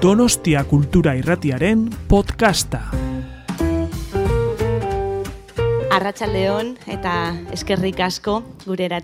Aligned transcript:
Donostia 0.00 0.64
Kultura 0.64 1.12
Irratiaren 1.12 1.82
podcasta. 2.08 2.86
Arratsaldeon 5.92 6.70
eta 6.88 7.12
eskerrik 7.52 8.00
asko 8.00 8.38
gurera. 8.64 9.02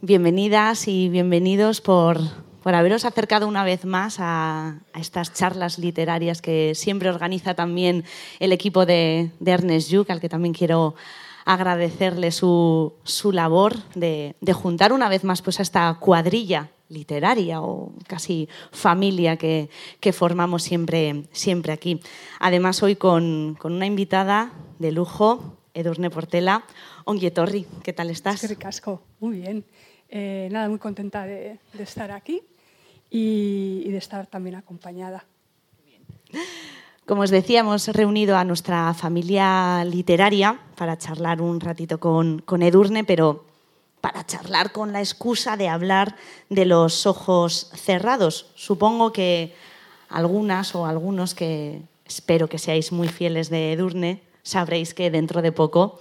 Bienvenidas 0.00 0.88
y 0.88 1.10
bienvenidos 1.10 1.82
por, 1.82 2.18
por 2.62 2.74
haberos 2.74 3.04
acercado 3.04 3.46
una 3.46 3.62
vez 3.62 3.84
más 3.84 4.16
a, 4.20 4.78
estas 4.98 5.34
charlas 5.34 5.78
literarias 5.78 6.40
que 6.40 6.74
siempre 6.74 7.10
organiza 7.10 7.52
también 7.52 8.04
el 8.38 8.52
equipo 8.52 8.86
de, 8.86 9.32
de 9.38 9.50
Ernest 9.50 9.90
Yuk, 9.90 10.08
al 10.08 10.22
que 10.22 10.30
también 10.30 10.54
quiero 10.54 10.94
agradecerle 11.44 12.30
su, 12.30 12.94
su 13.04 13.32
labor 13.32 13.76
de, 13.94 14.34
de, 14.40 14.52
juntar 14.54 14.94
una 14.94 15.10
vez 15.10 15.24
más 15.24 15.42
pues, 15.42 15.58
a 15.58 15.62
esta 15.62 15.94
cuadrilla 16.00 16.70
literaria 16.90 17.62
o 17.62 17.94
casi 18.06 18.48
familia 18.72 19.36
que, 19.36 19.70
que 20.00 20.12
formamos 20.12 20.62
siempre, 20.62 21.24
siempre 21.32 21.72
aquí. 21.72 22.00
Además, 22.40 22.82
hoy 22.82 22.96
con, 22.96 23.56
con 23.58 23.72
una 23.72 23.86
invitada 23.86 24.52
de 24.78 24.92
lujo, 24.92 25.56
Edurne 25.72 26.10
Portela. 26.10 26.64
Onguietorri, 27.04 27.66
¿qué 27.82 27.92
tal 27.92 28.10
estás? 28.10 28.44
Es 28.44 28.56
que 28.56 28.98
muy 29.20 29.40
bien. 29.40 29.64
Eh, 30.08 30.48
nada, 30.50 30.68
muy 30.68 30.78
contenta 30.78 31.24
de, 31.24 31.58
de 31.72 31.82
estar 31.84 32.10
aquí 32.10 32.42
y, 33.08 33.82
y, 33.86 33.90
de 33.90 33.98
estar 33.98 34.26
también 34.26 34.56
acompañada. 34.56 35.24
Bien. 35.84 36.02
Como 37.06 37.22
os 37.22 37.30
decía, 37.30 37.60
hemos 37.60 37.86
reunido 37.88 38.36
a 38.36 38.44
nuestra 38.44 38.92
familia 38.94 39.84
literaria 39.84 40.60
para 40.76 40.98
charlar 40.98 41.40
un 41.40 41.60
ratito 41.60 42.00
con, 42.00 42.40
con 42.40 42.62
Edurne, 42.62 43.04
pero 43.04 43.49
para 44.00 44.24
charlar 44.24 44.72
con 44.72 44.92
la 44.92 45.00
excusa 45.00 45.56
de 45.56 45.68
hablar 45.68 46.16
de 46.48 46.64
los 46.64 47.06
ojos 47.06 47.70
cerrados. 47.74 48.46
Supongo 48.54 49.12
que 49.12 49.54
algunas 50.08 50.74
o 50.74 50.86
algunos 50.86 51.34
que 51.34 51.82
espero 52.04 52.48
que 52.48 52.58
seáis 52.58 52.92
muy 52.92 53.08
fieles 53.08 53.50
de 53.50 53.72
Edurne 53.72 54.22
sabréis 54.42 54.94
que 54.94 55.10
dentro 55.10 55.42
de 55.42 55.52
poco 55.52 55.98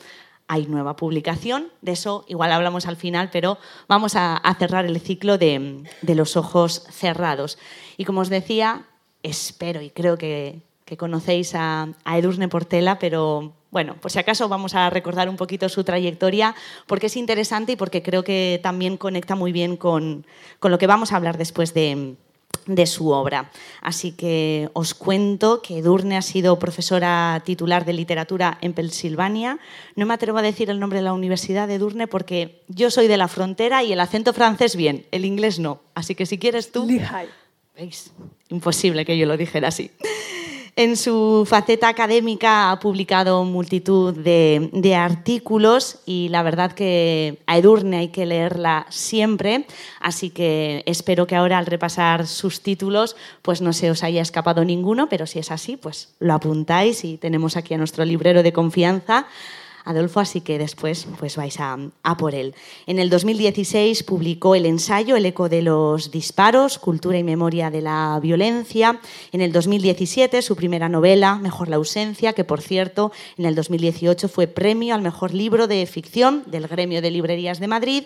hay 0.47 0.65
nueva 0.65 0.95
publicación. 0.95 1.67
De 1.81 1.91
eso 1.91 2.25
igual 2.27 2.51
hablamos 2.51 2.87
al 2.87 2.95
final, 2.95 3.29
pero 3.31 3.59
vamos 3.87 4.13
a, 4.15 4.41
cerrar 4.57 4.85
el 4.85 4.99
ciclo 4.99 5.37
de, 5.37 5.83
de, 6.01 6.15
los 6.15 6.35
ojos 6.35 6.85
cerrados. 6.89 7.59
Y 7.97 8.05
como 8.05 8.21
os 8.21 8.29
decía, 8.29 8.87
espero 9.21 9.81
y 9.81 9.91
creo 9.91 10.17
que, 10.17 10.61
que 10.85 10.97
conocéis 10.97 11.53
a, 11.53 11.89
a 12.03 12.17
Edurne 12.17 12.47
Portela, 12.47 12.97
pero 12.97 13.53
bueno, 13.71 13.95
por 13.95 14.11
si 14.11 14.19
acaso 14.19 14.49
vamos 14.49 14.75
a 14.75 14.89
recordar 14.89 15.29
un 15.29 15.35
poquito 15.35 15.69
su 15.69 15.83
trayectoria, 15.83 16.55
porque 16.87 17.07
es 17.07 17.15
interesante 17.15 17.73
y 17.73 17.75
porque 17.75 18.01
creo 18.01 18.23
que 18.23 18.59
también 18.63 18.97
conecta 18.97 19.35
muy 19.35 19.51
bien 19.51 19.77
con, 19.77 20.25
con 20.59 20.71
lo 20.71 20.77
que 20.77 20.87
vamos 20.87 21.11
a 21.11 21.17
hablar 21.17 21.37
después 21.37 21.73
de, 21.73 22.15
de 22.65 22.85
su 22.85 23.09
obra. 23.09 23.51
Así 23.81 24.11
que 24.11 24.69
os 24.73 24.93
cuento 24.93 25.61
que 25.61 25.79
Edurne 25.79 26.17
ha 26.17 26.21
sido 26.21 26.57
profesora 26.59 27.41
titular 27.45 27.85
de 27.85 27.93
literatura 27.93 28.57
en 28.61 28.73
Pensilvania. 28.73 29.59
No 29.95 30.05
me 30.05 30.13
atrevo 30.13 30.37
a 30.39 30.43
decir 30.43 30.69
el 30.69 30.79
nombre 30.79 30.99
de 30.99 31.05
la 31.05 31.13
universidad 31.13 31.67
de 31.67 31.75
Edurne 31.75 32.07
porque 32.07 32.63
yo 32.67 32.91
soy 32.91 33.07
de 33.07 33.17
la 33.17 33.27
frontera 33.27 33.83
y 33.83 33.93
el 33.93 33.99
acento 33.99 34.33
francés 34.33 34.75
bien, 34.75 35.05
el 35.11 35.25
inglés 35.25 35.59
no. 35.59 35.81
Así 35.93 36.15
que 36.15 36.25
si 36.25 36.37
quieres 36.37 36.71
tú... 36.71 36.85
Lehigh. 36.85 37.29
¿Veis? 37.75 38.11
Imposible 38.49 39.05
que 39.05 39.17
yo 39.17 39.25
lo 39.25 39.37
dijera 39.37 39.69
así. 39.69 39.91
En 40.79 40.95
su 40.95 41.45
faceta 41.45 41.89
académica 41.89 42.71
ha 42.71 42.79
publicado 42.79 43.43
multitud 43.43 44.15
de, 44.15 44.95
artículos 44.95 45.99
y 46.05 46.29
la 46.29 46.41
verdad 46.41 46.71
que 46.71 47.39
a 47.47 47.57
Edurne 47.57 47.97
hay 47.97 48.07
que 48.07 48.25
leerla 48.25 48.85
siempre, 48.89 49.67
así 49.99 50.29
que 50.29 50.83
espero 50.85 51.27
que 51.27 51.35
ahora 51.35 51.57
al 51.57 51.65
repasar 51.65 52.27
sus 52.27 52.61
títulos 52.61 53.17
pues 53.41 53.59
no 53.59 53.73
se 53.73 53.91
os 53.91 54.03
haya 54.03 54.21
escapado 54.21 54.63
ninguno, 54.63 55.09
pero 55.09 55.27
si 55.27 55.39
es 55.39 55.51
así 55.51 55.75
pues 55.75 56.13
lo 56.19 56.33
apuntáis 56.33 57.03
y 57.03 57.17
tenemos 57.17 57.57
aquí 57.57 57.73
a 57.73 57.77
nuestro 57.77 58.05
librero 58.05 58.41
de 58.41 58.53
confianza 58.53 59.27
Adolfo, 59.85 60.19
así 60.19 60.41
que 60.41 60.57
después 60.57 61.07
pues 61.17 61.35
vais 61.35 61.57
a, 61.59 61.77
por 62.17 62.35
él. 62.35 62.55
En 62.85 62.99
el 62.99 63.09
2016 63.09 64.03
publicó 64.03 64.55
el 64.55 64.65
ensayo 64.65 65.15
El 65.15 65.25
eco 65.25 65.49
de 65.49 65.61
los 65.61 66.11
disparos, 66.11 66.79
cultura 66.79 67.17
y 67.17 67.23
memoria 67.23 67.69
de 67.69 67.81
la 67.81 68.19
violencia. 68.21 68.99
En 69.31 69.41
el 69.41 69.51
2017 69.51 70.41
su 70.41 70.55
primera 70.55 70.89
novela, 70.89 71.35
Mejor 71.35 71.69
la 71.69 71.77
ausencia, 71.77 72.33
que 72.33 72.43
por 72.43 72.61
cierto 72.61 73.11
en 73.37 73.45
el 73.45 73.55
2018 73.55 74.29
fue 74.29 74.47
premio 74.47 74.95
al 74.95 75.01
mejor 75.01 75.33
libro 75.33 75.67
de 75.67 75.85
ficción 75.85 76.43
del 76.47 76.67
Gremio 76.67 77.01
de 77.01 77.11
Librerías 77.11 77.59
de 77.59 77.67
Madrid. 77.67 78.03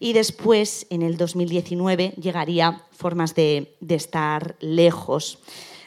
Y 0.00 0.14
después, 0.14 0.86
en 0.90 1.02
el 1.02 1.16
2019, 1.16 2.14
llegaría 2.20 2.82
Formas 2.90 3.34
de, 3.34 3.74
de 3.80 3.94
estar 3.96 4.56
lejos. 4.60 5.38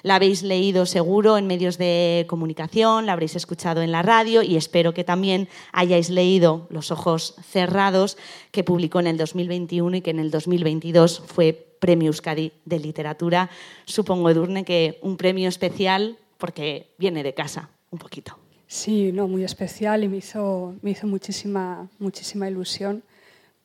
La 0.06 0.18
habéis 0.18 0.44
leído 0.44 0.86
seguro 0.86 1.36
en 1.36 1.48
medios 1.48 1.80
de 1.80 2.28
comunicación, 2.30 3.08
la 3.08 3.14
habréis 3.14 3.36
escuchado 3.36 3.82
en 3.82 3.92
la 3.92 4.04
radio 4.04 4.44
y 4.44 4.56
espero 4.56 4.94
que 4.94 5.04
también 5.04 5.50
hayáis 5.72 6.12
leído 6.12 6.68
Los 6.70 6.92
ojos 6.92 7.34
cerrados, 7.42 8.16
que 8.52 8.64
publicó 8.64 9.00
en 9.00 9.08
el 9.08 9.18
2021 9.18 9.98
y 9.98 10.02
que 10.02 10.12
en 10.12 10.20
el 10.20 10.30
2022 10.30 11.24
fue 11.26 11.54
Premio 11.80 12.10
Euskadi 12.10 12.52
de 12.66 12.78
Literatura. 12.78 13.50
Supongo, 13.86 14.30
Edurne, 14.30 14.64
que 14.64 15.00
un 15.02 15.18
premio 15.18 15.50
especial 15.50 16.20
porque 16.38 16.94
viene 17.00 17.24
de 17.24 17.34
casa, 17.34 17.72
un 17.90 17.98
poquito. 17.98 18.38
Sí, 18.68 19.12
no, 19.12 19.28
muy 19.28 19.44
especial 19.44 20.04
y 20.04 20.08
me 20.08 20.18
hizo, 20.18 20.76
me 20.84 20.92
hizo 20.92 21.08
muchísima, 21.08 21.90
muchísima 21.98 22.48
ilusión 22.48 23.02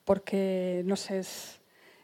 porque, 0.05 0.81
no 0.85 0.95
sé, 0.95 1.21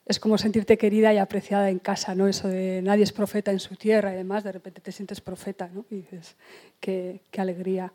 es 0.07 0.19
como 0.19 0.38
sentirte 0.38 0.78
querida 0.78 1.13
y 1.13 1.18
apreciada 1.18 1.69
en 1.69 1.79
casa, 1.79 2.16
¿no? 2.16 2.28
Eso 2.28 2.47
de 2.47 2.81
nadie 2.81 3.03
es 3.03 3.12
profeta 3.12 3.51
en 3.51 3.59
su 3.59 3.75
tierra 3.75 4.12
y 4.12 4.16
además 4.16 4.44
de 4.44 4.53
repente 4.53 4.81
te 4.81 4.91
sientes 4.91 5.19
profeta, 5.22 5.69
¿no? 5.73 5.85
Y 5.91 5.95
dices, 5.97 6.35
qué, 6.79 7.22
qué 7.31 7.41
alegría. 7.41 7.91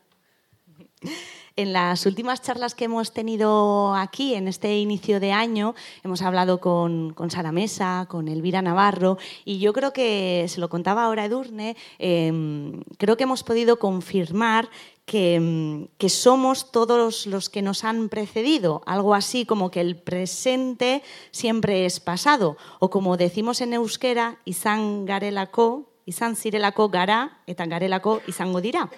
En 1.54 1.74
las 1.74 2.06
últimas 2.06 2.40
charlas 2.40 2.74
que 2.74 2.86
hemos 2.86 3.12
tenido 3.12 3.94
aquí, 3.94 4.34
en 4.34 4.48
este 4.48 4.78
inicio 4.78 5.20
de 5.20 5.32
año, 5.32 5.74
hemos 6.02 6.22
hablado 6.22 6.60
con, 6.60 7.12
con 7.12 7.30
Sara 7.30 7.52
Mesa, 7.52 8.06
con 8.08 8.28
Elvira 8.28 8.62
Navarro, 8.62 9.18
y 9.44 9.58
yo 9.58 9.74
creo 9.74 9.92
que, 9.92 10.46
se 10.48 10.60
lo 10.60 10.70
contaba 10.70 11.04
ahora 11.04 11.26
Edurne, 11.26 11.76
eh, 11.98 12.72
creo 12.96 13.18
que 13.18 13.24
hemos 13.24 13.42
podido 13.42 13.78
confirmar 13.78 14.70
que, 15.04 15.88
que, 15.98 16.08
somos 16.08 16.70
todos 16.70 17.26
los 17.26 17.50
que 17.50 17.62
nos 17.62 17.84
han 17.84 18.08
precedido, 18.08 18.82
algo 18.86 19.14
así 19.14 19.44
como 19.44 19.70
que 19.70 19.80
el 19.80 19.96
presente 19.96 21.02
siempre 21.30 21.86
es 21.86 22.00
pasado, 22.00 22.56
o 22.78 22.90
como 22.90 23.16
decimos 23.16 23.60
en 23.60 23.74
euskera, 23.74 24.38
izan 24.44 25.04
garelako, 25.04 25.90
izan 26.06 26.36
zirelako 26.36 26.88
gara, 26.88 27.42
eta 27.46 27.66
garelako 27.66 28.20
izango 28.26 28.60
dira. 28.60 28.90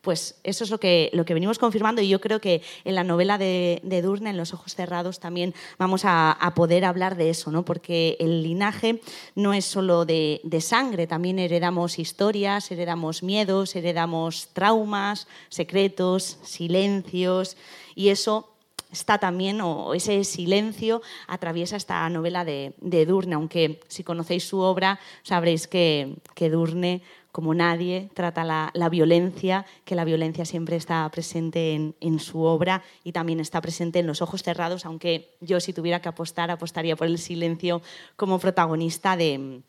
Pues 0.00 0.40
eso 0.44 0.64
es 0.64 0.70
lo 0.70 0.80
que, 0.80 1.10
lo 1.12 1.24
que 1.24 1.34
venimos 1.34 1.58
confirmando 1.58 2.00
y 2.00 2.08
yo 2.08 2.20
creo 2.20 2.40
que 2.40 2.62
en 2.84 2.94
la 2.94 3.04
novela 3.04 3.36
de, 3.36 3.80
de 3.82 4.00
Durne, 4.00 4.30
en 4.30 4.36
Los 4.36 4.54
ojos 4.54 4.74
cerrados, 4.74 5.20
también 5.20 5.54
vamos 5.78 6.04
a, 6.04 6.32
a, 6.32 6.54
poder 6.54 6.84
hablar 6.84 7.16
de 7.16 7.28
eso, 7.30 7.50
¿no? 7.50 7.64
porque 7.64 8.16
el 8.18 8.42
linaje 8.42 9.00
no 9.34 9.52
es 9.52 9.66
solo 9.66 10.06
de, 10.06 10.40
de, 10.42 10.60
sangre, 10.60 11.06
también 11.06 11.38
heredamos 11.38 11.98
historias, 11.98 12.70
heredamos 12.70 13.22
miedos, 13.22 13.76
heredamos 13.76 14.48
traumas, 14.54 15.28
secretos, 15.48 16.38
silencios 16.42 17.56
y 17.94 18.08
eso 18.08 18.50
está 18.92 19.18
también, 19.18 19.60
o 19.60 19.94
ese 19.94 20.24
silencio 20.24 21.02
atraviesa 21.26 21.76
esta 21.76 22.08
novela 22.08 22.44
de, 22.44 22.74
de 22.80 23.06
Durne, 23.06 23.34
aunque 23.34 23.80
si 23.88 24.02
conocéis 24.02 24.44
su 24.44 24.58
obra 24.58 24.98
sabréis 25.22 25.66
que, 25.66 26.16
que 26.34 26.50
Durne 26.50 27.02
como 27.32 27.54
nadie, 27.54 28.10
trata 28.14 28.44
la, 28.44 28.88
violencia, 28.88 29.64
que 29.84 29.94
la 29.94 30.04
violencia 30.04 30.44
siempre 30.44 30.76
está 30.76 31.08
presente 31.10 31.94
en, 32.00 32.18
su 32.18 32.42
obra 32.42 32.82
y 33.04 33.12
también 33.12 33.40
está 33.40 33.60
presente 33.60 34.00
en 34.00 34.06
los 34.06 34.20
ojos 34.20 34.42
cerrados, 34.42 34.84
aunque 34.84 35.36
yo 35.40 35.60
si 35.60 35.72
tuviera 35.72 36.00
que 36.00 36.08
apostar, 36.08 36.50
apostaría 36.50 36.96
por 36.96 37.06
el 37.06 37.18
silencio 37.18 37.82
como 38.16 38.38
protagonista 38.38 39.16
de, 39.16 39.62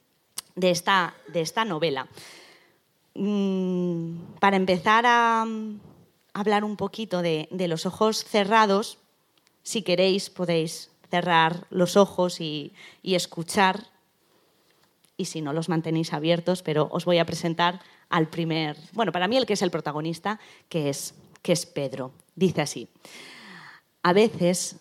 esta, 0.61 1.13
novela. 1.65 2.07
Mm, 3.13 4.15
para 4.39 4.57
empezar 4.57 5.05
a, 5.05 5.43
a, 5.43 5.45
hablar 6.33 6.63
un 6.63 6.77
poquito 6.77 7.21
de, 7.21 7.47
los 7.51 7.85
ojos 7.85 8.23
cerrados, 8.23 8.97
si 9.61 9.83
queréis 9.83 10.31
podéis 10.31 10.89
cerrar 11.11 11.67
los 11.69 11.95
ojos 11.95 12.41
y 12.41 12.73
escuchar 13.03 13.90
y 15.21 15.25
si 15.25 15.41
no 15.41 15.53
los 15.53 15.69
mantenéis 15.69 16.13
abiertos, 16.13 16.63
pero 16.63 16.89
os 16.91 17.05
voy 17.05 17.19
a 17.19 17.25
presentar 17.25 17.79
al 18.09 18.27
primer, 18.27 18.75
bueno, 18.93 19.11
para 19.11 19.27
mí 19.27 19.37
el 19.37 19.45
que 19.45 19.53
es 19.53 19.61
el 19.61 19.71
protagonista, 19.71 20.39
que 20.67 20.89
es, 20.89 21.13
que 21.41 21.53
es 21.53 21.65
Pedro. 21.65 22.11
Dice 22.35 22.61
así, 22.61 22.89
a 24.03 24.13
veces, 24.13 24.77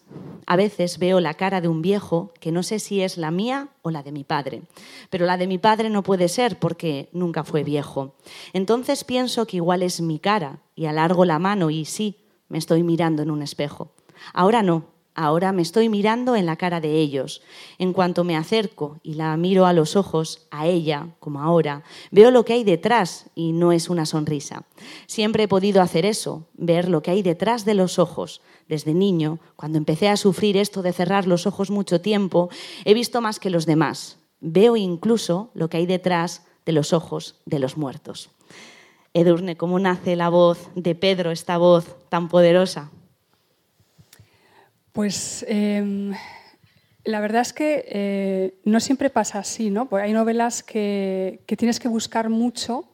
a 0.46 0.56
veces 0.56 0.98
veo 0.98 1.20
la 1.20 1.34
cara 1.34 1.60
de 1.60 1.69
un 1.69 1.82
viejo 1.82 2.32
que 2.40 2.52
no 2.52 2.62
sé 2.62 2.78
si 2.78 3.02
es 3.02 3.19
la 3.19 3.31
mía 3.31 3.69
o 3.82 3.90
la 3.90 4.02
de 4.02 4.12
mi 4.12 4.25
padre, 4.25 4.62
pero 5.10 5.26
la 5.26 5.37
de 5.37 5.46
mi 5.46 5.58
padre 5.58 5.90
no 5.90 6.02
puede 6.02 6.28
ser 6.28 6.58
porque 6.58 7.10
nunca 7.12 7.44
fue 7.44 7.62
viejo. 7.62 8.14
Entonces 8.54 9.04
pienso 9.04 9.46
que 9.46 9.58
igual 9.58 9.82
es 9.82 10.00
mi 10.00 10.19
cara 10.19 10.60
y 10.75 10.87
alargo 10.87 11.26
la 11.26 11.38
mano 11.38 11.69
y 11.69 11.84
sí, 11.84 12.16
me 12.48 12.56
estoy 12.56 12.82
mirando 12.82 13.22
en 13.22 13.31
un 13.31 13.42
espejo. 13.42 13.92
Ahora 14.32 14.62
no, 14.62 14.87
Ahora 15.22 15.52
me 15.52 15.61
estoy 15.61 15.90
mirando 15.90 16.34
en 16.34 16.46
la 16.46 16.56
cara 16.56 16.81
de 16.81 16.99
ellos. 16.99 17.43
En 17.76 17.93
cuanto 17.93 18.25
me 18.25 18.38
acerco 18.38 19.00
y 19.02 19.17
la 19.17 19.37
miro 19.37 19.67
a 19.67 19.75
los 19.75 19.94
ojos, 19.94 20.46
a 20.50 20.67
ella, 20.67 21.08
como 21.19 21.43
ahora, 21.43 21.82
veo 22.11 22.31
lo 22.31 22.46
que 22.46 22.55
hay 22.55 22.64
detrás 22.64 23.26
y 23.34 23.52
no 23.52 23.70
es 23.70 23.90
una 23.90 24.06
sonrisa. 24.06 24.64
Siempre 25.06 25.43
he 25.43 25.49
podido 25.49 25.82
hacer 25.82 26.06
eso, 26.06 26.46
ver 26.55 26.88
lo 26.88 27.02
que 27.02 27.11
hay 27.11 27.20
detrás 27.20 27.67
de 27.67 27.75
los 27.75 27.99
ojos. 27.99 28.40
Desde 28.67 28.94
niño, 28.94 29.40
cuando 29.56 29.76
empecé 29.76 30.08
a 30.08 30.17
sufrir 30.17 30.56
esto 30.56 30.81
de 30.81 30.94
cerrar 30.94 31.26
los 31.26 31.46
ojos 31.46 31.70
mucho 31.70 32.00
tiempo, 32.00 32.49
he 32.87 32.94
visto 32.94 33.20
más 33.20 33.38
que 33.38 33.50
los 33.50 33.66
demás. 33.66 34.20
Veo 34.40 34.75
incluso 34.78 35.50
lo 35.52 35.69
que 35.69 35.76
hay 35.76 35.84
detrás 35.84 36.46
de 36.64 36.73
los 36.73 36.94
ojos 36.94 37.43
de 37.44 37.58
los 37.58 37.76
muertos. 37.76 38.31
Edurne, 39.12 39.58
¿cómo 39.58 39.78
nace 39.78 40.16
la 40.16 40.31
voz 40.31 40.70
de 40.76 40.94
Pedro, 40.94 41.31
esta 41.31 41.58
voz 41.58 41.84
tan 42.08 42.31
poderosa? 42.31 42.90
Pues 45.00 45.47
em, 45.49 46.12
la 47.05 47.20
verdad 47.20 47.41
es 47.41 47.55
que 47.55 47.87
eh, 47.88 48.61
no 48.67 48.81
siempre 48.81 49.08
pasa 49.08 49.38
así, 49.38 49.70
¿no? 49.70 49.88
Porque 49.88 50.05
hay 50.05 50.12
novelas 50.12 50.62
que, 50.62 51.43
tienes 51.56 51.81
que 51.81 51.88
buscar 51.88 52.29
mucho 52.29 52.85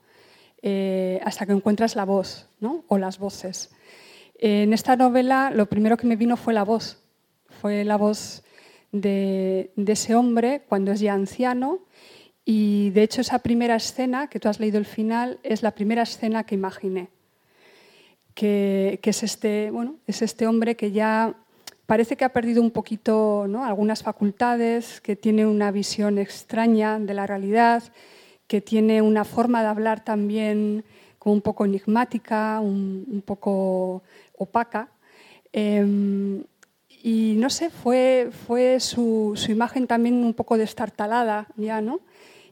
eh, 0.61 1.19
hasta 1.25 1.45
que 1.45 1.51
encuentras 1.51 1.97
la 1.97 2.05
voz, 2.05 2.47
¿no? 2.61 2.85
O 2.87 2.97
las 2.97 3.19
voces. 3.19 3.71
En 4.35 4.71
esta 4.71 4.95
novela 4.95 5.51
lo 5.53 5.65
primero 5.65 5.97
que 5.97 6.07
me 6.07 6.15
vino 6.15 6.37
fue 6.37 6.53
la 6.53 6.63
voz. 6.63 7.03
Fue 7.59 7.83
la 7.83 7.97
voz 7.97 8.41
de, 8.93 9.73
ese 9.75 10.15
hombre 10.15 10.61
cuando 10.65 10.93
es 10.93 11.01
ya 11.01 11.13
anciano 11.13 11.79
y 12.45 12.91
de 12.91 13.03
hecho 13.03 13.19
esa 13.19 13.39
primera 13.39 13.75
escena, 13.75 14.29
que 14.29 14.39
tú 14.39 14.47
has 14.47 14.61
leído 14.61 14.77
el 14.77 14.85
final, 14.85 15.41
es 15.43 15.61
la 15.61 15.71
primera 15.71 16.03
escena 16.03 16.45
que 16.45 16.55
imaginé. 16.55 17.09
Que, 18.33 19.01
que 19.03 19.09
es, 19.09 19.23
este, 19.23 19.71
bueno, 19.71 19.97
es 20.07 20.21
este 20.21 20.47
hombre 20.47 20.77
que 20.77 20.93
ya 20.93 21.35
parece 21.87 22.17
que 22.17 22.25
ha 22.25 22.33
perdido 22.33 22.61
un 22.61 22.69
poquito 22.69 23.47
algunas 23.63 24.03
facultades, 24.03 25.01
que 25.01 25.15
tiene 25.15 25.47
una 25.47 25.71
visión 25.71 26.19
extraña 26.19 26.99
de 26.99 27.13
la 27.13 27.25
realidad, 27.25 27.81
que 28.45 28.61
tiene 28.61 29.01
una 29.01 29.23
forma 29.23 29.61
de 29.61 29.69
hablar 29.69 30.03
también 30.03 30.83
como 31.17 31.33
un 31.33 31.41
poco 31.41 31.65
enigmática, 31.65 32.59
un, 32.59 33.23
poco 33.25 34.03
opaca. 34.37 34.89
Em, 35.53 36.43
y 37.03 37.35
no 37.37 37.49
sé, 37.49 37.69
fue, 37.69 38.31
fue 38.45 38.79
su, 38.81 39.33
imagen 39.47 39.87
también 39.87 40.15
un 40.25 40.33
poco 40.33 40.57
destartalada 40.57 41.47
ya, 41.55 41.81
¿no? 41.81 42.01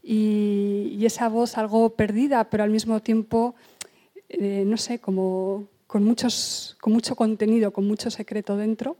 Y, 0.01 1.03
esa 1.05 1.29
voz 1.29 1.57
algo 1.57 1.91
perdida, 1.95 2.49
pero 2.49 2.63
al 2.63 2.69
mismo 2.71 3.01
tiempo, 3.01 3.55
eh, 4.29 4.63
no 4.65 4.77
sé, 4.77 4.99
como 4.99 5.67
con, 5.87 6.03
muchos, 6.03 6.77
con 6.81 6.93
mucho 6.93 7.15
contenido, 7.15 7.71
con 7.71 7.85
mucho 7.85 8.09
secreto 8.09 8.57
dentro 8.57 8.97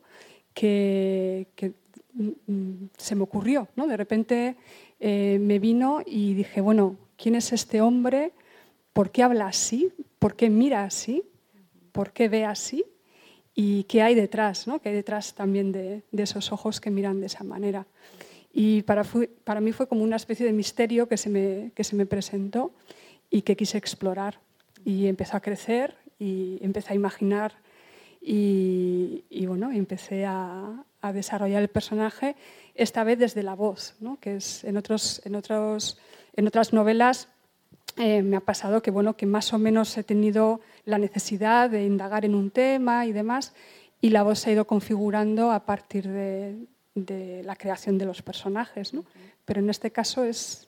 que, 0.56 1.74
mm, 2.14 2.86
se 2.98 3.16
me 3.16 3.24
ocurrió. 3.24 3.68
¿no? 3.76 3.86
De 3.86 3.98
repente 3.98 4.56
eh, 5.00 5.38
me 5.40 5.60
vino 5.60 6.02
y 6.04 6.34
dije, 6.34 6.62
bueno, 6.62 6.96
¿quién 7.18 7.36
es 7.36 7.54
este 7.54 7.82
hombre? 7.82 8.32
¿Por 8.94 9.12
qué 9.12 9.22
habla 9.22 9.48
así? 9.48 9.92
¿Por 10.18 10.36
qué 10.36 10.50
mira 10.50 10.86
así? 10.86 11.24
¿Por 11.92 12.12
qué 12.12 12.30
ve 12.30 12.46
así? 12.46 12.84
¿Y 13.54 13.84
qué 13.84 14.02
hay 14.02 14.16
detrás? 14.16 14.68
¿no? 14.68 14.80
¿Qué 14.80 14.90
hay 14.90 14.96
detrás 14.96 15.36
también 15.36 15.72
de, 15.72 16.02
esos 16.12 16.52
ojos 16.52 16.82
que 16.82 16.90
miran 16.90 17.20
de 17.20 17.28
esa 17.28 17.44
manera? 17.44 17.86
Y 18.52 18.84
para, 18.84 19.04
mí 19.62 19.72
fue 19.74 19.88
como 19.88 20.04
una 20.04 20.16
especie 20.16 20.46
de 20.46 20.54
misterio 20.54 21.10
que 21.10 21.18
se, 21.18 21.30
me, 21.30 21.72
que 21.76 21.84
se 21.84 21.98
me 21.98 22.06
presentó 22.06 22.72
y 23.30 23.42
que 23.42 23.58
quise 23.58 23.78
explorar. 23.78 24.40
Y 24.86 25.08
empezó 25.08 25.36
a 25.36 25.42
crecer 25.42 25.96
y 26.18 26.58
empecé 26.62 26.94
a 26.94 26.96
imaginar 26.96 27.54
y, 28.28 29.46
bueno, 29.46 29.72
empecé 29.72 30.26
a, 30.26 30.84
desarrollar 31.14 31.62
el 31.62 31.68
personaje, 31.68 32.36
esta 32.74 33.04
vez 33.04 33.20
desde 33.20 33.44
la 33.44 33.54
voz, 33.54 33.94
¿no? 34.00 34.20
que 34.20 34.38
es 34.38 34.64
en, 34.64 34.76
otros, 34.76 35.22
en, 35.24 35.36
otros, 35.36 36.00
en 36.36 36.48
otras 36.48 36.74
novelas 36.74 37.28
eh, 37.98 38.24
me 38.24 38.38
ha 38.38 38.40
pasado 38.40 38.82
que, 38.82 38.90
bueno, 38.90 39.16
que 39.16 39.28
más 39.28 39.54
o 39.54 39.60
menos 39.60 39.96
he 40.00 40.04
tenido 40.04 40.62
la 40.84 40.98
necesidad 40.98 41.70
de 41.70 41.86
indagar 41.86 42.26
en 42.26 42.34
un 42.34 42.50
tema 42.50 43.06
y 43.06 43.12
demás, 43.12 43.54
y 44.02 44.10
la 44.10 44.24
voz 44.24 44.40
se 44.40 44.50
ha 44.50 44.54
ido 44.54 44.66
configurando 44.66 45.52
a 45.52 45.64
partir 45.64 46.08
de, 46.08 46.58
de 46.96 47.44
la 47.44 47.56
creación 47.56 48.00
de 48.00 48.06
los 48.06 48.24
personajes. 48.24 48.94
¿no? 48.94 49.06
Pero 49.46 49.60
en 49.60 49.70
este 49.70 49.92
caso 49.92 50.24
es, 50.24 50.68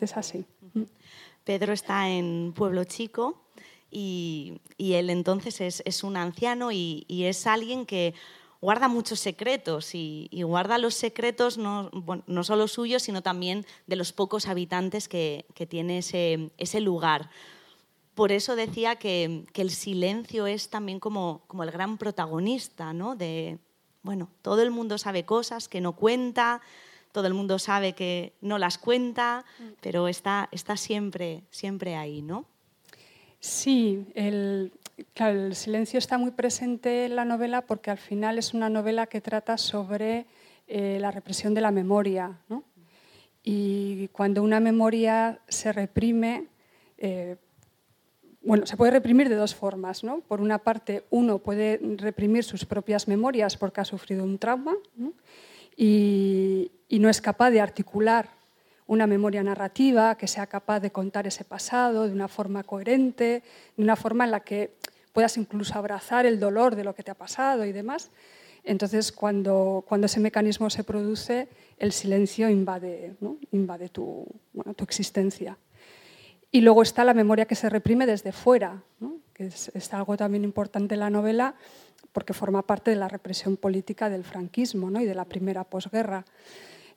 es 0.00 0.16
así. 0.16 0.46
Pedro 1.42 1.72
está 1.72 2.08
en 2.08 2.52
Pueblo 2.54 2.84
Chico, 2.84 3.42
y, 3.90 4.60
él 4.78 5.10
entonces 5.10 5.82
es, 5.84 6.04
un 6.04 6.16
anciano 6.16 6.72
y, 6.72 7.04
es 7.08 7.46
alguien 7.46 7.86
que 7.86 8.14
guarda 8.60 8.88
muchos 8.88 9.20
secretos 9.20 9.94
y, 9.94 10.28
guarda 10.42 10.78
los 10.78 10.94
secretos 10.94 11.58
no, 11.58 11.90
no, 12.26 12.44
solo 12.44 12.68
suyos, 12.68 13.02
sino 13.02 13.22
también 13.22 13.66
de 13.86 13.96
los 13.96 14.12
pocos 14.12 14.46
habitantes 14.46 15.08
que, 15.08 15.46
tiene 15.68 15.98
ese, 15.98 16.50
ese, 16.58 16.80
lugar. 16.80 17.30
Por 18.14 18.32
eso 18.32 18.56
decía 18.56 18.96
que, 18.96 19.44
el 19.54 19.70
silencio 19.70 20.46
es 20.46 20.70
también 20.70 21.00
como, 21.00 21.42
como 21.46 21.62
el 21.62 21.70
gran 21.70 21.98
protagonista, 21.98 22.92
¿no? 22.92 23.16
De, 23.16 23.58
bueno, 24.02 24.28
todo 24.42 24.62
el 24.62 24.70
mundo 24.70 24.98
sabe 24.98 25.24
cosas 25.24 25.68
que 25.68 25.80
no 25.80 25.92
cuenta, 25.94 26.60
todo 27.12 27.26
el 27.26 27.34
mundo 27.34 27.58
sabe 27.58 27.94
que 27.94 28.34
no 28.40 28.58
las 28.58 28.78
cuenta, 28.78 29.44
mm. 29.58 29.64
pero 29.80 30.08
está, 30.08 30.48
está 30.52 30.76
siempre, 30.76 31.44
siempre 31.50 31.96
ahí, 31.96 32.22
¿no? 32.22 32.46
Sí, 33.40 34.04
el, 34.14 34.72
silencio 35.52 35.98
está 35.98 36.18
muy 36.18 36.32
presente 36.32 37.06
en 37.06 37.16
la 37.16 37.24
novela 37.24 37.62
porque 37.62 37.90
al 37.90 37.98
final 37.98 38.36
es 38.36 38.52
una 38.52 38.68
novela 38.68 39.06
que 39.06 39.20
trata 39.20 39.56
sobre 39.56 40.26
eh, 40.66 40.98
la 41.00 41.12
represión 41.12 41.54
de 41.54 41.60
la 41.60 41.70
memoria. 41.70 42.36
Y 43.44 44.08
cuando 44.08 44.42
una 44.42 44.58
memoria 44.58 45.38
se 45.48 45.72
reprime, 45.72 46.46
eh, 46.98 47.36
bueno, 48.42 48.66
se 48.66 48.76
puede 48.76 48.90
reprimir 48.90 49.28
de 49.28 49.36
dos 49.36 49.54
formas. 49.54 50.02
Por 50.26 50.40
una 50.40 50.58
parte, 50.58 51.04
uno 51.10 51.38
puede 51.38 51.80
reprimir 51.96 52.42
sus 52.42 52.64
propias 52.64 53.06
memorias 53.06 53.56
porque 53.56 53.80
ha 53.80 53.84
sufrido 53.84 54.24
un 54.24 54.38
trauma 54.38 54.74
y 55.76 56.70
no 56.90 57.08
es 57.08 57.20
capaz 57.20 57.50
de 57.50 57.60
articular 57.60 58.37
una 58.88 59.06
memoria 59.06 59.42
narrativa 59.42 60.16
que 60.16 60.26
sea 60.26 60.46
capaz 60.46 60.80
de 60.80 60.90
contar 60.90 61.26
ese 61.26 61.44
pasado 61.44 62.06
de 62.06 62.12
una 62.12 62.26
forma 62.26 62.64
coherente, 62.64 63.42
de 63.76 63.82
una 63.82 63.94
forma 63.94 64.24
en 64.24 64.32
la 64.32 64.40
que 64.40 64.72
puedas 65.12 65.36
incluso 65.36 65.78
abrazar 65.78 66.26
el 66.26 66.40
dolor 66.40 66.74
de 66.74 66.84
lo 66.84 66.94
que 66.94 67.02
te 67.02 67.10
ha 67.10 67.14
pasado 67.14 67.64
y 67.64 67.72
demás. 67.72 68.10
Entonces, 68.64 69.12
cuando, 69.12 69.84
cuando 69.86 70.06
ese 70.06 70.20
mecanismo 70.20 70.70
se 70.70 70.84
produce, 70.84 71.48
el 71.78 71.92
silencio 71.92 72.48
invade, 72.48 73.14
invade 73.52 73.90
tu, 73.90 74.26
tu 74.74 74.84
existencia. 74.84 75.56
Y 76.50 76.62
luego 76.62 76.82
está 76.82 77.04
la 77.04 77.14
memoria 77.14 77.44
que 77.44 77.54
se 77.54 77.68
reprime 77.68 78.06
desde 78.06 78.32
fuera, 78.32 78.82
que 79.34 79.46
es, 79.46 79.70
es, 79.74 79.92
algo 79.92 80.16
también 80.16 80.44
importante 80.44 80.94
en 80.94 81.00
la 81.00 81.10
novela 81.10 81.54
porque 82.12 82.32
forma 82.32 82.62
parte 82.62 82.90
de 82.90 82.96
la 82.96 83.08
represión 83.08 83.58
política 83.58 84.08
del 84.08 84.24
franquismo 84.24 84.90
¿no? 84.90 85.00
y 85.00 85.04
de 85.04 85.14
la 85.14 85.26
primera 85.26 85.64
posguerra. 85.64 86.24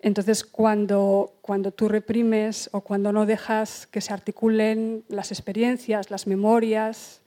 Entonces, 0.03 0.43
cuando, 0.43 1.35
cuando 1.41 1.71
tú 1.71 1.87
reprimes 1.87 2.69
o 2.73 2.81
cuando 2.81 3.13
no 3.13 3.27
dejas 3.27 3.85
que 3.85 4.01
se 4.01 4.11
articulen 4.11 5.03
las 5.09 5.31
experiencias, 5.31 6.09
las 6.09 6.25
memorias 6.25 7.21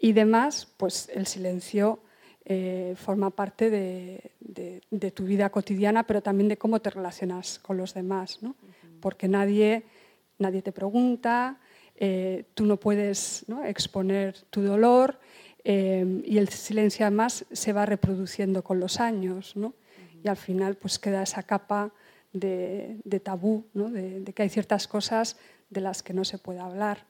y 0.00 0.12
demás, 0.12 0.68
pues 0.76 1.10
el 1.12 1.26
silencio 1.26 1.98
eh, 2.44 2.94
forma 2.96 3.30
parte 3.30 3.68
de, 3.68 5.10
tu 5.12 5.24
vida 5.24 5.50
cotidiana, 5.50 6.06
pero 6.06 6.22
también 6.22 6.48
de 6.48 6.56
cómo 6.56 6.80
te 6.80 6.90
relacionas 6.90 7.58
con 7.58 7.76
los 7.76 7.94
demás, 7.94 8.42
¿no? 8.42 8.54
porque 9.00 9.26
nadie, 9.26 9.84
nadie 10.38 10.62
te 10.62 10.70
pregunta, 10.70 11.58
eh, 11.96 12.44
tú 12.54 12.64
no 12.64 12.78
puedes 12.78 13.44
exponer 13.64 14.36
tu 14.50 14.62
dolor 14.62 15.18
eh, 15.64 16.22
y 16.24 16.38
el 16.38 16.48
silencio 16.48 17.06
además 17.06 17.44
se 17.50 17.72
va 17.72 17.86
reproduciendo 17.86 18.62
con 18.62 18.78
los 18.78 19.00
años 19.00 19.56
¿no? 19.56 19.74
y 20.22 20.28
al 20.28 20.36
final 20.36 20.76
pues 20.76 20.98
queda 20.98 21.22
esa 21.22 21.42
capa 21.42 21.92
de, 22.34 23.20
tabú, 23.22 23.64
de, 23.72 24.32
que 24.34 24.42
hay 24.42 24.48
ciertas 24.50 24.86
cosas 24.86 25.36
de 25.70 25.80
las 25.80 26.02
que 26.02 26.12
no 26.12 26.24
se 26.24 26.38
puede 26.38 26.60
hablar. 26.60 27.06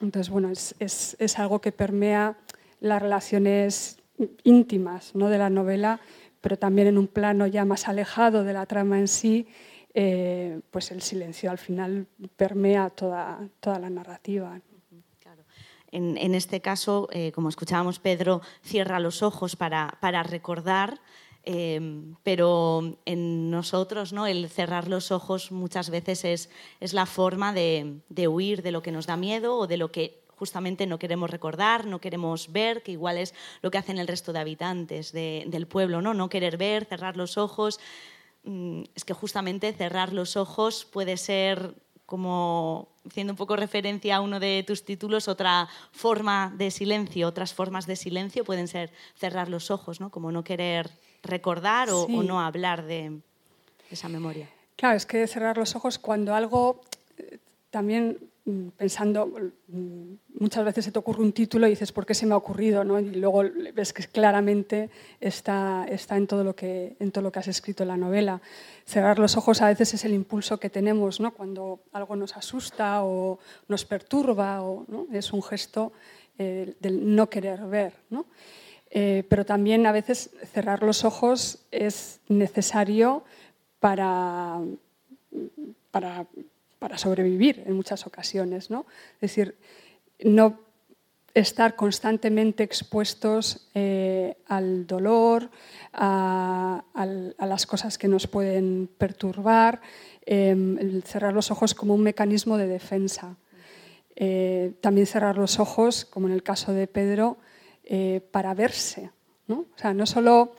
Entonces, 0.00 0.30
bueno, 0.30 0.50
es, 0.50 1.38
algo 1.38 1.60
que 1.60 1.72
permea 1.72 2.38
las 2.80 3.02
relaciones 3.02 3.98
íntimas 4.44 5.14
¿no? 5.14 5.28
de 5.28 5.38
la 5.38 5.50
novela, 5.50 6.00
pero 6.40 6.58
también 6.58 6.88
en 6.88 6.98
un 6.98 7.08
plano 7.08 7.46
ya 7.46 7.64
más 7.64 7.88
alejado 7.88 8.44
de 8.44 8.52
la 8.52 8.66
trama 8.66 8.98
en 8.98 9.08
sí, 9.08 9.46
eh, 9.94 10.60
pues 10.70 10.90
el 10.90 11.02
silencio 11.02 11.50
al 11.50 11.58
final 11.58 12.06
permea 12.36 12.90
toda, 12.90 13.48
toda 13.60 13.78
la 13.78 13.90
narrativa. 13.90 14.60
En, 15.94 16.34
este 16.34 16.62
caso, 16.62 17.06
eh, 17.12 17.32
como 17.32 17.50
escuchábamos, 17.50 17.98
Pedro 17.98 18.40
cierra 18.62 18.98
los 18.98 19.22
ojos 19.22 19.56
para, 19.56 19.98
para 20.00 20.22
recordar 20.22 21.02
Em, 21.44 22.14
pero 22.22 22.98
en 23.04 23.50
nosotros 23.50 24.12
¿no? 24.12 24.28
el 24.28 24.48
cerrar 24.48 24.86
los 24.86 25.10
ojos 25.10 25.50
muchas 25.50 25.90
veces 25.90 26.24
es, 26.24 26.50
es 26.78 26.92
la 26.92 27.04
forma 27.04 27.52
de, 27.52 28.00
huir 28.28 28.62
de 28.62 28.70
lo 28.70 28.80
que 28.80 28.92
nos 28.92 29.06
da 29.06 29.16
miedo 29.16 29.56
o 29.56 29.66
de 29.66 29.76
lo 29.76 29.90
que 29.90 30.22
justamente 30.36 30.86
no 30.86 31.00
queremos 31.00 31.30
recordar, 31.30 31.86
no 31.86 32.00
queremos 32.00 32.52
ver, 32.52 32.82
que 32.82 32.92
igual 32.92 33.18
es 33.18 33.34
lo 33.60 33.72
que 33.72 33.78
hacen 33.78 33.98
el 33.98 34.06
resto 34.06 34.32
de 34.32 34.38
habitantes 34.38 35.12
del 35.12 35.66
pueblo, 35.66 36.00
¿no? 36.00 36.14
No 36.14 36.28
querer 36.28 36.56
ver, 36.56 36.84
cerrar 36.84 37.16
los 37.16 37.38
ojos. 37.38 37.80
Mm, 38.44 38.84
es 38.94 39.04
que 39.04 39.12
justamente 39.12 39.72
cerrar 39.72 40.12
los 40.12 40.36
ojos 40.36 40.84
puede 40.84 41.16
ser 41.16 41.74
como 42.06 42.88
haciendo 43.06 43.32
un 43.32 43.36
poco 43.36 43.56
referencia 43.56 44.16
a 44.16 44.20
uno 44.20 44.38
de 44.38 44.64
tus 44.66 44.84
títulos, 44.84 45.28
otra 45.28 45.68
forma 45.92 46.52
de 46.56 46.70
silencio, 46.70 47.26
otras 47.26 47.54
formas 47.54 47.86
de 47.86 47.96
silencio 47.96 48.44
pueden 48.44 48.68
ser 48.68 48.92
cerrar 49.16 49.48
los 49.48 49.70
ojos, 49.70 50.00
¿no? 50.00 50.10
como 50.10 50.30
no 50.30 50.44
querer 50.44 50.90
recordar 51.22 51.90
o, 51.90 52.02
o 52.02 52.22
no 52.22 52.40
hablar 52.40 52.84
de 52.84 53.20
esa 53.90 54.08
memoria. 54.08 54.48
Claro, 54.76 54.96
es 54.96 55.06
que 55.06 55.26
cerrar 55.26 55.58
los 55.58 55.76
ojos 55.76 55.98
cuando 55.98 56.34
algo 56.34 56.80
eh, 57.16 57.38
también 57.70 58.18
mm, 58.44 58.68
pensando, 58.76 59.26
mm, 59.68 60.14
muchas 60.40 60.64
veces 60.64 60.84
se 60.86 60.90
te 60.90 60.98
ocurre 60.98 61.22
un 61.22 61.32
título 61.32 61.66
y 61.66 61.70
dices, 61.70 61.92
¿por 61.92 62.04
qué 62.04 62.14
se 62.14 62.26
me 62.26 62.34
ha 62.34 62.36
ocurrido? 62.36 62.82
¿no? 62.82 62.98
Y 62.98 63.12
luego 63.12 63.44
ves 63.74 63.92
que 63.92 64.04
claramente 64.04 64.90
está, 65.20 65.86
está 65.88 66.16
en, 66.16 66.26
todo 66.26 66.42
lo 66.42 66.56
que, 66.56 66.96
en 66.98 67.12
todo 67.12 67.22
lo 67.22 67.30
que 67.30 67.38
has 67.38 67.48
escrito 67.48 67.84
en 67.84 67.90
la 67.90 67.96
novela. 67.96 68.40
Cerrar 68.84 69.18
los 69.20 69.36
ojos 69.36 69.62
a 69.62 69.68
veces 69.68 69.94
es 69.94 70.04
el 70.04 70.14
impulso 70.14 70.58
que 70.58 70.70
tenemos 70.70 71.20
¿no? 71.20 71.32
cuando 71.32 71.80
algo 71.92 72.16
nos 72.16 72.36
asusta 72.36 73.04
o 73.04 73.38
nos 73.68 73.84
perturba, 73.84 74.62
o, 74.62 74.84
¿no? 74.88 75.06
es 75.12 75.32
un 75.32 75.42
gesto 75.42 75.92
eh, 76.38 76.74
del 76.80 77.14
no 77.14 77.30
querer 77.30 77.60
ver. 77.66 77.92
¿no? 78.10 78.26
Eh, 78.94 79.24
pero 79.28 79.46
también 79.46 79.86
a 79.86 79.92
veces 79.92 80.30
cerrar 80.52 80.82
los 80.82 81.04
ojos 81.06 81.60
es 81.70 82.20
necesario 82.28 83.24
para, 83.80 84.60
para, 85.90 86.26
para 86.78 86.98
sobrevivir 86.98 87.62
en 87.66 87.72
muchas 87.72 88.06
ocasiones. 88.06 88.70
¿no? 88.70 88.84
Es 89.14 89.30
decir, 89.30 89.56
no 90.20 90.60
estar 91.34 91.74
constantemente 91.74 92.62
expuestos 92.62 93.68
eh, 93.74 94.36
al 94.46 94.86
dolor, 94.86 95.50
a, 95.94 96.84
las 97.38 97.66
cosas 97.66 97.96
que 97.96 98.08
nos 98.08 98.26
pueden 98.26 98.90
perturbar, 98.98 99.80
em, 100.26 101.00
cerrar 101.02 101.32
los 101.32 101.50
ojos 101.50 101.74
como 101.74 101.94
un 101.94 102.02
mecanismo 102.02 102.58
de 102.58 102.66
defensa. 102.66 103.36
Eh, 104.14 104.74
también 104.80 105.06
cerrar 105.06 105.38
los 105.38 105.58
ojos, 105.58 106.04
como 106.04 106.28
en 106.28 106.34
el 106.34 106.42
caso 106.42 106.72
de 106.72 106.86
Pedro, 106.86 107.38
eh, 107.84 108.20
para 108.30 108.54
verse. 108.54 109.10
¿no? 109.46 109.66
O 109.74 109.78
sea, 109.78 109.94
no 109.94 110.06
solo 110.06 110.54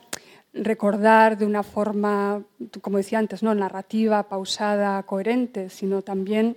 recordar 0.52 1.36
de 1.36 1.46
una 1.46 1.62
forma, 1.62 2.44
como 2.80 2.98
decía 2.98 3.18
antes, 3.18 3.42
¿no? 3.42 3.54
narrativa, 3.54 4.28
pausada, 4.28 5.02
coherente, 5.02 5.68
sino 5.68 6.02
también 6.02 6.56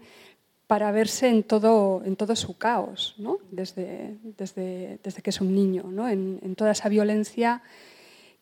para 0.68 0.92
verse 0.92 1.30
en 1.30 1.44
todo, 1.44 2.04
en 2.06 2.16
todo 2.16 2.36
su 2.36 2.58
caos, 2.58 3.16
¿no? 3.18 3.40
desde, 3.52 4.18
desde, 4.38 5.00
desde, 5.04 5.22
que 5.22 5.30
es 5.30 5.42
un 5.42 5.56
niño, 5.56 5.84
¿no? 5.84 6.08
en, 6.10 6.56
toda 6.56 6.72
esa 6.72 6.90
violencia 6.90 7.62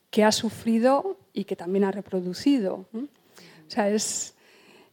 que 0.10 0.24
ha 0.24 0.32
sufrido 0.32 1.18
y 1.34 1.46
que 1.46 1.56
también 1.56 1.84
ha 1.84 1.92
reproducido. 1.92 2.86
O 2.94 3.70
sea, 3.70 3.90
es, 3.90 4.35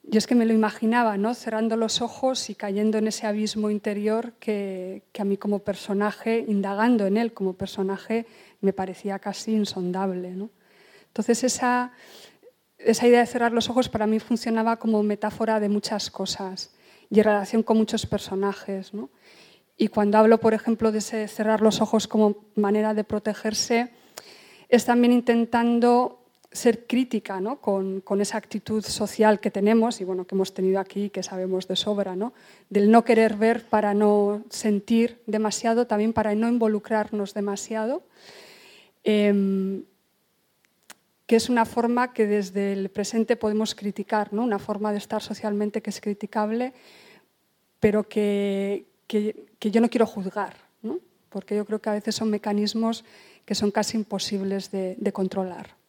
yo 0.04 0.18
es 0.18 0.26
que 0.26 0.34
me 0.34 0.46
lo 0.46 0.52
imaginaba, 0.52 1.16
¿no? 1.16 1.34
cerrando 1.34 1.76
los 1.76 2.02
ojos 2.02 2.50
y 2.50 2.54
cayendo 2.54 2.98
en 2.98 3.06
ese 3.06 3.26
abismo 3.26 3.70
interior 3.70 4.32
que, 4.40 5.04
que 5.12 5.22
a 5.22 5.24
mí 5.24 5.36
como 5.36 5.60
personaje, 5.60 6.44
indagando 6.48 7.06
en 7.06 7.16
él 7.16 7.32
como 7.32 7.54
personaje, 7.54 8.26
me 8.60 8.72
parecía 8.72 9.18
casi 9.20 9.52
insondable. 9.52 10.32
¿no? 10.32 10.50
Entonces 11.06 11.44
esa, 11.44 11.92
esa 12.78 13.06
idea 13.06 13.20
de 13.20 13.26
cerrar 13.26 13.52
los 13.52 13.70
ojos 13.70 13.88
para 13.88 14.06
mí 14.06 14.18
funcionaba 14.18 14.78
como 14.78 15.02
metáfora 15.02 15.60
de 15.60 15.68
muchas 15.68 16.10
cosas 16.10 16.74
y 17.08 17.18
en 17.18 17.24
relación 17.24 17.62
con 17.62 17.76
muchos 17.76 18.04
personajes. 18.06 18.92
¿no? 18.92 19.10
Y 19.76 19.88
cuando 19.88 20.18
hablo, 20.18 20.38
por 20.38 20.52
ejemplo, 20.52 20.90
de 20.90 20.98
ese 20.98 21.28
cerrar 21.28 21.60
los 21.60 21.80
ojos 21.80 22.08
como 22.08 22.46
manera 22.56 22.92
de 22.94 23.04
protegerse, 23.04 23.92
es 24.68 24.84
también 24.84 25.12
intentando 25.12 26.21
ser 26.52 26.86
crítica 26.86 27.40
¿no? 27.40 27.60
con, 27.60 28.02
esa 28.20 28.38
actitud 28.38 28.82
social 28.84 29.40
que 29.40 29.50
tenemos 29.50 30.00
y 30.00 30.04
bueno, 30.04 30.26
que 30.26 30.34
hemos 30.34 30.54
tenido 30.54 30.80
aquí, 30.80 31.10
que 31.10 31.22
sabemos 31.22 31.66
de 31.66 31.76
sobra, 31.76 32.14
¿no? 32.14 32.32
del 32.70 32.90
no 32.90 33.04
querer 33.04 33.36
ver 33.36 33.64
para 33.64 33.94
no 33.94 34.42
sentir 34.50 35.20
demasiado, 35.26 35.86
también 35.86 36.12
para 36.12 36.34
no 36.34 36.48
involucrarnos 36.48 37.34
demasiado. 37.34 38.02
Eh, 39.04 39.82
que 41.26 41.36
es 41.36 41.48
una 41.48 41.64
forma 41.64 42.12
que 42.12 42.26
desde 42.26 42.74
el 42.74 42.90
presente 42.90 43.36
podemos 43.36 43.74
criticar, 43.74 44.34
¿no? 44.34 44.42
una 44.42 44.58
forma 44.58 44.92
de 44.92 44.98
estar 44.98 45.22
socialmente 45.22 45.80
que 45.80 45.88
es 45.88 46.00
criticable, 46.00 46.74
pero 47.80 48.06
que, 48.06 48.84
que, 49.06 49.46
yo 49.58 49.80
no 49.80 49.88
quiero 49.88 50.04
juzgar, 50.04 50.56
porque 51.30 51.56
yo 51.56 51.64
creo 51.64 51.80
que 51.80 51.88
a 51.88 51.94
veces 51.94 52.14
son 52.14 52.28
mecanismos 52.28 53.04
que 53.46 53.54
son 53.54 53.70
casi 53.70 53.96
imposibles 53.96 54.70
de 54.70 55.12
controlar. 55.14 55.81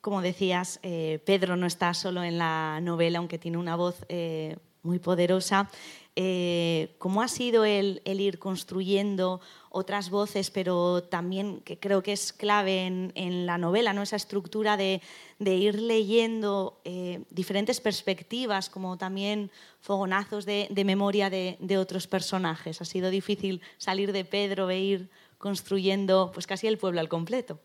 Como 0.00 0.22
decías, 0.22 0.80
eh, 0.82 1.20
Pedro 1.24 1.56
no 1.56 1.66
está 1.66 1.92
solo 1.94 2.22
en 2.22 2.38
la 2.38 2.80
novela, 2.82 3.18
aunque 3.18 3.38
tiene 3.38 3.58
una 3.58 3.76
voz 3.76 4.04
eh, 4.08 4.56
muy 4.82 4.98
poderosa. 4.98 5.70
Eh, 6.16 6.94
¿Cómo 6.98 7.22
ha 7.22 7.28
sido 7.28 7.64
el, 7.64 8.02
el 8.04 8.20
ir 8.20 8.38
construyendo 8.38 9.40
otras 9.70 10.10
voces, 10.10 10.50
pero 10.50 11.04
también 11.04 11.60
que 11.60 11.78
creo 11.78 12.02
que 12.02 12.12
es 12.12 12.32
clave 12.32 12.86
en, 12.86 13.46
la 13.46 13.56
novela, 13.56 13.92
¿no? 13.92 14.02
esa 14.02 14.16
estructura 14.16 14.76
de, 14.76 15.00
ir 15.38 15.80
leyendo 15.80 16.80
eh, 16.84 17.22
diferentes 17.30 17.80
perspectivas, 17.80 18.68
como 18.68 18.98
también 18.98 19.50
fogonazos 19.80 20.44
de, 20.44 20.68
memoria 20.84 21.30
de, 21.30 21.78
otros 21.78 22.08
personajes. 22.08 22.80
Ha 22.80 22.84
sido 22.84 23.10
difícil 23.10 23.62
salir 23.78 24.12
de 24.12 24.24
Pedro 24.24 24.68
e 24.70 24.80
ir 24.80 25.10
construyendo 25.38 26.32
pues 26.34 26.46
casi 26.48 26.66
el 26.66 26.76
pueblo 26.76 27.00
al 27.00 27.08
completo. 27.08 27.60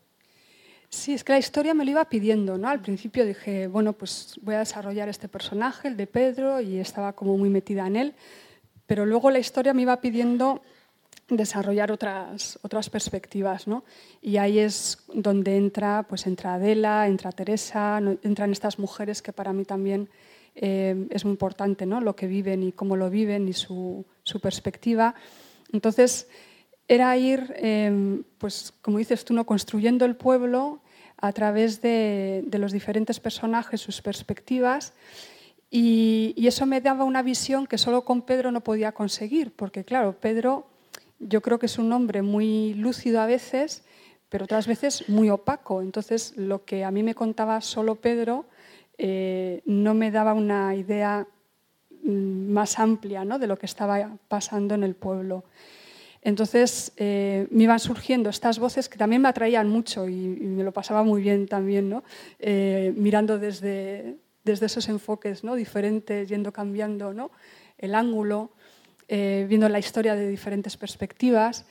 Sí, 0.89 1.13
es 1.13 1.24
que 1.24 1.34
la 1.34 1.39
historia 1.39 1.74
me 1.74 1.84
lo 1.84 1.92
iba 1.92 2.06
pidiendo, 2.06 2.58
¿no? 2.58 2.70
Al 2.70 2.82
principio 2.82 3.25
dije, 3.25 3.68
bueno, 3.68 3.94
pues 3.94 4.39
voy 4.42 4.56
a 4.56 4.60
desarrollar 4.60 5.10
este 5.10 5.27
personaje, 5.27 5.88
el 5.88 5.98
de 5.98 6.08
Pedro, 6.08 6.62
y 6.62 6.80
estaba 6.80 7.13
como 7.13 7.38
muy 7.38 7.50
metida 7.50 7.86
en 7.88 7.96
él, 7.96 8.13
pero 8.86 9.06
luego 9.06 9.32
la 9.32 9.39
historia 9.39 9.74
me 9.74 9.82
iba 9.82 10.00
pidiendo 10.00 10.62
desarrollar 11.27 11.92
otras, 11.92 12.60
otras 12.62 12.89
perspectivas. 12.89 13.68
¿no? 13.68 13.84
Y 14.22 14.38
ahí 14.38 14.60
es 14.60 15.00
donde 15.13 15.58
entra, 15.58 16.04
pues 16.08 16.27
entra 16.27 16.56
Adela, 16.56 17.08
entra 17.08 17.32
Teresa, 17.32 18.00
entran 18.24 18.51
estas 18.51 18.80
mujeres 18.80 19.22
que 19.22 19.34
para 19.34 19.54
mí 19.54 19.65
también 19.65 20.10
eh, 20.56 21.08
es 21.10 21.25
muy 21.25 21.32
importante, 21.32 21.86
¿no? 21.86 22.00
lo 22.00 22.15
que 22.15 22.27
viven 22.27 22.63
y 22.63 22.72
cómo 22.72 22.96
lo 22.96 23.10
viven 23.10 23.48
y 23.48 23.54
su, 23.54 24.06
su 24.24 24.39
perspectiva. 24.39 25.15
Entonces, 25.74 26.27
era 26.88 27.18
ir, 27.18 27.54
eh, 27.58 28.22
pues 28.38 28.74
como 28.82 28.98
dices 28.98 29.25
tú, 29.25 29.34
¿no? 29.34 29.46
construyendo 29.46 30.06
el 30.06 30.15
pueblo 30.15 30.82
a 31.18 31.32
través 31.32 31.82
de, 31.82 32.46
los 32.51 32.72
diferentes 32.72 33.20
personajes, 33.20 33.82
sus 33.82 34.01
perspectivas. 34.01 34.94
Y, 35.72 36.34
y, 36.38 36.48
eso 36.48 36.65
me 36.65 36.80
daba 36.82 37.04
una 37.04 37.24
visión 37.24 37.65
que 37.65 37.77
solo 37.77 38.06
con 38.06 38.22
Pedro 38.22 38.51
no 38.51 38.62
podía 38.62 38.92
conseguir, 38.92 39.51
porque 39.51 39.84
claro, 39.84 40.13
Pedro 40.20 40.68
yo 41.20 41.42
creo 41.42 41.60
que 41.60 41.65
es 41.65 41.77
un 41.77 41.92
hombre 41.92 42.22
muy 42.22 42.74
lúcido 42.75 43.22
a 43.22 43.25
veces, 43.25 43.84
pero 44.30 44.46
otras 44.46 44.68
veces 44.68 45.08
muy 45.10 45.30
opaco. 45.30 45.82
Entonces, 45.82 46.34
lo 46.36 46.65
que 46.65 46.84
a 46.84 46.92
mí 46.92 47.04
me 47.04 47.15
contaba 47.15 47.62
solo 47.62 47.96
Pedro 47.96 48.46
eh, 48.98 49.62
no 49.65 49.94
me 49.94 50.12
daba 50.12 50.34
una 50.34 50.75
idea 50.75 51.27
mm, 52.04 52.51
más 52.51 52.80
amplia 52.80 53.25
¿no? 53.25 53.39
de 53.39 53.48
lo 53.48 53.58
que 53.58 53.65
estaba 53.65 54.18
pasando 54.27 54.75
en 54.75 54.84
el 54.84 54.96
pueblo. 54.96 55.44
Entonces 56.25 56.91
eh, 56.98 57.48
me 57.51 57.65
iban 57.65 57.79
surgiendo 57.79 58.32
estas 58.32 58.58
voces 58.58 58.89
que 58.89 58.98
también 58.98 59.22
me 59.22 59.29
atraían 59.29 59.70
mucho 59.70 60.10
y, 60.10 60.27
me 60.27 60.63
lo 60.63 60.72
pasaba 60.72 61.03
muy 61.03 61.22
bien 61.22 61.48
también, 61.48 61.88
¿no? 61.88 62.03
Eh, 62.39 62.91
mirando 62.98 63.38
desde, 63.38 64.15
desde 64.44 64.65
esos 64.65 64.89
enfoques 64.89 65.44
¿no? 65.44 65.53
diferentes, 65.53 66.27
yendo 66.27 66.51
cambiando 66.51 67.13
¿no? 67.13 67.29
el 67.77 67.94
ángulo. 67.94 68.50
Eh, 69.08 69.46
viendo 69.48 69.70
la 69.70 69.77
historia 69.77 70.15
de 70.15 70.27
diferentes 70.27 70.75
perspectivas. 70.77 71.65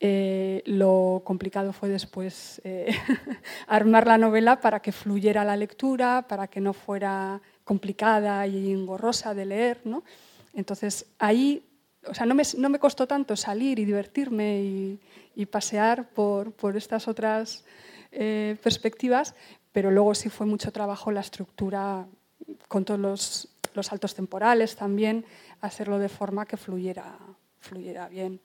Lo 0.00 1.22
complicado 1.24 1.72
fue 1.72 1.88
después 1.88 2.60
armar 3.68 4.08
la 4.08 4.18
novela 4.18 4.60
para 4.60 4.80
que 4.80 4.90
fluyera 4.90 5.44
la 5.44 5.56
lectura, 5.56 6.26
para 6.26 6.48
que 6.48 6.60
no 6.60 6.72
fuera 6.72 7.40
complicada 7.62 8.44
y 8.48 8.72
engorrosa 8.72 9.32
de 9.32 9.44
leer. 9.44 9.80
Entonces 10.54 11.06
ahí, 11.20 11.62
o 12.06 12.14
sea, 12.14 12.26
no 12.26 12.34
me, 12.34 12.78
costó 12.78 13.06
tanto 13.06 13.36
salir 13.36 13.78
y 13.78 13.84
divertirme 13.84 14.98
y, 15.34 15.46
pasear 15.46 16.08
por, 16.10 16.54
estas 16.74 17.08
otras 17.08 17.64
perspectivas, 18.10 19.34
pero 19.72 19.90
luego 19.90 20.14
sí 20.14 20.28
fue 20.28 20.46
mucho 20.46 20.72
trabajo 20.72 21.10
la 21.10 21.20
estructura 21.20 22.06
con 22.68 22.84
todos 22.84 23.00
los, 23.00 23.48
los 23.74 23.86
saltos 23.86 24.14
temporales 24.14 24.76
también, 24.76 25.24
hacerlo 25.60 25.98
de 25.98 26.08
forma 26.08 26.46
que 26.46 26.56
fluyera, 26.56 27.16
fluyera 27.60 28.08
bien. 28.08 28.40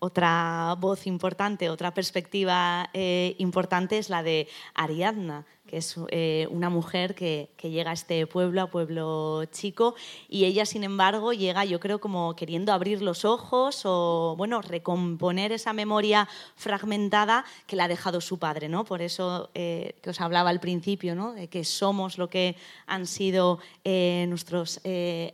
Otra 0.00 0.76
voz 0.78 1.06
importante, 1.08 1.70
otra 1.70 1.92
perspectiva 1.92 2.88
eh, 2.92 3.34
importante 3.38 3.98
es 3.98 4.08
la 4.10 4.22
de 4.22 4.46
Ariadna, 4.74 5.44
que 5.68 5.76
es 5.76 5.94
eh, 6.08 6.48
una 6.50 6.70
mujer 6.70 7.14
que, 7.14 7.50
llega 7.62 7.90
a 7.90 7.94
este 7.94 8.26
pueblo, 8.26 8.62
a 8.62 8.66
pueblo 8.70 9.44
chico, 9.52 9.94
y 10.28 10.46
ella, 10.46 10.66
sin 10.66 10.82
embargo, 10.82 11.32
llega, 11.32 11.64
yo 11.64 11.78
creo, 11.78 12.00
como 12.00 12.34
queriendo 12.34 12.72
abrir 12.72 13.02
los 13.02 13.24
ojos 13.24 13.82
o, 13.84 14.34
bueno, 14.36 14.62
recomponer 14.62 15.52
esa 15.52 15.72
memoria 15.72 16.28
fragmentada 16.56 17.44
que 17.66 17.76
le 17.76 17.82
ha 17.82 17.88
dejado 17.88 18.20
su 18.20 18.38
padre, 18.38 18.68
¿no? 18.68 18.84
Por 18.84 19.02
eso 19.02 19.50
eh, 19.54 19.94
que 20.02 20.10
os 20.10 20.20
hablaba 20.20 20.50
al 20.50 20.58
principio, 20.58 21.14
¿no? 21.14 21.34
De 21.34 21.48
que 21.48 21.62
somos 21.64 22.18
lo 22.18 22.28
que 22.28 22.56
han 22.86 23.06
sido 23.06 23.60
eh, 23.84 24.26
nuestros 24.28 24.80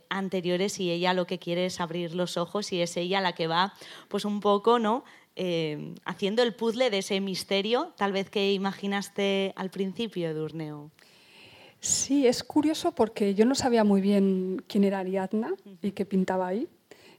anteriores 0.09 0.79
y 0.79 0.91
ella 0.91 1.13
lo 1.13 1.25
que 1.25 1.39
quiere 1.39 1.67
es 1.67 1.79
abrir 1.79 2.13
los 2.13 2.37
ojos 2.37 2.71
y 2.73 2.81
es 2.81 2.97
ella 2.97 3.21
la 3.21 3.33
que 3.33 3.47
va, 3.47 3.73
pues 4.09 4.25
un 4.25 4.41
poco, 4.41 4.77
¿no? 4.77 5.03
Eh, 5.37 5.93
haciendo 6.05 6.43
el 6.43 6.53
puzzle 6.53 6.89
de 6.89 6.99
ese 6.99 7.19
misterio, 7.19 7.91
tal 7.97 8.13
vez 8.13 8.29
que 8.29 8.53
imaginaste 8.53 9.51
al 9.57 9.69
principio, 9.69 10.29
Edurneo. 10.29 10.91
Sí, 11.81 12.25
es 12.25 12.43
curioso 12.43 12.93
porque 12.93 13.35
yo 13.35 13.45
no 13.45 13.53
sabía 13.53 13.83
muy 13.83 14.01
bien 14.01 14.63
quién 14.67 14.85
era 14.85 14.99
Ariadna 14.99 15.53
y 15.81 15.91
qué 15.91 16.05
pintaba 16.05 16.47
ahí. 16.47 16.69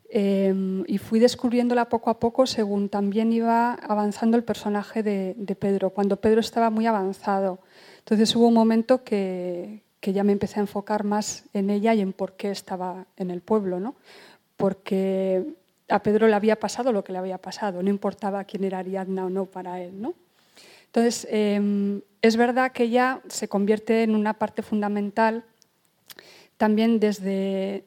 Em, 0.08 0.85
y 0.87 0.99
fui 0.99 1.18
descubriéndola 1.18 1.88
poco 1.88 2.11
a 2.11 2.18
poco 2.18 2.46
según 2.46 2.88
también 2.88 3.32
iba 3.32 3.75
avanzando 3.75 4.37
el 4.37 4.44
personaje 4.44 5.02
de, 5.02 5.56
Pedro, 5.58 5.90
cuando 5.90 6.16
Pedro 6.16 6.40
estaba 6.40 6.70
muy 6.70 6.87
avanzado. 6.87 7.58
Entonces 7.99 8.35
hubo 8.35 8.49
un 8.49 8.54
momento 8.54 9.04
que, 9.04 9.82
que, 10.00 10.12
ya 10.12 10.25
me 10.25 10.32
empecé 10.32 10.58
a 10.58 10.62
enfocar 10.62 11.04
más 11.04 11.44
en 11.52 11.70
ella 11.70 11.92
y 11.94 12.00
en 12.00 12.12
por 12.12 12.35
qué 12.37 12.50
estaba 12.50 13.06
en 13.16 13.30
el 13.30 13.42
pueblo, 13.42 13.78
¿no? 13.80 13.96
Porque 14.56 15.44
a 15.88 16.02
Pedro 16.02 16.26
le 16.26 16.35
había 16.35 16.59
pasado 16.59 16.93
lo 16.93 17.05
que 17.05 17.12
le 17.12 17.19
había 17.19 17.38
pasado, 17.38 17.83
no 17.83 17.90
importaba 17.90 18.45
quién 18.45 18.64
era 18.64 18.78
Ariadna 18.78 19.26
o 19.26 19.31
no 19.31 19.47
para 19.47 19.81
él. 19.81 20.00
¿no? 20.00 20.14
Entonces, 20.87 21.26
em, 21.31 22.00
es 22.23 22.37
verdad 22.37 22.73
que 22.73 22.85
ella 22.85 23.21
se 23.28 23.49
convierte 23.49 24.02
en 24.02 24.14
una 24.14 24.35
parte 24.35 24.62
fundamental 24.62 25.45
también 26.57 26.99
desde, 27.00 27.85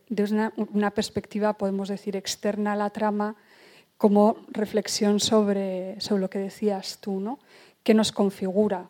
una, 0.73 0.91
perspectiva, 0.91 1.53
podemos 1.53 1.89
decir, 1.89 2.15
externa 2.15 2.73
a 2.73 2.75
la 2.75 2.91
trama, 2.91 3.35
como 3.97 4.37
reflexión 4.49 5.19
sobre, 5.19 5.99
sobre 5.99 6.21
lo 6.21 6.29
que 6.29 6.39
decías 6.39 6.99
tú, 7.01 7.19
¿no? 7.19 7.39
que 7.83 7.93
nos 7.93 8.11
configura. 8.11 8.87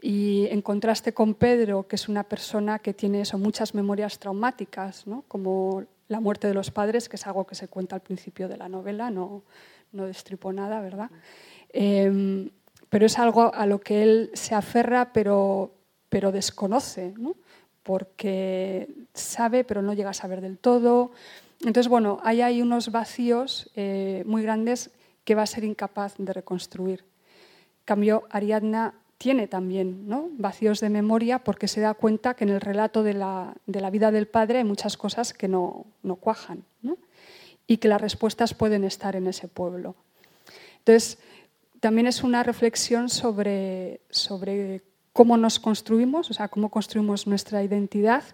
Y 0.00 0.48
en 0.50 0.62
contraste 0.62 1.14
con 1.14 1.34
Pedro, 1.34 1.86
que 1.86 1.94
es 1.94 2.08
una 2.08 2.24
persona 2.24 2.80
que 2.80 2.92
tiene 2.92 3.20
eso, 3.20 3.38
muchas 3.38 3.72
memorias 3.72 4.18
traumáticas, 4.18 5.06
¿no? 5.06 5.22
como 5.28 5.84
la 6.08 6.20
muerte 6.20 6.46
de 6.48 6.54
los 6.54 6.70
padres, 6.70 7.08
que 7.08 7.16
es 7.16 7.26
algo 7.26 7.46
que 7.46 7.54
se 7.54 7.68
cuenta 7.68 7.96
al 7.96 8.02
principio 8.02 8.48
de 8.48 8.56
la 8.56 8.68
novela, 8.68 9.10
no, 9.10 9.42
no 9.92 10.06
destripo 10.06 10.52
nada, 10.52 10.80
¿verdad? 10.80 11.10
Em, 11.70 12.50
pero 12.88 13.06
es 13.06 13.18
algo 13.18 13.54
a 13.54 13.66
lo 13.66 13.80
que 13.80 14.02
él 14.02 14.30
se 14.34 14.54
aferra, 14.54 15.12
pero, 15.12 15.72
pero 16.08 16.32
desconoce, 16.32 17.14
¿no? 17.16 17.36
porque 17.82 18.88
sabe, 19.14 19.64
pero 19.64 19.82
no 19.82 19.92
llega 19.92 20.10
a 20.10 20.14
saber 20.14 20.40
del 20.40 20.58
todo. 20.58 21.12
Entonces, 21.60 21.88
bueno, 21.88 22.20
hay 22.22 22.40
ahí 22.40 22.62
unos 22.62 22.90
vacíos 22.90 23.70
eh, 23.76 24.22
muy 24.26 24.42
grandes 24.42 24.90
que 25.24 25.34
va 25.34 25.42
a 25.42 25.46
ser 25.46 25.64
incapaz 25.64 26.14
de 26.18 26.32
reconstruir. 26.32 27.04
cambio, 27.84 28.24
Ariadna 28.30 28.94
tiene 29.22 29.46
también 29.46 30.08
¿no? 30.08 30.30
vacíos 30.32 30.80
de 30.80 30.90
memoria 30.90 31.38
porque 31.38 31.68
se 31.68 31.80
da 31.80 31.94
cuenta 31.94 32.34
que 32.34 32.42
en 32.42 32.50
el 32.50 32.60
relato 32.60 33.04
de 33.04 33.14
la, 33.14 33.54
vida 33.92 34.10
del 34.10 34.26
padre 34.26 34.58
hay 34.58 34.64
muchas 34.64 34.96
cosas 34.96 35.32
que 35.32 35.46
no, 35.46 35.86
cuajan 36.18 36.64
y 37.68 37.76
que 37.76 37.86
las 37.86 38.00
respuestas 38.00 38.52
pueden 38.52 38.82
estar 38.82 39.14
en 39.14 39.28
ese 39.28 39.46
pueblo. 39.46 39.94
Entonces, 40.78 41.20
también 41.78 42.08
es 42.08 42.24
una 42.24 42.42
reflexión 42.42 43.08
sobre, 43.08 44.00
sobre 44.10 44.82
cómo 45.12 45.36
nos 45.36 45.60
construimos, 45.60 46.28
o 46.28 46.34
sea, 46.34 46.48
cómo 46.48 46.68
construimos 46.68 47.28
nuestra 47.28 47.62
identidad 47.62 48.24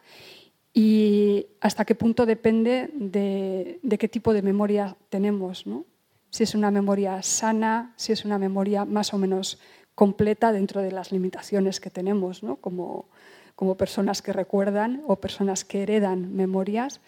y 0.73 1.49
hasta 1.61 1.85
qué 1.85 1.97
punto 1.97 2.25
depende 2.25 2.89
de, 2.95 3.79
de 3.83 3.99
qué 3.99 4.09
tipo 4.09 4.33
de 4.33 4.41
memoria 4.41 4.97
tenemos. 5.11 5.67
¿no? 5.67 5.85
Si 6.31 6.45
es 6.45 6.55
una 6.55 6.71
memoria 6.71 7.23
sana, 7.23 7.93
si 7.97 8.13
es 8.13 8.25
una 8.25 8.39
memoria 8.39 8.87
más 8.87 9.13
o 9.13 9.19
menos 9.19 9.59
completa 9.99 10.53
dentro 10.53 10.81
de 10.81 10.93
las 10.93 11.11
limitaciones 11.11 11.81
que 11.81 11.91
tenemos 11.91 12.43
como, 12.61 13.09
como, 13.57 13.77
personas 13.77 14.23
que 14.23 14.33
recuerdan 14.33 15.03
o 15.09 15.17
personas 15.17 15.65
que 15.65 15.83
heredan 15.83 16.37
memorias, 16.37 17.01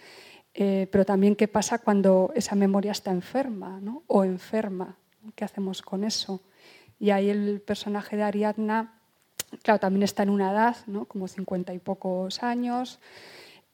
eh, 0.54 0.88
pero 0.90 1.04
también 1.04 1.36
qué 1.36 1.46
pasa 1.46 1.78
cuando 1.78 2.32
esa 2.34 2.56
memoria 2.56 2.90
está 2.90 3.12
enferma 3.12 3.80
o 4.08 4.24
enferma, 4.24 4.96
qué 5.36 5.44
hacemos 5.44 5.82
con 5.82 6.02
eso. 6.02 6.42
Y 6.98 7.10
ahí 7.10 7.30
el 7.30 7.60
personaje 7.60 8.16
de 8.16 8.24
Ariadna, 8.24 8.98
claro, 9.62 9.78
también 9.78 10.02
está 10.02 10.24
en 10.24 10.30
una 10.30 10.50
edad, 10.50 10.76
como 11.06 11.28
cincuenta 11.28 11.72
y 11.72 11.78
pocos 11.78 12.42
años, 12.42 12.98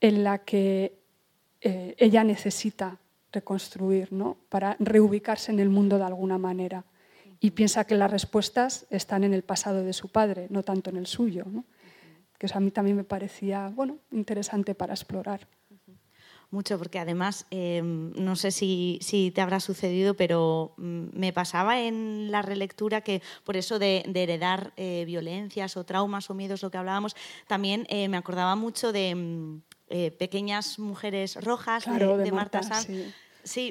en 0.03 0.25
la 0.25 0.41
que 0.45 0.93
eh, 1.63 1.95
ella 1.97 2.23
necesita 2.23 2.99
reconstruir 3.33 4.11
para 4.51 4.77
reubicarse 4.79 5.53
en 5.53 5.61
el 5.61 5.71
mundo 5.71 5.97
de 5.97 6.05
alguna 6.05 6.37
manera 6.37 6.85
y 7.41 7.51
piensa 7.53 7.85
que 7.85 7.95
las 7.95 8.11
respuestas 8.11 8.87
están 8.91 9.25
en 9.25 9.35
el 9.35 9.43
pasado 9.43 9.83
de 9.83 9.93
su 9.93 10.09
padre, 10.09 10.47
no 10.51 10.63
tanto 10.63 10.91
en 10.91 10.97
el 10.97 11.07
suyo. 11.07 11.45
Que 12.39 12.47
eso 12.47 12.59
a 12.59 12.61
mí 12.61 12.71
también 12.71 12.97
me 12.97 13.05
parecía 13.05 13.73
bueno, 13.75 13.99
interesante 14.11 14.75
para 14.75 14.95
explorar. 14.95 15.49
Mucho, 16.51 16.79
porque 16.79 17.01
además, 17.01 17.45
em, 17.51 18.13
no 18.13 18.37
sé 18.37 18.53
si, 18.53 19.01
si, 19.03 19.33
te 19.33 19.41
habrá 19.41 19.59
sucedido, 19.59 20.15
pero 20.15 20.75
mm, 20.77 21.07
me 21.13 21.33
pasaba 21.33 21.81
en 21.81 22.31
la 22.31 22.41
relectura 22.41 23.01
que 23.01 23.21
por 23.43 23.57
eso 23.57 23.81
de, 23.81 24.05
heredar 24.15 24.73
eh, 24.77 25.05
violencias 25.07 25.77
o 25.77 25.85
traumas 25.85 26.31
o 26.31 26.35
miedos, 26.35 26.63
lo 26.63 26.71
que 26.71 26.79
hablábamos, 26.79 27.17
también 27.49 27.85
eh, 27.91 28.09
me 28.09 28.17
acordaba 28.17 28.55
mucho 28.55 28.93
de 28.93 29.15
mm, 29.17 29.63
eh, 29.89 30.11
Pequeñas 30.13 30.79
Mujeres 30.79 31.35
Rojas 31.45 31.85
de, 31.85 32.33
Marta, 32.33 32.63
Sanz. 32.63 32.87
Sí, 32.87 33.13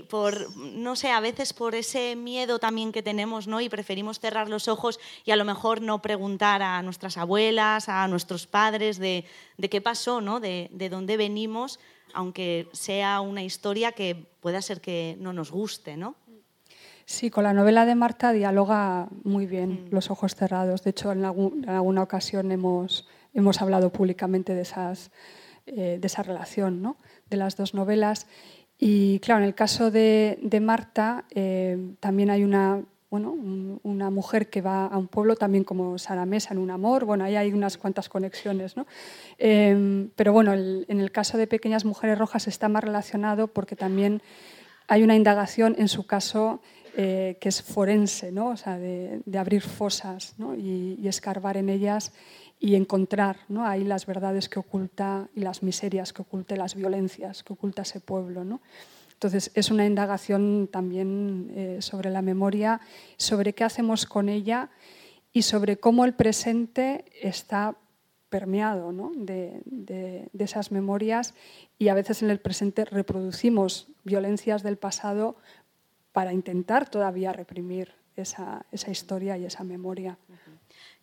por, 0.09 0.55
no 0.57 0.95
sé, 0.95 1.11
a 1.11 1.19
veces 1.19 1.53
por 1.53 1.75
ese 1.75 2.15
miedo 2.15 2.59
también 2.59 2.91
que 2.91 3.03
tenemos, 3.03 3.47
¿no? 3.47 3.61
Y 3.61 3.69
preferimos 3.69 4.19
cerrar 4.19 4.49
los 4.49 4.67
ojos 4.67 4.99
y 5.25 5.31
a 5.31 5.35
lo 5.35 5.45
mejor 5.45 5.81
no 5.81 6.01
preguntar 6.01 6.61
a 6.61 6.81
nuestras 6.81 7.17
abuelas, 7.17 7.89
a 7.89 8.07
nuestros 8.07 8.47
padres 8.47 8.97
de, 8.97 9.25
qué 9.69 9.81
pasó, 9.81 10.21
¿no? 10.21 10.39
De, 10.39 10.69
dónde 10.89 11.17
venimos, 11.17 11.79
aunque 12.13 12.69
sea 12.71 13.19
una 13.21 13.43
historia 13.43 13.91
que 13.91 14.27
pueda 14.39 14.61
ser 14.61 14.79
que 14.81 15.17
no 15.19 15.33
nos 15.33 15.51
guste, 15.51 15.97
¿no? 15.97 16.15
Sí, 17.05 17.29
con 17.29 17.43
la 17.43 17.53
novela 17.53 17.85
de 17.85 17.93
Marta 17.93 18.31
dialoga 18.31 19.09
muy 19.23 19.45
bien, 19.45 19.85
mm. 19.85 19.93
Los 19.93 20.09
ojos 20.09 20.35
cerrados. 20.35 20.83
De 20.83 20.89
hecho, 20.89 21.11
en, 21.11 21.23
alguna 21.23 22.01
ocasión 22.01 22.51
hemos, 22.51 23.07
hemos 23.33 23.61
hablado 23.61 23.91
públicamente 23.91 24.55
de, 24.55 24.61
esas, 24.61 25.11
eh, 25.67 25.99
de 26.01 26.07
esa 26.07 26.23
relación, 26.23 26.81
¿no? 26.81 26.97
De 27.29 27.37
las 27.37 27.57
dos 27.57 27.75
novelas. 27.75 28.25
Y 28.77 29.19
claro, 29.19 29.41
en 29.41 29.47
el 29.47 29.55
caso 29.55 29.91
de, 29.91 30.37
Marta 30.61 31.25
eh, 31.29 31.93
también 31.99 32.29
hay 32.29 32.43
una, 32.43 32.81
bueno, 33.09 33.31
una 33.83 34.09
mujer 34.09 34.49
que 34.49 34.61
va 34.61 34.87
a 34.87 34.97
un 34.97 35.07
pueblo 35.07 35.35
también 35.35 35.63
como 35.63 35.97
Sara 35.97 36.25
Mesa 36.25 36.53
en 36.53 36.59
un 36.59 36.71
amor, 36.71 37.05
bueno, 37.05 37.23
ahí 37.23 37.35
hay 37.35 37.53
unas 37.53 37.77
cuantas 37.77 38.09
conexiones, 38.09 38.75
¿no? 38.75 38.85
Em, 39.37 40.09
pero 40.15 40.33
bueno, 40.33 40.53
en 40.53 40.99
el 40.99 41.11
caso 41.11 41.37
de 41.37 41.47
Pequeñas 41.47 41.85
Mujeres 41.85 42.17
Rojas 42.17 42.47
está 42.47 42.67
más 42.67 42.83
relacionado 42.83 43.47
porque 43.47 43.75
también 43.75 44.21
hay 44.87 45.03
una 45.03 45.15
indagación 45.15 45.75
en 45.77 45.87
su 45.87 46.05
caso 46.05 46.61
eh, 46.97 47.37
que 47.41 47.49
es 47.49 47.61
forense, 47.61 48.31
¿no? 48.31 48.47
o 48.47 48.57
sea, 48.57 48.77
de, 48.77 49.21
abrir 49.37 49.61
fosas 49.61 50.35
¿no? 50.37 50.55
y, 50.55 50.97
y 51.01 51.07
escarbar 51.07 51.57
en 51.57 51.69
ellas 51.69 52.13
y 52.59 52.75
encontrar 52.75 53.37
¿no? 53.47 53.65
ahí 53.65 53.83
las 53.83 54.05
verdades 54.05 54.49
que 54.49 54.59
oculta 54.59 55.27
y 55.35 55.41
las 55.41 55.63
miserias 55.63 56.13
que 56.13 56.21
oculta, 56.21 56.55
las 56.55 56.75
violencias 56.75 57.43
que 57.43 57.53
oculta 57.53 57.81
ese 57.81 57.99
pueblo. 57.99 58.43
¿no? 58.43 58.61
Entonces, 59.13 59.51
es 59.55 59.71
una 59.71 59.85
indagación 59.85 60.69
también 60.71 61.51
eh, 61.55 61.77
sobre 61.81 62.09
la 62.09 62.21
memoria, 62.21 62.81
sobre 63.17 63.53
qué 63.53 63.63
hacemos 63.63 64.05
con 64.05 64.29
ella 64.29 64.69
y 65.31 65.43
sobre 65.43 65.77
cómo 65.77 66.05
el 66.05 66.13
presente 66.13 67.05
está 67.21 67.75
permeado 68.29 68.91
¿no? 68.91 69.11
de, 69.15 69.61
de, 69.65 70.29
esas 70.39 70.71
memorias 70.71 71.33
y 71.77 71.89
a 71.89 71.93
veces 71.93 72.21
en 72.21 72.29
el 72.29 72.39
presente 72.39 72.83
reproducimos 72.83 73.87
violencias 74.03 74.63
del 74.63 74.77
pasado 74.77 75.37
para 76.11 76.33
intentar 76.33 76.89
todavía 76.89 77.33
reprimir 77.33 77.93
esa, 78.15 78.65
esa 78.71 78.91
historia 78.91 79.37
y 79.37 79.45
esa 79.45 79.63
memoria. 79.63 80.17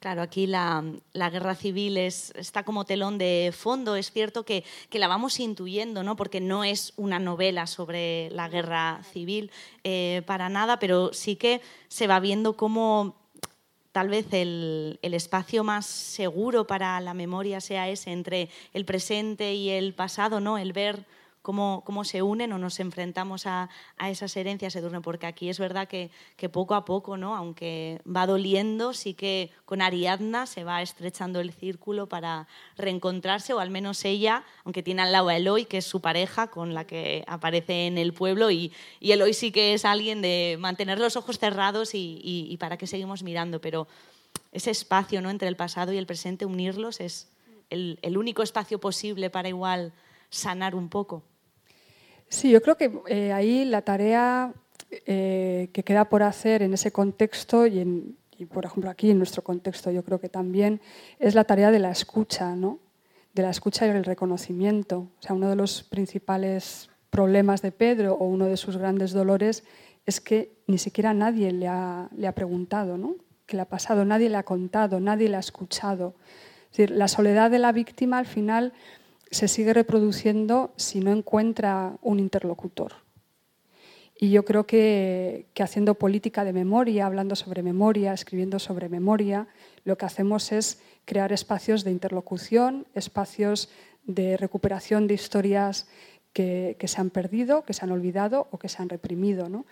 Claro, 0.03 0.23
aquí 0.23 0.49
la, 0.49 0.83
guerra 1.15 1.55
civil 1.55 1.97
es, 1.97 2.33
está 2.35 2.65
como 2.65 2.85
telón 2.85 3.19
de 3.19 3.55
fondo. 3.57 3.95
Es 3.95 4.11
cierto 4.11 4.45
que, 4.45 4.65
la 4.91 5.07
vamos 5.07 5.39
intuyendo, 5.39 6.03
¿no? 6.03 6.17
porque 6.17 6.41
no 6.41 6.65
es 6.65 6.93
una 6.97 7.21
novela 7.21 7.69
sobre 7.69 8.29
la 8.33 8.49
guerra 8.49 9.03
civil 9.13 9.53
eh, 9.85 10.23
para 10.27 10.49
nada, 10.49 10.81
pero 10.81 11.13
sí 11.13 11.37
que 11.37 11.61
se 11.87 12.09
va 12.09 12.19
viendo 12.19 12.57
cómo 12.57 13.15
tal 13.93 14.09
vez 14.09 14.27
el, 14.33 14.99
espacio 15.03 15.63
más 15.63 15.87
seguro 15.87 16.67
para 16.67 17.01
la 17.01 17.15
memoria 17.15 17.61
sea 17.61 17.89
ese 17.89 18.11
entre 18.11 18.49
el 18.73 18.85
presente 18.85 19.55
y 19.55 19.71
el 19.71 19.95
pasado, 19.95 20.41
¿no? 20.41 20.59
el 20.59 20.73
ver 20.73 21.07
cómo, 21.43 21.83
cómo 21.85 22.05
se 22.05 22.23
unen 22.23 22.53
o 22.53 22.59
nos 22.59 22.81
enfrentamos 22.81 23.47
a, 23.47 23.69
a 23.99 24.11
esas 24.11 24.37
herencias 24.37 24.75
Edurne, 24.77 25.01
porque 25.01 25.27
aquí 25.27 25.49
es 25.49 25.59
verdad 25.59 25.89
que, 25.89 26.11
que, 26.37 26.49
poco 26.49 26.75
a 26.75 26.85
poco, 26.85 27.17
¿no? 27.17 27.37
aunque 27.37 28.01
va 28.05 28.27
doliendo, 28.27 28.93
sí 28.93 29.15
que 29.15 29.51
con 29.65 29.83
Ariadna 29.83 30.47
se 30.47 30.65
va 30.65 30.83
estrechando 30.83 31.41
el 31.41 31.53
círculo 31.53 32.09
para 32.09 32.47
reencontrarse, 32.77 33.53
o 33.53 33.59
al 33.59 33.71
menos 33.71 34.05
ella, 34.05 34.45
aunque 34.65 34.83
tiene 34.83 35.03
al 35.03 35.13
lado 35.13 35.29
a 35.29 35.37
Eloy, 35.37 35.67
que 35.67 35.79
es 35.79 35.85
su 35.85 36.01
pareja 36.01 36.47
con 36.47 36.75
la 36.75 36.87
que 36.87 37.25
aparece 37.27 37.87
en 37.87 37.99
el 37.99 38.13
pueblo, 38.13 38.51
y, 38.51 38.73
y 39.01 39.13
Eloy 39.13 39.35
sí 39.35 39.51
que 39.51 39.75
es 39.75 39.85
alguien 39.85 40.23
de 40.23 40.57
mantener 40.61 40.99
los 40.99 41.17
ojos 41.17 41.39
cerrados 41.39 41.95
y, 41.95 42.21
y, 42.23 42.47
y 42.51 42.57
para 42.57 42.77
qué 42.77 42.87
seguimos 42.87 43.23
mirando, 43.23 43.61
pero 43.61 43.89
ese 44.53 44.71
espacio 44.71 45.21
¿no? 45.21 45.31
entre 45.31 45.49
el 45.49 45.57
pasado 45.57 45.93
y 45.93 45.99
el 45.99 46.07
presente, 46.07 46.47
unirlos, 46.47 47.01
es 47.01 47.29
el, 47.71 47.99
el 48.03 48.17
único 48.17 48.43
espacio 48.43 48.79
posible 48.79 49.31
para 49.31 49.49
igual 49.49 49.93
sanar 50.31 50.75
un 50.75 50.89
poco. 50.89 51.23
Sí, 52.33 52.51
yo 52.51 52.63
creo 52.63 52.79
que 52.79 52.91
eh, 53.09 53.31
ahí 53.31 53.67
la 53.67 53.83
tarea 53.83 54.55
eh, 54.91 55.69
que 55.75 55.83
queda 55.83 56.09
por 56.09 56.23
hacer 56.23 56.63
en 56.63 56.73
ese 56.73 56.91
contexto 56.91 57.67
y, 57.67 57.79
en, 57.79 58.17
y, 58.39 58.47
por 58.47 58.65
ejemplo, 58.65 58.89
aquí 58.89 59.11
en 59.11 59.19
nuestro 59.19 59.45
contexto, 59.45 59.91
yo 59.91 60.03
creo 60.03 60.19
que 60.19 60.31
también 60.31 60.81
es 61.19 61.35
la 61.35 61.45
tarea 61.45 61.71
de 61.71 61.79
la 61.79 61.91
escucha, 61.91 62.57
¿no? 62.57 62.79
de 63.35 63.43
la 63.43 63.51
escucha 63.51 63.87
y 63.87 63.91
el 63.91 64.03
reconocimiento. 64.03 65.11
O 65.19 65.23
sea, 65.23 65.37
uno 65.37 65.51
de 65.51 65.57
los 65.57 65.83
principales 65.83 66.89
problemas 67.11 67.61
de 67.61 67.71
Pedro 67.71 68.15
o 68.15 68.25
uno 68.25 68.47
de 68.47 68.57
sus 68.57 68.79
grandes 68.79 69.13
dolores 69.13 69.63
es 70.07 70.23
que 70.23 70.57
ni 70.67 70.79
siquiera 70.79 71.13
nadie 71.13 71.53
le 71.53 71.69
ha, 71.69 72.09
le 72.17 72.27
ha 72.27 72.35
preguntado 72.35 72.97
¿no? 72.97 73.17
qué 73.45 73.57
le 73.57 73.63
ha 73.63 73.69
pasado, 73.69 74.07
nadie 74.07 74.31
le 74.31 74.39
ha 74.39 74.43
contado, 74.43 75.01
nadie 75.01 75.29
le 75.29 75.37
ha 75.37 75.41
escuchado. 75.41 76.15
Es 76.71 76.79
decir, 76.79 76.93
la 76.93 77.09
soledad 77.09 77.51
de 77.51 77.59
la 77.59 77.73
víctima 77.73 78.17
al 78.17 78.27
final 78.27 78.73
se 79.33 79.49
sigue 79.49 79.75
reproduciendo 79.75 80.73
si 80.77 81.01
no 81.01 81.11
encuentra 81.11 81.97
un 82.03 82.21
interlocutor. 82.21 82.93
Y 84.15 84.31
yo 84.31 84.45
creo 84.45 84.67
que, 84.67 85.47
que, 85.55 85.65
haciendo 85.65 85.95
política 85.95 86.45
de 86.45 86.53
memoria, 86.53 87.07
hablando 87.07 87.35
sobre 87.35 87.63
memoria, 87.63 88.13
escribiendo 88.13 88.61
sobre 88.61 88.89
memoria, 88.89 89.49
lo 89.85 89.99
que 89.99 90.05
hacemos 90.05 90.53
es 90.53 90.81
crear 91.07 91.33
espacios 91.33 91.83
de 91.83 91.91
interlocución, 91.91 92.87
espacios 92.95 93.69
de 94.05 94.37
recuperación 94.37 95.09
de 95.09 95.15
historias 95.15 95.89
que, 96.33 96.77
que 96.79 96.87
se 96.87 97.01
han 97.01 97.11
perdido, 97.11 97.65
que 97.65 97.73
se 97.73 97.85
han 97.85 97.91
olvidado 97.91 98.47
o 98.53 98.59
que 98.59 98.69
se 98.69 98.81
han 98.81 98.91
reprimido. 98.91 99.49
¿no? 99.49 99.65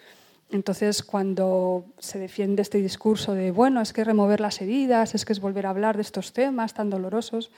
Entonces, 0.50 1.02
cuando 1.04 1.84
se 1.98 2.18
defiende 2.18 2.62
este 2.62 2.78
discurso 2.78 3.34
de, 3.34 3.52
bueno, 3.52 3.80
es 3.80 3.92
que 3.92 4.02
remover 4.04 4.40
las 4.40 4.60
heridas, 4.60 5.14
es 5.14 5.24
que 5.24 5.32
es 5.32 5.40
volver 5.40 5.66
a 5.66 5.70
hablar 5.70 5.96
de 5.96 6.02
estos 6.02 6.32
temas 6.32 6.74
tan 6.74 6.90
dolorosos, 6.90 7.52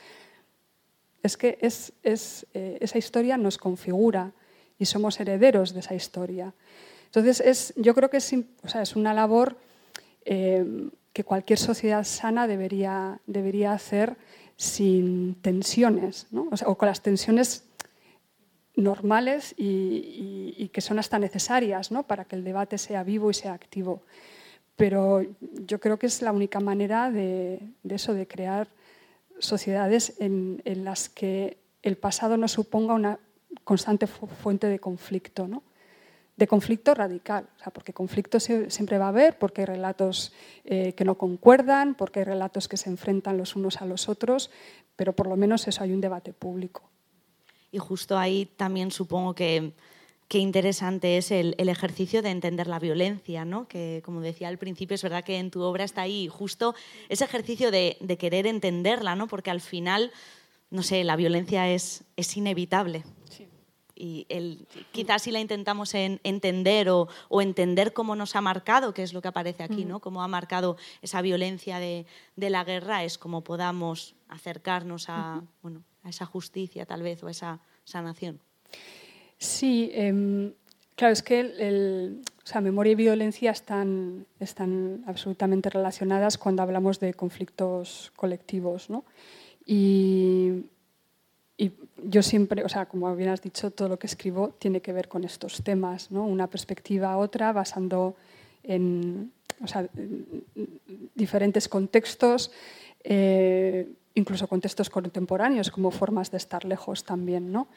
es 1.23 1.37
que 1.37 1.59
eh, 1.61 2.79
esa 2.81 2.99
historia 2.99 3.37
nos 3.37 3.59
configura 3.59 4.33
y 4.79 4.87
somos 4.87 5.21
herederos 5.21 5.73
de 5.73 5.81
esa 5.81 5.95
historia. 5.95 6.53
Entonces, 7.07 7.41
es, 7.41 7.75
yo 7.77 7.95
creo 7.95 8.11
que 8.11 8.17
es, 8.17 8.33
o 8.63 8.69
sea, 8.69 8.83
es 8.83 8.97
una 8.97 9.15
labor 9.15 9.57
eh, 10.25 10.89
que 11.13 11.25
cualquier 11.25 11.59
sociedad 11.59 12.05
sana 12.05 12.47
debería, 12.47 13.21
debería 13.27 13.73
hacer 13.73 14.17
sin 14.57 15.37
tensiones, 15.37 16.27
¿no? 16.31 16.49
o, 16.51 16.57
sea, 16.57 16.69
o, 16.69 16.77
con 16.77 16.89
las 16.89 17.03
tensiones 17.03 17.65
normales 18.75 19.55
y, 19.57 20.71
que 20.73 20.81
son 20.81 20.99
hasta 20.99 21.19
necesarias 21.19 21.91
¿no? 21.91 22.05
para 22.05 22.25
que 22.25 22.35
el 22.35 22.45
debate 22.45 22.79
sea 22.79 23.05
vivo 23.05 23.31
y 23.31 23.35
sea 23.35 23.53
activo. 23.53 24.03
Pero 24.77 25.23
yo 25.67 25.79
creo 25.81 25.99
que 25.99 26.07
es 26.07 26.23
la 26.23 26.33
única 26.33 26.61
manera 26.61 27.11
de 27.11 27.61
eso, 27.85 28.15
de 28.15 28.27
crear 28.27 28.69
sociedades 29.45 30.15
en, 30.19 30.63
en, 30.65 30.85
las 30.85 31.09
que 31.09 31.59
el 31.83 31.97
pasado 31.97 32.37
no 32.37 32.49
suponga 32.49 32.95
una 32.95 33.19
constante 33.65 34.07
fuente 34.07 34.69
de 34.69 34.79
conflicto, 34.79 35.47
¿no? 35.47 35.63
de 36.37 36.47
conflicto 36.47 36.95
radical, 36.95 37.47
o 37.57 37.59
sea, 37.63 37.73
porque 37.73 37.93
conflicto 37.93 38.41
siempre 38.41 38.99
va 38.99 39.07
a 39.07 39.09
haber, 39.09 39.39
porque 39.39 39.63
hay 39.63 39.67
relatos 39.67 40.33
eh, 40.65 40.95
que 40.95 41.05
no 41.05 41.17
concuerdan, 41.17 41.95
porque 41.95 42.21
hay 42.21 42.25
relatos 42.25 42.69
que 42.69 42.77
se 42.77 42.89
enfrentan 42.89 43.37
los 43.37 43.55
unos 43.55 43.83
a 43.83 43.87
los 43.87 44.09
otros, 44.09 44.51
pero 44.97 45.13
por 45.15 45.27
lo 45.27 45.37
menos 45.37 45.69
eso 45.69 45.85
hay 45.85 45.93
un 45.93 46.01
debate 46.01 46.33
público. 46.33 46.83
Y 47.71 47.79
justo 47.79 48.19
ahí 48.19 48.47
también 48.57 48.91
supongo 48.91 49.35
que 49.35 49.73
qué 50.29 50.39
interesante 50.39 51.19
es 51.19 51.31
el, 51.31 51.55
el, 51.59 51.69
ejercicio 51.69 52.23
de 52.23 52.31
entender 52.31 52.67
la 52.67 52.79
violencia, 52.79 53.45
¿no? 53.45 53.69
que 53.69 54.03
como 54.05 54.21
decía 54.21 54.49
al 54.49 54.59
principio, 54.59 54.95
es 54.95 55.03
verdad 55.03 55.25
que 55.25 55.39
en 55.39 55.51
tu 55.51 55.63
obra 55.63 55.85
está 55.85 56.03
ahí 56.03 56.29
justo 56.29 56.75
ese 57.09 57.25
ejercicio 57.25 57.71
de, 57.71 57.97
de 58.01 58.17
querer 58.17 58.47
entenderla, 58.47 59.15
¿no? 59.15 59.29
porque 59.29 59.51
al 59.51 59.61
final, 59.61 60.11
no 60.71 60.83
sé, 60.83 61.05
la 61.05 61.17
violencia 61.17 61.69
es, 61.69 62.05
es 62.17 62.37
inevitable. 62.37 63.05
Sí. 63.29 63.47
Y 63.95 64.27
el, 64.31 64.67
quizás 64.91 65.23
si 65.23 65.33
la 65.33 65.41
intentamos 65.41 65.95
en, 65.95 66.19
entender 66.25 66.89
o, 66.89 67.09
o, 67.29 67.43
entender 67.43 67.93
cómo 67.93 68.17
nos 68.17 68.35
ha 68.35 68.41
marcado, 68.41 68.95
que 68.95 69.03
es 69.03 69.13
lo 69.13 69.21
que 69.21 69.29
aparece 69.29 69.63
aquí, 69.63 69.85
¿no? 69.85 70.01
cómo 70.01 70.23
ha 70.23 70.29
marcado 70.29 70.79
esa 71.03 71.21
violencia 71.21 71.79
de, 71.79 72.07
de 72.37 72.49
la 72.49 72.65
guerra, 72.65 73.05
es 73.05 73.19
como 73.19 73.45
podamos 73.45 74.15
acercarnos 74.29 75.11
a, 75.11 75.43
bueno, 75.61 75.85
a 76.03 76.09
esa 76.09 76.25
justicia 76.25 76.87
tal 76.87 77.03
vez 77.03 77.23
o 77.23 77.27
a 77.27 77.31
esa 77.31 77.61
sanación. 77.85 78.41
Sí, 79.43 79.91
eh, 79.93 80.53
claro, 80.95 81.13
es 81.13 81.23
que 81.25 81.41
el, 81.41 82.23
memoria 82.63 82.93
y 82.93 82.95
violencia 82.95 83.51
están, 83.51 84.25
absolutamente 85.05 85.69
relacionadas 85.69 86.39
cuando 86.39 86.63
hablamos 86.63 87.01
de 87.01 87.13
conflictos 87.13 88.13
colectivos. 88.15 88.89
¿no? 88.89 89.05
Y, 89.67 90.67
yo 92.05 92.23
siempre, 92.23 92.65
o 92.65 92.69
sea, 92.69 92.87
como 92.87 93.15
bien 93.17 93.31
has 93.31 93.43
dicho, 93.43 93.73
todo 93.73 93.89
lo 93.89 93.99
que 93.99 94.07
escribo 94.07 94.51
tiene 94.59 94.81
que 94.81 94.93
ver 94.93 95.09
con 95.09 95.25
estos 95.25 95.63
temas, 95.63 96.11
¿no? 96.11 96.25
una 96.25 96.49
perspectiva 96.49 97.13
a 97.13 97.19
otra, 97.19 97.53
basando 97.53 98.17
en 98.63 99.33
diferentes 101.15 101.69
contextos. 101.69 102.53
Eh, 103.03 103.89
incluso 104.15 104.47
contextos 104.47 104.91
contemporáneos 104.91 105.71
como 105.71 105.91
formas 105.91 106.31
de 106.31 106.37
estar 106.37 106.65
lejos 106.65 107.05
también. 107.05 107.53
¿no? 107.53 107.69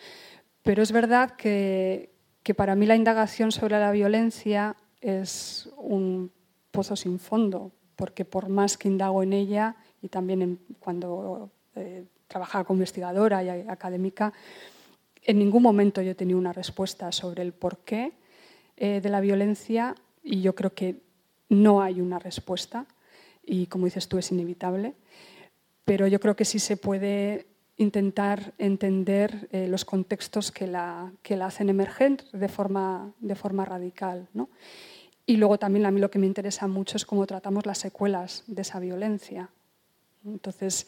Pero 0.66 0.82
es 0.82 0.92
verdad 0.92 1.36
que, 1.36 2.10
que, 2.42 2.56
para 2.56 2.74
mí 2.74 2.88
la 2.88 2.96
indagación 2.96 3.52
sobre 3.52 3.80
la 3.80 3.92
violencia 3.92 4.76
es 5.00 5.70
un 5.78 6.32
pozo 6.72 6.96
sin 6.96 7.20
fondo, 7.20 7.72
porque 7.96 8.26
por 8.26 8.50
más 8.50 8.76
que 8.76 8.88
indago 8.88 9.22
en 9.22 9.34
ella, 9.34 9.76
y 10.02 10.10
también 10.10 10.42
en, 10.42 10.60
cuando 10.80 11.52
eh, 11.76 12.06
trabajaba 12.28 12.64
como 12.64 12.78
investigadora 12.78 13.44
y 13.44 13.50
académica, 13.70 14.34
en 15.22 15.38
ningún 15.38 15.62
momento 15.62 16.02
yo 16.02 16.16
tenido 16.16 16.40
una 16.40 16.52
respuesta 16.52 17.12
sobre 17.12 17.44
el 17.44 17.54
porqué 17.54 18.14
eh, 18.76 19.02
de 19.02 19.10
la 19.10 19.22
violencia 19.22 19.94
y 20.24 20.42
yo 20.42 20.56
creo 20.56 20.74
que 20.74 21.00
no 21.48 21.84
hay 21.84 22.02
una 22.02 22.18
respuesta 22.18 22.88
y 23.46 23.68
como 23.68 23.86
dices 23.86 24.08
tú 24.08 24.18
es 24.18 24.32
inevitable, 24.32 24.96
pero 25.84 26.08
yo 26.08 26.20
creo 26.20 26.36
que 26.36 26.44
sí 26.44 26.58
se 26.58 26.76
puede 26.76 27.46
intentar 27.78 28.54
entender 28.58 29.48
eh, 29.52 29.68
los 29.68 29.84
contextos 29.86 30.52
que 30.52 30.68
la, 30.68 31.12
que 31.22 31.36
la 31.36 31.48
hacen 31.48 31.70
emerger 31.70 32.24
de 32.32 32.48
forma, 32.48 33.14
de 33.20 33.36
forma 33.36 33.66
radical. 33.66 34.28
¿no? 34.34 34.50
Y 35.26 35.38
luego 35.38 35.58
también 35.58 35.86
a 35.86 35.92
mí 35.92 36.00
lo 36.00 36.12
que 36.12 36.20
me 36.20 36.28
interesa 36.28 36.68
mucho 36.68 36.98
es 36.98 37.06
cómo 37.06 37.26
tratamos 37.26 37.66
las 37.66 37.80
secuelas 37.80 38.44
de 38.48 38.62
esa 38.62 38.80
violencia. 38.80 39.50
Entonces, 40.24 40.88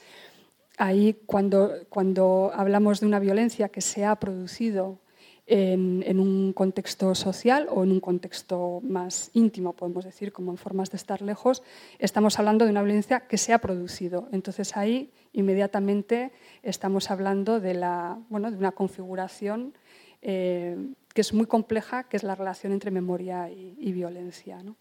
ahí 0.78 1.22
cuando, 1.26 1.74
cuando 1.90 2.52
hablamos 2.54 3.00
de 3.00 3.08
una 3.08 3.20
violencia 3.20 3.70
que 3.70 3.82
se 3.82 4.06
ha 4.06 4.16
producido 4.16 5.00
en, 5.48 6.04
en, 6.06 6.20
un 6.20 6.52
contexto 6.52 7.16
social 7.16 7.68
o 7.72 7.84
en 7.84 7.92
un 7.92 8.00
contexto 8.02 8.82
más 8.84 9.32
íntimo, 9.34 9.74
podemos 9.74 10.04
decir, 10.04 10.34
como 10.34 10.52
en 10.52 10.58
formas 10.58 10.92
de 10.92 10.98
estar 10.98 11.22
lejos, 11.22 11.64
estamos 12.00 12.38
hablando 12.38 12.66
de 12.66 12.72
una 12.72 12.84
violencia 12.84 13.22
que 13.22 13.38
se 13.38 13.54
ha 13.54 13.60
producido. 13.60 14.28
Entonces 14.34 14.76
ahí 14.76 15.10
inmediatamente 15.32 16.32
estamos 16.64 17.10
hablando 17.10 17.62
de, 17.62 17.74
la, 17.74 18.20
bueno, 18.30 18.52
de 18.52 18.58
una 18.58 18.74
configuración 18.74 19.74
eh, 20.22 20.78
que 21.14 21.22
es 21.22 21.34
muy 21.34 21.46
compleja, 21.46 22.04
que 22.04 22.18
es 22.18 22.24
la 22.24 22.36
relación 22.36 22.74
entre 22.74 22.92
memoria 22.92 23.50
y, 23.50 23.76
y 23.80 23.92
violencia. 23.94 24.62
¿no? 24.62 24.76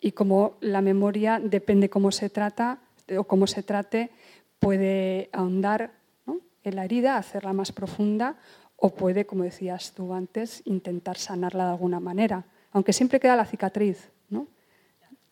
Y 0.00 0.12
como 0.12 0.56
la 0.60 0.80
memoria 0.80 1.40
depende 1.42 1.88
cómo 1.88 2.10
se 2.10 2.28
trata 2.28 2.80
o 3.16 3.24
cómo 3.24 3.46
se 3.46 3.62
trate, 3.62 4.10
puede 4.58 5.30
ahondar 5.32 5.92
¿no? 6.26 6.40
en 6.64 6.76
la 6.76 6.84
herida, 6.84 7.16
hacerla 7.16 7.52
más 7.52 7.70
profunda 7.70 8.36
o 8.84 8.90
puede, 8.90 9.26
como 9.26 9.44
decías 9.44 9.92
tú 9.92 10.12
antes, 10.12 10.60
intentar 10.64 11.16
sanarla 11.16 11.66
de 11.66 11.70
alguna 11.70 12.00
manera, 12.00 12.44
aunque 12.72 12.92
siempre 12.92 13.20
queda 13.20 13.36
la 13.36 13.46
cicatriz. 13.46 14.10
¿no? 14.28 14.48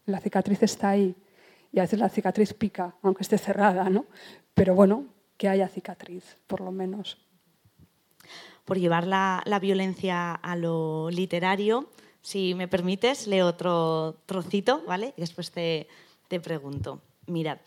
La 0.07 0.21
cicatriz 0.21 0.63
está 0.63 0.91
ahí 0.91 1.17
y 1.73 1.81
a 1.81 1.83
veces 1.83 1.99
la 1.99 2.09
cicatriz 2.09 2.55
pica, 2.55 2.95
aunque 3.03 3.25
esté 3.25 3.39
cerrada, 3.39 3.91
¿no? 3.91 4.07
pero 4.55 4.77
bueno, 4.77 5.07
que 5.37 5.49
haya 5.49 5.67
cicatriz, 5.67 6.37
por 6.47 6.61
lo 6.61 6.71
menos. 6.71 7.19
Por 8.65 8.79
llevar 8.79 9.09
la, 9.09 9.43
la 9.47 9.59
violencia 9.59 10.33
a 10.33 10.55
lo 10.55 11.11
literario, 11.11 11.91
si 12.23 12.55
me 12.55 12.69
permites, 12.69 13.27
leo 13.27 13.49
otro 13.49 14.21
trocito, 14.27 14.85
¿vale? 14.87 15.13
Y 15.17 15.23
después 15.23 15.51
te, 15.51 15.89
te 16.29 16.39
pregunto. 16.39 17.01
Mirad. 17.27 17.59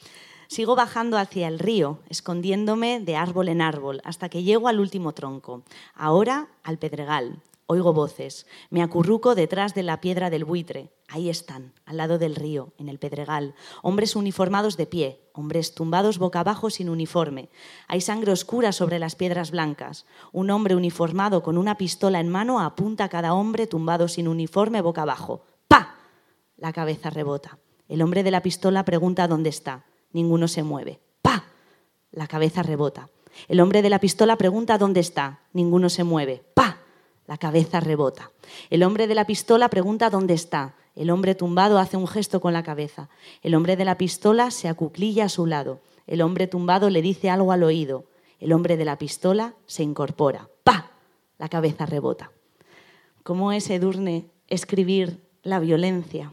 Sigo 0.54 0.76
bajando 0.76 1.18
hacia 1.18 1.48
el 1.48 1.58
río, 1.58 1.98
escondiéndome 2.10 3.00
de 3.00 3.16
árbol 3.16 3.50
en 3.50 3.60
árbol, 3.60 4.02
hasta 4.04 4.30
que 4.30 4.44
llego 4.44 4.68
al 4.68 4.80
último 4.80 5.13
tronco. 5.13 5.63
Ahora 5.96 6.48
al 6.62 6.78
pedregal. 6.78 7.42
Oigo 7.66 7.92
voces. 7.92 8.46
Me 8.70 8.84
acurruco 8.84 9.34
detrás 9.34 9.74
de 9.74 9.82
la 9.82 10.00
piedra 10.00 10.30
del 10.30 10.46
buitre. 10.46 10.94
Ahí 11.08 11.28
están, 11.28 11.74
al 11.86 11.98
lado 11.98 12.20
del 12.20 12.36
río, 12.36 12.72
en 12.78 12.88
el 12.88 13.00
pedregal. 13.00 13.56
Hombres 13.82 14.16
uniformados 14.16 14.78
de 14.78 14.86
pie, 14.86 15.22
hombres 15.34 15.74
tumbados 15.74 16.20
boca 16.20 16.42
abajo 16.42 16.70
sin 16.70 16.88
uniforme. 16.88 17.50
Hay 17.88 18.02
sangre 18.02 18.32
oscura 18.32 18.74
sobre 18.74 19.00
las 19.00 19.16
piedras 19.16 19.50
blancas. 19.50 20.06
Un 20.32 20.52
hombre 20.52 20.76
uniformado 20.76 21.42
con 21.42 21.58
una 21.58 21.80
pistola 21.80 22.20
en 22.20 22.30
mano 22.30 22.60
apunta 22.60 23.06
a 23.06 23.10
cada 23.10 23.34
hombre 23.34 23.66
tumbado 23.66 24.08
sin 24.08 24.28
uniforme 24.28 24.82
boca 24.82 25.02
abajo. 25.02 25.48
¡Pa! 25.68 25.96
La 26.58 26.74
cabeza 26.74 27.10
rebota. 27.10 27.58
El 27.89 28.04
hombre 28.04 28.22
de 28.22 28.30
la 28.30 28.44
pistola 28.44 28.86
pregunta 28.86 29.28
dónde 29.28 29.50
está. 29.50 29.84
Ninguno 30.13 30.47
se 30.47 30.63
mueve. 30.63 30.99
¡Pa! 31.21 31.45
La 32.12 32.28
cabeza 32.28 32.63
rebota. 32.63 33.10
El 33.47 33.60
hombre 33.60 33.82
de 33.82 33.89
la 33.89 33.99
pistola 33.99 34.38
pregunta 34.38 34.78
dónde 34.78 34.99
está. 34.99 35.41
Ninguno 35.52 35.89
se 35.89 36.04
mueve. 36.04 36.43
¡Pa! 36.54 36.78
La 37.28 37.38
cabeza 37.38 37.80
rebota. 37.80 38.32
El 38.69 38.84
hombre 38.84 39.08
de 39.08 39.15
la 39.15 39.26
pistola 39.26 39.69
pregunta 39.69 40.10
dónde 40.10 40.34
está. 40.34 40.76
El 40.95 41.10
hombre 41.10 41.36
tumbado 41.36 41.80
hace 41.80 41.97
un 41.97 42.08
gesto 42.08 42.39
con 42.39 42.54
la 42.54 42.63
cabeza. 42.63 43.10
El 43.41 43.56
hombre 43.56 43.76
de 43.76 43.86
la 43.86 43.97
pistola 43.97 44.52
se 44.52 44.67
acuclilla 44.67 45.26
a 45.26 45.30
su 45.30 45.45
lado. 45.45 45.82
El 46.06 46.21
hombre 46.21 46.47
tumbado 46.47 46.89
le 46.89 47.02
dice 47.02 47.30
algo 47.30 47.52
al 47.52 47.63
oído. 47.63 48.06
El 48.39 48.54
hombre 48.54 48.78
de 48.78 48.86
la 48.86 48.97
pistola 48.97 49.56
se 49.65 49.84
incorpora. 49.84 50.49
¡Pa! 50.63 50.91
La 51.39 51.49
cabeza 51.49 51.86
rebota. 51.86 52.32
¿Cómo 53.23 53.52
es, 53.52 53.69
Edurne, 53.69 54.30
escribir 54.47 55.23
la 55.43 55.60
violencia? 55.60 56.30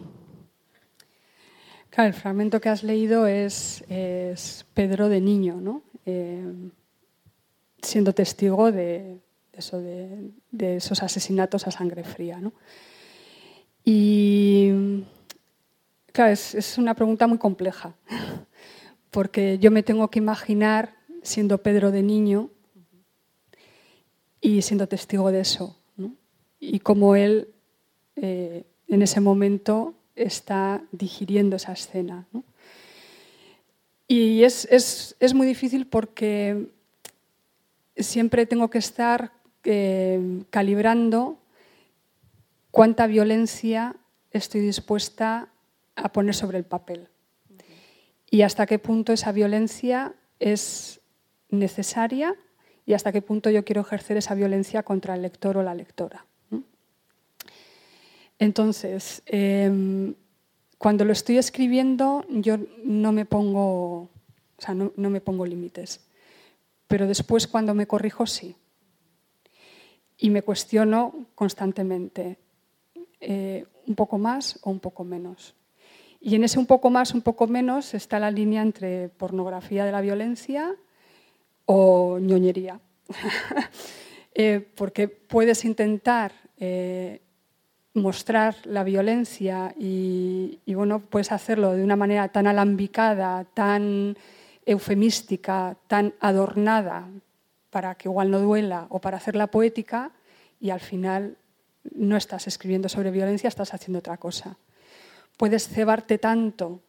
El 2.06 2.14
fragmento 2.14 2.60
que 2.60 2.68
has 2.68 2.82
leído 2.82 3.26
es, 3.26 3.84
Pedro 4.74 5.08
de 5.08 5.20
niño. 5.20 5.82
Eh, 6.06 6.44
siendo 7.82 8.12
testigo 8.12 8.72
de, 8.72 9.18
eso, 9.52 9.80
de, 9.80 10.76
esos 10.76 11.02
asesinatos 11.02 11.66
a 11.66 11.70
sangre 11.70 12.04
fría. 12.04 12.40
Y 13.84 14.70
es, 16.14 16.78
una 16.78 16.94
pregunta 16.94 17.26
muy 17.26 17.38
compleja, 17.38 17.94
porque 19.10 19.58
yo 19.58 19.70
me 19.70 19.82
tengo 19.82 20.08
que 20.10 20.18
imaginar 20.18 20.94
siendo 21.22 21.58
Pedro 21.58 21.90
de 21.90 22.02
niño 22.02 22.50
y 24.40 24.62
siendo 24.62 24.86
testigo 24.86 25.30
de 25.30 25.40
eso, 25.40 25.76
y 26.58 26.80
cómo 26.80 27.16
él 27.16 27.48
eh, 28.16 28.64
en 28.88 29.02
ese 29.02 29.20
momento 29.20 29.94
está 30.16 30.82
digiriendo 30.92 31.56
esa 31.56 31.72
escena. 31.72 32.26
Y 34.08 34.42
es, 34.44 34.66
es, 35.20 35.34
muy 35.34 35.46
difícil 35.46 35.86
porque 35.86 36.66
siempre 37.96 38.46
tengo 38.46 38.68
que 38.70 38.78
estar 38.78 39.32
eh, 39.64 40.42
calibrando 40.50 41.38
cuánta 42.70 43.06
violencia 43.06 43.96
estoy 44.32 44.60
dispuesta 44.60 45.48
a 45.94 46.12
poner 46.12 46.34
sobre 46.34 46.58
el 46.58 46.64
papel 46.64 47.08
y 48.30 48.42
hasta 48.42 48.66
qué 48.66 48.78
punto 48.78 49.12
esa 49.12 49.32
violencia 49.32 50.14
es 50.38 51.00
necesaria 51.50 52.36
y 52.86 52.94
hasta 52.94 53.12
qué 53.12 53.22
punto 53.22 53.50
yo 53.50 53.64
quiero 53.64 53.82
ejercer 53.82 54.16
esa 54.16 54.34
violencia 54.34 54.84
contra 54.84 55.14
el 55.14 55.22
lector 55.22 55.58
o 55.58 55.62
la 55.62 55.74
lectora. 55.74 56.24
Entonces, 58.40 59.22
em, 59.26 60.14
cuando 60.78 61.04
lo 61.04 61.12
estoy 61.12 61.38
escribiendo, 61.38 62.24
yo 62.28 62.58
no 62.82 63.12
me 63.12 63.24
pongo, 63.24 64.10
no 64.96 65.10
me 65.10 65.20
pongo 65.20 65.46
límites. 65.46 66.00
Pero 66.88 67.06
después, 67.06 67.46
cuando 67.46 67.72
me 67.74 67.86
corrijo, 67.86 68.26
sí 68.26 68.56
y 70.20 70.30
me 70.30 70.42
cuestiono 70.42 71.26
constantemente, 71.34 72.38
eh, 73.20 73.64
un 73.86 73.94
poco 73.94 74.18
más 74.18 74.58
o 74.62 74.70
un 74.70 74.78
poco 74.78 75.02
menos. 75.02 75.54
Y 76.20 76.34
en 76.34 76.44
ese 76.44 76.58
un 76.58 76.66
poco 76.66 76.90
más, 76.90 77.14
un 77.14 77.22
poco 77.22 77.46
menos 77.46 77.94
está 77.94 78.20
la 78.20 78.30
línea 78.30 78.60
entre 78.60 79.08
pornografía 79.08 79.86
de 79.86 79.92
la 79.92 80.02
violencia 80.02 80.76
o 81.64 82.18
ñoñería. 82.18 82.80
Eh, 84.32 84.64
porque 84.76 85.08
puedes 85.08 85.64
intentar 85.64 86.32
eh, 86.56 87.20
mostrar 87.94 88.56
la 88.64 88.84
violencia 88.84 89.74
y, 89.78 90.60
bueno, 90.66 91.00
puedes 91.00 91.32
hacerlo 91.32 91.72
de 91.72 91.82
una 91.82 91.96
manera 91.96 92.28
tan 92.28 92.46
alambicada, 92.46 93.44
tan 93.44 94.16
eufemística, 94.64 95.76
tan 95.88 96.14
adornada, 96.20 97.08
para 97.70 97.94
que 97.94 98.08
igual 98.08 98.30
no 98.30 98.40
duela 98.40 98.86
o 98.90 99.00
para 99.00 99.16
hacerla 99.16 99.46
poética 99.46 100.10
y 100.60 100.70
al 100.70 100.80
final 100.80 101.36
no 101.94 102.16
estás 102.16 102.46
escribiendo 102.46 102.88
sobre 102.88 103.10
violencia, 103.10 103.48
estás 103.48 103.74
haciendo 103.74 104.00
otra 104.00 104.16
cosa. 104.16 104.56
Puedes 105.36 105.68
cebarte 105.68 106.18
tanto 106.18 106.80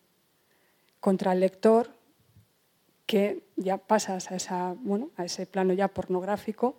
contra 1.00 1.34
el 1.34 1.40
lector 1.40 1.92
que 3.06 3.44
ya 3.56 3.78
pasas 3.78 4.32
a, 4.32 4.36
esa, 4.36 4.76
bueno, 4.80 5.10
a 5.18 5.26
ese 5.26 5.46
plano 5.46 5.74
ya 5.74 5.88
pornográfico 5.88 6.78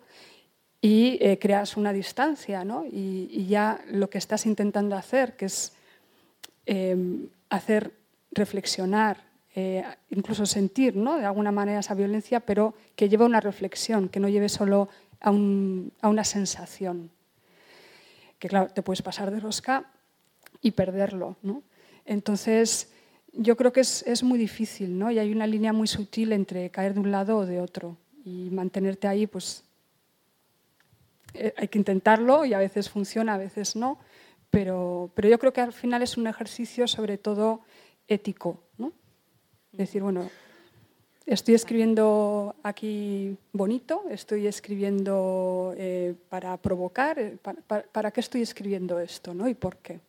y 0.83 1.17
eh, 1.21 1.39
creas 1.39 1.77
una 1.77 1.93
distancia, 1.93 2.65
¿no? 2.65 2.83
y, 2.85 3.45
ya 3.47 3.79
lo 3.89 4.09
que 4.09 4.17
estás 4.17 4.45
intentando 4.45 4.97
hacer, 4.97 5.37
que 5.37 5.45
es 5.45 5.71
eh, 6.65 7.25
hacer 7.49 7.93
reflexionar 8.33 9.23
eh, 9.55 9.81
incluso 10.09 10.45
sentir 10.45 10.97
¿no? 10.97 11.17
de 11.17 11.25
alguna 11.25 11.53
manera 11.53 11.79
esa 11.79 11.93
violencia, 11.93 12.41
pero 12.41 12.73
que 12.97 13.07
lleve 13.07 13.23
una 13.23 13.39
reflexión, 13.39 14.09
que 14.09 14.19
no 14.19 14.27
lleve 14.27 14.49
solo 14.49 14.89
a, 15.21 15.31
una 15.31 16.23
sensación. 16.25 17.11
Que 18.37 18.49
claro, 18.49 18.67
te 18.73 18.81
puedes 18.81 19.01
pasar 19.01 19.31
de 19.31 19.39
rosca 19.39 19.85
y 20.61 20.71
perderlo. 20.71 21.37
¿no? 21.43 21.63
Entonces, 22.03 22.91
yo 23.31 23.55
creo 23.55 23.71
que 23.71 23.79
es, 23.79 24.23
muy 24.23 24.37
difícil 24.37 24.99
¿no? 24.99 25.11
y 25.11 25.19
hay 25.19 25.31
una 25.31 25.47
línea 25.47 25.71
muy 25.71 25.87
sutil 25.87 26.33
entre 26.33 26.69
caer 26.71 26.93
de 26.93 26.99
un 26.99 27.11
lado 27.11 27.37
o 27.37 27.45
de 27.45 27.61
otro 27.61 27.95
y 28.25 28.49
mantenerte 28.51 29.07
ahí, 29.07 29.27
pues 29.27 29.63
eh, 31.33 31.53
hay 31.57 31.67
que 31.67 31.77
intentarlo 31.77 32.45
y 32.45 32.53
a 32.53 32.59
veces 32.59 32.89
funciona, 32.89 33.35
a 33.35 33.37
veces 33.37 33.75
no, 33.75 33.99
pero, 34.49 35.11
pero 35.15 35.29
yo 35.29 35.39
creo 35.39 35.53
que 35.53 35.61
al 35.61 35.73
final 35.73 36.01
es 36.01 36.17
un 36.17 36.27
ejercicio 36.27 36.87
sobre 36.87 37.17
todo 37.17 37.61
ético. 38.07 38.63
¿no? 38.77 38.93
Decir, 39.71 40.03
bueno, 40.03 40.29
estoy 41.25 41.55
escribiendo 41.55 42.55
aquí 42.63 43.35
bonito, 43.51 44.03
estoy 44.09 44.47
escribiendo 44.47 45.73
eh, 45.77 46.15
para 46.29 46.57
provocar, 46.57 47.17
eh, 47.19 47.37
para, 47.91 48.11
qué 48.11 48.19
estoy 48.19 48.41
escribiendo 48.41 48.99
esto 48.99 49.33
¿no? 49.33 49.47
y 49.47 49.53
por 49.53 49.77
qué? 49.77 49.99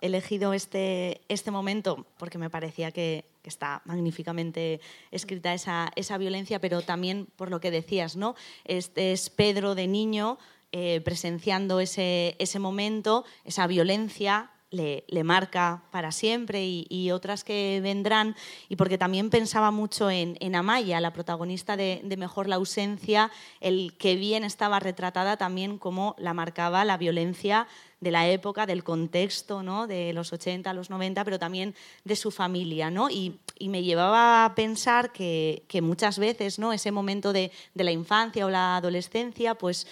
Elegido 0.00 0.52
este, 0.52 1.20
este 1.28 1.50
momento 1.50 2.06
porque 2.18 2.38
me 2.38 2.50
parecía 2.50 2.90
que, 2.90 3.24
está 3.48 3.80
magníficamente 3.86 4.78
escrita 5.10 5.54
esa, 5.54 5.90
esa, 5.96 6.18
violencia, 6.18 6.60
pero 6.60 6.82
también 6.82 7.26
por 7.36 7.50
lo 7.50 7.62
que 7.62 7.70
decías, 7.70 8.14
¿no? 8.14 8.34
Este 8.66 9.12
es 9.12 9.30
Pedro 9.30 9.74
de 9.74 9.86
niño 9.86 10.36
eh, 10.70 11.00
presenciando 11.02 11.80
ese, 11.80 12.36
ese 12.38 12.58
momento, 12.58 13.24
esa 13.46 13.66
violencia 13.66 14.50
le, 14.70 15.24
marca 15.24 15.82
para 15.90 16.12
siempre 16.12 16.64
y, 16.66 17.10
otras 17.10 17.44
que 17.44 17.80
vendrán, 17.82 18.36
y 18.68 18.76
porque 18.76 18.98
también 18.98 19.30
pensaba 19.30 19.70
mucho 19.70 20.10
en, 20.10 20.54
Amaya, 20.54 21.00
la 21.00 21.12
protagonista 21.12 21.76
de, 21.76 22.02
Mejor 22.18 22.48
la 22.48 22.56
ausencia, 22.56 23.30
el 23.60 23.96
que 23.96 24.16
bien 24.16 24.44
estaba 24.44 24.80
retratada 24.80 25.36
también 25.36 25.78
como 25.78 26.16
la 26.18 26.34
marcaba 26.34 26.84
la 26.84 26.96
violencia 26.96 27.68
de 28.00 28.10
la 28.10 28.28
época, 28.28 28.66
del 28.66 28.84
contexto, 28.84 29.62
¿no? 29.62 29.86
de 29.86 30.12
los 30.12 30.32
80, 30.32 30.72
los 30.72 30.90
90, 30.90 31.24
pero 31.24 31.38
también 31.38 31.74
de 32.04 32.16
su 32.16 32.30
familia. 32.30 32.90
¿no? 32.90 33.10
Y, 33.10 33.38
me 33.60 33.82
llevaba 33.82 34.44
a 34.44 34.54
pensar 34.54 35.12
que, 35.12 35.62
muchas 35.82 36.18
veces 36.18 36.58
¿no? 36.58 36.72
ese 36.72 36.92
momento 36.92 37.32
de, 37.32 37.50
de 37.74 37.84
la 37.84 37.90
infancia 37.90 38.46
o 38.46 38.50
la 38.50 38.76
adolescencia, 38.76 39.56
pues 39.56 39.86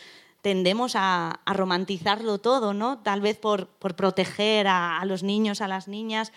tendemos 0.46 0.92
a, 0.94 1.40
romantizarlo 1.44 2.38
todo, 2.38 2.72
¿no? 2.72 2.98
Tal 2.98 3.20
vez 3.20 3.36
por, 3.36 3.66
proteger 3.66 4.68
a, 4.68 5.04
los 5.04 5.24
niños, 5.24 5.60
a 5.60 5.66
las 5.66 5.88
niñas, 5.88 6.32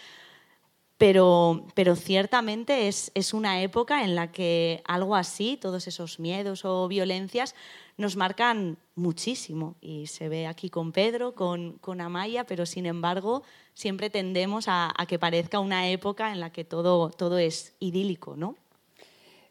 pero, 0.98 1.68
pero 1.76 1.96
ciertamente 1.96 2.88
es, 2.88 3.12
es, 3.14 3.36
una 3.36 3.62
época 3.62 4.04
en 4.04 4.16
la 4.16 4.32
que 4.32 4.82
algo 4.86 5.16
así, 5.16 5.58
todos 5.62 5.88
esos 5.88 6.20
miedos 6.20 6.66
o 6.66 6.88
violencias, 6.88 7.54
nos 8.00 8.16
marcan 8.16 8.78
muchísimo. 8.96 9.76
Y 9.82 10.08
se 10.08 10.30
ve 10.30 10.48
aquí 10.48 10.70
con 10.70 10.94
Pedro, 10.94 11.36
con, 11.36 11.74
con 11.80 12.00
Amaya, 12.00 12.46
pero 12.46 12.66
sin 12.66 12.86
embargo 12.86 13.44
siempre 13.74 14.10
tendemos 14.10 14.66
a, 14.68 14.94
que 15.08 15.20
parezca 15.20 15.60
una 15.60 15.90
época 15.90 16.32
en 16.32 16.40
la 16.40 16.50
que 16.52 16.64
todo, 16.64 17.10
todo 17.10 17.38
es 17.38 17.76
idílico, 17.80 18.38
¿no? 18.38 18.56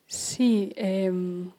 Sí, 0.07 0.73
em, 0.77 1.51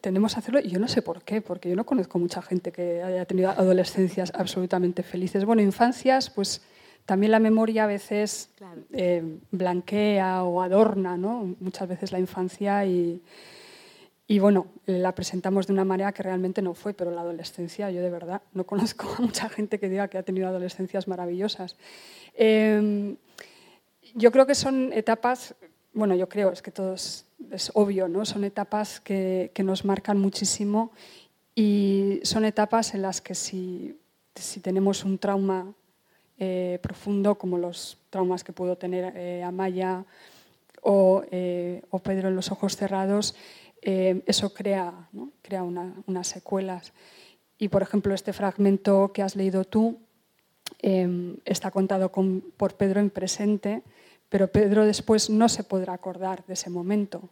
tenemos 0.00 0.32
que 0.32 0.40
hacerlo 0.40 0.60
y 0.60 0.70
yo 0.70 0.78
no 0.78 0.88
sé 0.88 1.02
por 1.02 1.22
qué, 1.22 1.42
porque 1.42 1.68
yo 1.68 1.76
no 1.76 1.84
conozco 1.84 2.18
mucha 2.18 2.40
gente 2.40 2.72
que 2.72 3.02
haya 3.02 3.26
tenido 3.26 3.50
adolescencias 3.50 4.32
absolutamente 4.34 5.02
felices. 5.02 5.44
Bueno, 5.44 5.60
infancias, 5.60 6.30
pues 6.30 6.62
también 7.04 7.32
la 7.32 7.38
memoria 7.38 7.84
a 7.84 7.86
veces 7.86 8.50
eh, 8.92 9.40
blanquea 9.50 10.42
o 10.44 10.62
adorna 10.62 11.18
¿no? 11.18 11.54
muchas 11.60 11.86
veces 11.86 12.12
la 12.12 12.18
infancia 12.18 12.86
y, 12.86 13.22
y, 14.28 14.38
bueno, 14.38 14.66
la 14.86 15.14
presentamos 15.14 15.66
de 15.66 15.72
una 15.72 15.84
manera 15.84 16.12
que 16.12 16.22
realmente 16.22 16.62
no 16.62 16.74
fue, 16.74 16.94
pero 16.94 17.10
la 17.10 17.22
adolescencia, 17.22 17.90
yo 17.90 18.02
de 18.02 18.10
verdad 18.10 18.42
no 18.52 18.64
conozco 18.66 19.08
a 19.18 19.22
mucha 19.22 19.48
gente 19.48 19.80
que 19.80 19.88
diga 19.88 20.08
que 20.08 20.18
ha 20.18 20.22
tenido 20.22 20.46
adolescencias 20.46 21.08
maravillosas. 21.08 21.76
Em, 22.34 23.16
yo 24.14 24.30
creo 24.30 24.46
que 24.46 24.54
son 24.54 24.92
etapas, 24.92 25.54
bueno, 25.92 26.14
yo 26.14 26.28
creo, 26.28 26.52
es 26.52 26.62
que 26.62 26.70
todo 26.70 26.94
es, 26.94 27.24
obvio, 27.74 28.06
¿no? 28.06 28.24
son 28.24 28.44
etapas 28.44 29.00
que, 29.00 29.50
que 29.54 29.62
nos 29.62 29.84
marcan 29.84 30.18
muchísimo 30.18 30.92
y 31.54 32.20
son 32.22 32.44
etapas 32.44 32.94
en 32.94 33.02
las 33.02 33.20
que 33.20 33.34
si, 33.34 33.98
si 34.36 34.60
tenemos 34.60 35.04
un 35.04 35.18
trauma 35.18 35.74
eh, 36.38 36.78
profundo 36.82 37.34
como 37.34 37.58
los 37.58 37.98
traumas 38.10 38.44
que 38.44 38.52
pudo 38.52 38.76
tener 38.76 39.12
eh, 39.16 39.42
Amaya 39.42 40.04
o, 40.82 41.24
eh, 41.32 41.82
o, 41.90 41.98
Pedro 41.98 42.28
en 42.28 42.36
los 42.36 42.52
ojos 42.52 42.76
cerrados, 42.76 43.34
eso 43.82 44.52
crea, 44.52 45.08
crea 45.42 45.62
unas 45.62 46.26
secuelas. 46.26 46.92
Y, 47.58 47.68
por 47.68 47.82
ejemplo, 47.82 48.14
este 48.14 48.32
fragmento 48.32 49.12
que 49.12 49.22
has 49.22 49.36
leído 49.36 49.64
tú 49.64 49.98
está 51.44 51.70
contado 51.70 52.10
por 52.10 52.74
Pedro 52.74 53.00
en 53.00 53.10
presente, 53.10 53.82
pero 54.28 54.50
Pedro 54.52 54.84
después 54.84 55.30
no 55.30 55.48
se 55.48 55.64
podrá 55.64 55.94
acordar 55.94 56.44
de 56.46 56.54
ese 56.54 56.70
momento. 56.70 57.28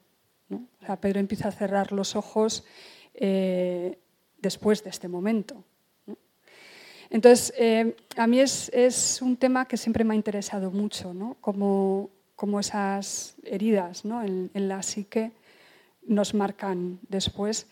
Pedro 1.01 1.21
empieza 1.21 1.49
a 1.49 1.53
cerrar 1.53 1.93
los 1.93 2.17
ojos 2.17 2.65
después 4.41 4.83
de 4.83 4.91
este 4.91 5.09
momento. 5.09 5.65
Entonces, 7.11 7.53
eh, 7.57 7.97
a 8.17 8.27
mí 8.27 8.41
es, 8.41 9.21
un 9.23 9.37
tema 9.37 9.67
que 9.67 9.77
siempre 9.77 10.05
me 10.05 10.15
ha 10.15 10.17
interesado 10.17 10.71
mucho, 10.71 11.15
¿no? 11.15 11.37
como, 11.41 12.11
esas 12.61 13.37
heridas 13.45 14.05
¿no? 14.05 14.23
en, 14.23 14.51
la 14.69 14.83
psique 14.83 15.33
nos 16.07 16.35
marcan 16.35 16.99
después 17.09 17.67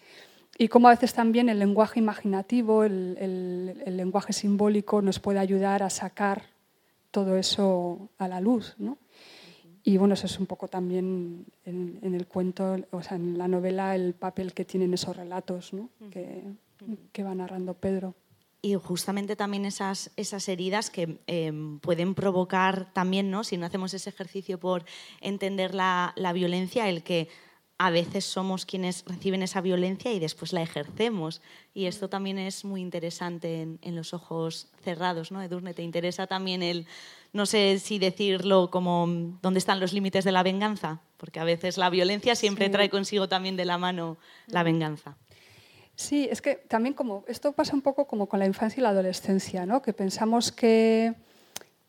y 0.57 0.69
cómo 0.69 0.89
a 0.89 0.93
veces 0.93 1.15
también 1.15 1.49
el 1.49 1.59
lenguaje 1.59 1.99
imaginativo, 1.99 2.85
el, 2.85 3.97
lenguaje 3.97 4.33
simbólico 4.33 5.03
nos 5.03 5.19
puede 5.19 5.41
ayudar 5.41 5.83
a 5.83 5.91
sacar 5.91 6.45
todo 7.11 7.37
eso 7.37 8.09
a 8.19 8.29
la 8.29 8.41
luz. 8.41 8.75
¿no? 8.79 8.99
Y 9.83 9.97
bueno, 9.97 10.15
eso 10.15 10.27
es 10.27 10.39
un 10.39 10.47
poco 10.47 10.69
también 10.69 11.45
en, 11.65 12.15
el 12.15 12.27
cuento, 12.27 12.77
o 12.93 13.03
sea, 13.03 13.17
en 13.17 13.37
la 13.37 13.49
novela, 13.49 13.97
el 13.97 14.15
papel 14.15 14.55
que 14.55 14.65
tienen 14.65 14.95
esos 14.95 15.17
relatos 15.17 15.73
¿no? 15.73 15.89
que 16.11 17.23
va 17.25 17.35
narrando 17.35 17.75
Pedro 17.75 18.15
y 18.65 18.77
justamente 18.77 19.37
también 19.37 19.67
esas, 19.67 20.11
esas 20.17 20.49
heridas 20.49 20.89
que 20.89 21.19
em, 21.27 21.81
pueden 21.81 22.15
provocar 22.15 22.91
también, 22.95 23.31
¿no? 23.31 23.45
si 23.45 23.59
no 23.59 23.67
hacemos 23.67 23.93
ese 23.93 24.09
ejercicio 24.09 24.59
por 24.59 24.87
entender 25.21 25.75
la, 25.75 26.15
la, 26.17 26.33
violencia, 26.33 26.89
el 26.89 27.03
que 27.03 27.29
a 27.79 27.91
veces 27.91 28.25
somos 28.25 28.67
quienes 28.67 29.05
reciben 29.07 29.43
esa 29.43 29.61
violencia 29.61 30.13
y 30.13 30.21
después 30.21 30.53
la 30.53 30.63
ejercemos. 30.63 31.43
Y 31.75 31.87
esto 31.87 32.09
también 32.09 32.39
es 32.39 32.65
muy 32.65 32.81
interesante 32.81 33.63
en, 33.63 33.79
en 33.83 33.97
los 33.97 34.15
ojos 34.15 34.69
cerrados, 34.83 35.33
¿no? 35.33 35.43
Edurne, 35.43 35.75
¿te 35.75 35.83
interesa 35.83 36.27
también 36.27 36.63
el, 36.63 36.87
no 37.35 37.47
sé 37.47 37.81
si 37.81 37.99
decirlo 37.99 38.71
como, 38.71 39.07
¿dónde 39.43 39.59
están 39.59 39.81
los 39.81 39.93
límites 39.93 40.25
de 40.25 40.31
la 40.31 40.45
venganza? 40.45 41.01
Porque 41.17 41.41
a 41.41 41.45
veces 41.45 41.77
la 41.77 41.91
violencia 41.91 42.37
siempre 42.37 42.69
trae 42.71 42.89
consigo 42.89 43.29
también 43.29 43.57
de 43.57 43.65
la 43.65 43.77
mano 43.77 44.17
la 44.47 44.63
venganza. 44.63 45.17
Sí, 45.97 46.29
es 46.31 46.41
que 46.41 46.55
también 46.55 46.95
como 46.95 47.25
esto 47.27 47.53
pasa 47.53 47.75
un 47.75 47.83
poco 47.83 48.07
como 48.07 48.29
con 48.29 48.39
la 48.39 48.47
infancia 48.47 48.81
y 48.81 48.83
la 48.83 48.91
adolescencia, 48.91 49.67
¿no? 49.67 49.83
que 49.83 49.93
pensamos 49.93 50.53
que, 50.53 51.15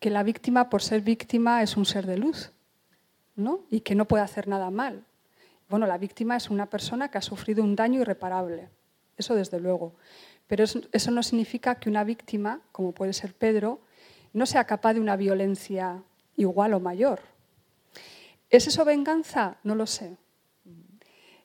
que 0.00 0.10
la 0.10 0.24
víctima, 0.24 0.68
por 0.68 0.82
ser 0.82 1.00
víctima, 1.00 1.62
es 1.62 1.76
un 1.76 1.86
ser 1.86 2.06
de 2.06 2.18
luz 2.18 2.50
¿no? 3.36 3.60
y 3.70 3.80
que 3.80 3.94
no 3.94 4.06
puede 4.06 4.24
hacer 4.24 4.48
nada 4.48 4.70
mal. 4.70 5.04
Bueno, 5.68 5.86
la 5.86 5.98
víctima 5.98 6.36
es 6.36 6.50
una 6.50 6.66
persona 6.66 7.10
que 7.10 7.18
ha 7.18 7.22
sufrido 7.22 7.62
un 7.62 7.76
daño 7.76 8.00
irreparable, 8.00 8.68
eso 9.16 9.34
desde 9.34 9.60
luego. 9.60 9.94
Pero 10.46 10.64
eso 10.64 11.10
no 11.10 11.22
significa 11.22 11.76
que 11.76 11.88
una 11.88 12.04
víctima, 12.04 12.60
como 12.72 12.92
puede 12.92 13.12
ser 13.12 13.34
Pedro, 13.34 13.80
no 14.32 14.46
sea 14.46 14.64
capaz 14.64 14.94
de 14.94 15.00
una 15.00 15.16
violencia 15.16 16.02
igual 16.36 16.74
o 16.74 16.80
mayor. 16.80 17.20
¿Es 18.48 18.68
eso 18.68 18.84
venganza? 18.84 19.56
No 19.64 19.74
lo 19.74 19.86
sé. 19.86 20.16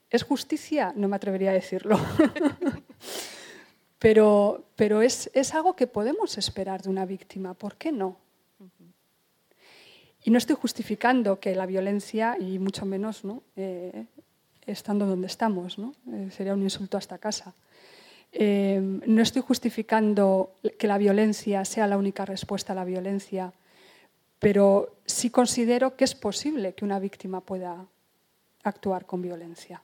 ¿Es 0.10 0.24
justicia? 0.24 0.94
No 0.96 1.08
me 1.08 1.16
atrevería 1.16 1.50
a 1.50 1.54
decirlo. 1.54 1.98
pero 4.00 4.66
pero 4.82 5.04
es, 5.04 5.30
algo 5.54 5.76
que 5.76 5.86
podemos 5.86 6.40
esperar 6.40 6.82
de 6.82 6.90
una 6.90 7.06
víctima. 7.06 7.54
¿Por 7.54 7.76
qué 7.76 7.92
no? 7.92 8.18
Y 10.24 10.32
no 10.32 10.38
estoy 10.38 10.56
justificando 10.56 11.40
que 11.40 11.56
la 11.56 11.66
violencia, 11.66 12.38
y 12.40 12.60
mucho 12.60 12.86
menos 12.86 13.24
¿no? 13.24 13.44
Eh, 13.56 14.06
estando 14.66 15.06
donde 15.06 15.28
estamos. 15.28 15.78
Eh, 16.12 16.30
sería 16.32 16.54
un 16.54 16.62
insulto 16.62 16.98
hasta 16.98 17.18
casa. 17.18 17.54
Eh, 18.32 18.80
no 18.82 19.22
estoy 19.22 19.42
justificando 19.42 20.56
que 20.78 20.88
la 20.88 20.98
violencia 20.98 21.66
sea 21.66 21.88
la 21.88 21.98
única 21.98 22.26
respuesta 22.26 22.74
a 22.74 22.76
la 22.76 22.86
violencia, 22.86 23.52
pero 24.40 24.96
sí 25.06 25.30
considero 25.30 25.96
que 25.96 26.06
es 26.06 26.16
posible 26.16 26.74
que 26.74 26.86
una 26.86 27.00
víctima 27.00 27.42
pueda 27.42 27.86
actuar 28.64 29.06
con 29.06 29.22
violencia. 29.22 29.82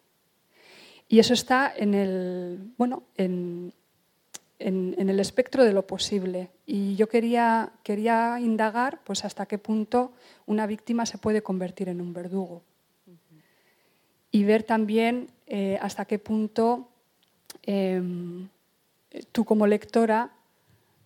Y 1.09 1.19
eso 1.19 1.33
está 1.33 1.73
en 1.75 1.93
el, 1.93 2.73
bueno, 2.77 3.03
en, 3.15 3.73
en, 4.59 5.09
el 5.09 5.19
espectro 5.19 5.63
de 5.63 5.73
lo 5.73 5.85
posible. 5.85 6.49
Y 6.65 6.95
yo 6.95 7.07
quería, 7.07 7.71
quería 7.83 8.39
indagar 8.39 8.99
pues, 9.03 9.25
hasta 9.25 9.45
qué 9.45 9.57
punto 9.57 10.11
una 10.45 10.65
víctima 10.67 11.05
se 11.05 11.17
puede 11.17 11.41
convertir 11.41 11.89
en 11.89 12.01
un 12.01 12.13
verdugo. 12.13 12.63
Y 14.31 14.43
ver 14.43 14.63
también 14.63 15.29
eh, 15.47 15.77
hasta 15.81 16.05
qué 16.05 16.19
punto 16.19 16.89
em, 17.63 18.49
tú 19.31 19.45
como 19.45 19.65
lectora 19.65 20.31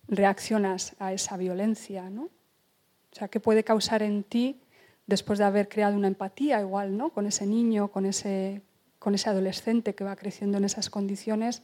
reaccionas 0.08 0.96
a 0.98 1.12
esa 1.12 1.36
violencia. 1.36 2.10
¿no? 2.10 2.24
O 2.24 3.14
sea, 3.14 3.28
qué 3.28 3.40
puede 3.40 3.64
causar 3.64 4.02
en 4.02 4.24
ti 4.24 4.60
después 5.06 5.38
de 5.38 5.44
haber 5.44 5.68
creado 5.68 5.96
una 5.96 6.08
empatía 6.08 6.60
igual 6.60 6.96
¿no? 6.96 7.10
con 7.10 7.26
ese 7.26 7.46
niño, 7.46 7.88
con 7.88 8.06
ese, 8.06 8.62
con 8.98 9.14
ese 9.14 9.30
adolescente 9.30 9.94
que 9.94 10.04
va 10.04 10.16
creciendo 10.16 10.58
en 10.58 10.64
esas 10.64 10.90
condiciones 10.90 11.62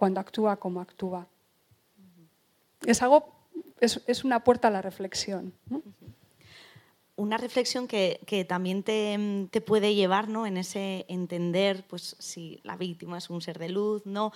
cuando 0.00 0.18
actúa 0.18 0.56
como 0.56 0.80
actúa. 0.80 1.26
Es 2.86 3.02
algo, 3.02 3.34
es, 3.82 4.24
una 4.24 4.42
puerta 4.42 4.68
a 4.68 4.70
la 4.70 4.80
reflexión. 4.80 5.52
Una 7.16 7.36
reflexión 7.36 7.86
que, 7.86 8.46
también 8.48 8.82
te, 8.82 9.60
puede 9.60 9.94
llevar 9.94 10.30
¿no? 10.30 10.46
en 10.46 10.56
ese 10.56 11.04
entender 11.10 11.84
pues, 11.86 12.16
si 12.18 12.60
la 12.64 12.78
víctima 12.78 13.18
es 13.18 13.28
un 13.28 13.42
ser 13.42 13.58
de 13.58 13.68
luz, 13.68 14.06
¿no? 14.06 14.32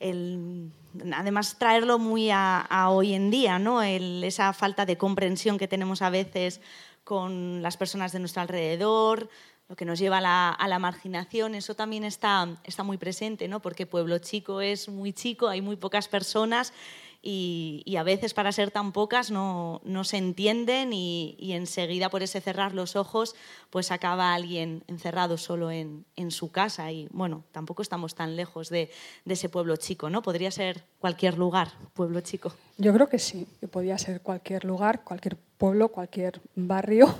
El, 0.00 0.72
además 1.14 1.60
traerlo 1.60 2.00
muy 2.00 2.30
a, 2.32 2.66
hoy 2.90 3.14
en 3.14 3.30
día, 3.30 3.60
¿no? 3.60 3.82
esa 3.84 4.52
falta 4.52 4.84
de 4.84 4.98
comprensión 4.98 5.58
que 5.58 5.68
tenemos 5.68 6.02
a 6.02 6.10
veces 6.10 6.60
con 7.04 7.62
las 7.62 7.76
personas 7.76 8.10
de 8.10 8.18
nuestro 8.18 8.42
alrededor, 8.42 9.28
lo 9.74 9.76
que 9.76 9.84
nos 9.84 9.98
lleva 9.98 10.18
a 10.18 10.68
la, 10.68 10.78
marginación, 10.78 11.56
eso 11.56 11.74
también 11.74 12.04
está, 12.04 12.46
está 12.62 12.84
muy 12.84 12.96
presente, 12.96 13.48
¿no? 13.48 13.58
porque 13.58 13.86
Pueblo 13.86 14.18
Chico 14.18 14.60
es 14.60 14.88
muy 14.88 15.12
chico, 15.12 15.48
hay 15.48 15.62
muy 15.62 15.74
pocas 15.74 16.06
personas 16.06 16.72
y, 17.20 17.96
a 17.98 18.04
veces 18.04 18.34
para 18.34 18.52
ser 18.52 18.70
tan 18.70 18.92
pocas 18.92 19.32
no, 19.32 19.80
no 19.84 20.04
se 20.04 20.18
entienden 20.18 20.92
y, 20.92 21.34
enseguida 21.54 22.08
por 22.08 22.22
ese 22.22 22.40
cerrar 22.40 22.72
los 22.72 22.94
ojos 22.94 23.34
pues 23.70 23.90
acaba 23.90 24.32
alguien 24.32 24.84
encerrado 24.86 25.38
solo 25.38 25.72
en, 25.72 26.04
en 26.14 26.30
su 26.30 26.52
casa 26.52 26.92
y 26.92 27.08
bueno, 27.10 27.42
tampoco 27.50 27.82
estamos 27.82 28.14
tan 28.14 28.36
lejos 28.36 28.68
de, 28.68 28.92
de, 29.24 29.34
ese 29.34 29.48
pueblo 29.48 29.74
chico, 29.74 30.08
¿no? 30.08 30.22
Podría 30.22 30.52
ser 30.52 30.84
cualquier 31.00 31.36
lugar, 31.36 31.72
pueblo 31.94 32.20
chico. 32.20 32.54
Yo 32.78 32.92
creo 32.94 33.08
que 33.08 33.18
sí, 33.18 33.48
que 33.58 33.66
podría 33.66 33.98
ser 33.98 34.20
cualquier 34.20 34.64
lugar, 34.64 35.02
cualquier 35.02 35.36
pueblo, 35.36 35.88
cualquier 35.88 36.40
barrio, 36.54 37.12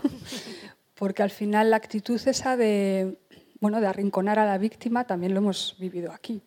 porque 0.94 1.22
al 1.22 1.30
final 1.30 1.70
la 1.70 1.76
actitud 1.76 2.20
esa 2.26 2.56
de, 2.56 3.18
bueno, 3.60 3.80
de 3.80 3.86
arrinconar 3.86 4.38
a 4.38 4.46
la 4.46 4.58
víctima 4.58 5.06
también 5.06 5.34
lo 5.34 5.38
hemos 5.40 5.76
vivido 5.78 6.12
aquí, 6.12 6.42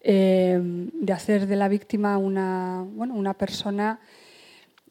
eh, 0.00 0.60
de 0.62 1.12
hacer 1.12 1.46
de 1.46 1.56
la 1.56 1.68
víctima 1.68 2.18
una, 2.18 2.84
bueno, 2.86 3.14
una 3.14 3.34
persona 3.34 4.00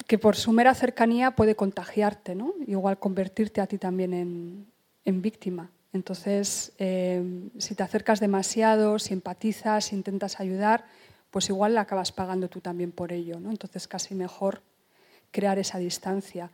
que 0.08 0.18
por 0.18 0.36
su 0.36 0.52
mera 0.52 0.74
cercanía 0.74 1.32
puede 1.32 1.56
contagiarte, 1.56 2.36
¿no? 2.36 2.54
igual 2.66 2.98
convertirte 2.98 3.62
a 3.62 3.68
ti 3.68 3.78
también 3.78 4.14
en, 4.14 4.68
en 5.06 5.22
víctima. 5.22 5.70
Entonces, 5.94 6.72
eh, 6.80 7.50
si 7.58 7.76
te 7.76 7.84
acercas 7.84 8.20
demasiado, 8.20 8.98
si 8.98 9.14
empatizas, 9.14 9.86
si 9.86 9.96
intentas 9.96 10.40
ayudar, 10.40 10.86
pues 11.30 11.50
igual 11.50 11.76
la 11.76 11.82
acabas 11.82 12.12
pagando 12.12 12.50
tú 12.50 12.62
también 12.62 12.92
por 12.92 13.12
ello. 13.12 13.40
¿no? 13.40 13.52
Entonces, 13.52 13.88
casi 13.88 14.16
mejor 14.16 14.62
crear 15.32 15.60
esa 15.60 15.80
distancia. 15.80 16.52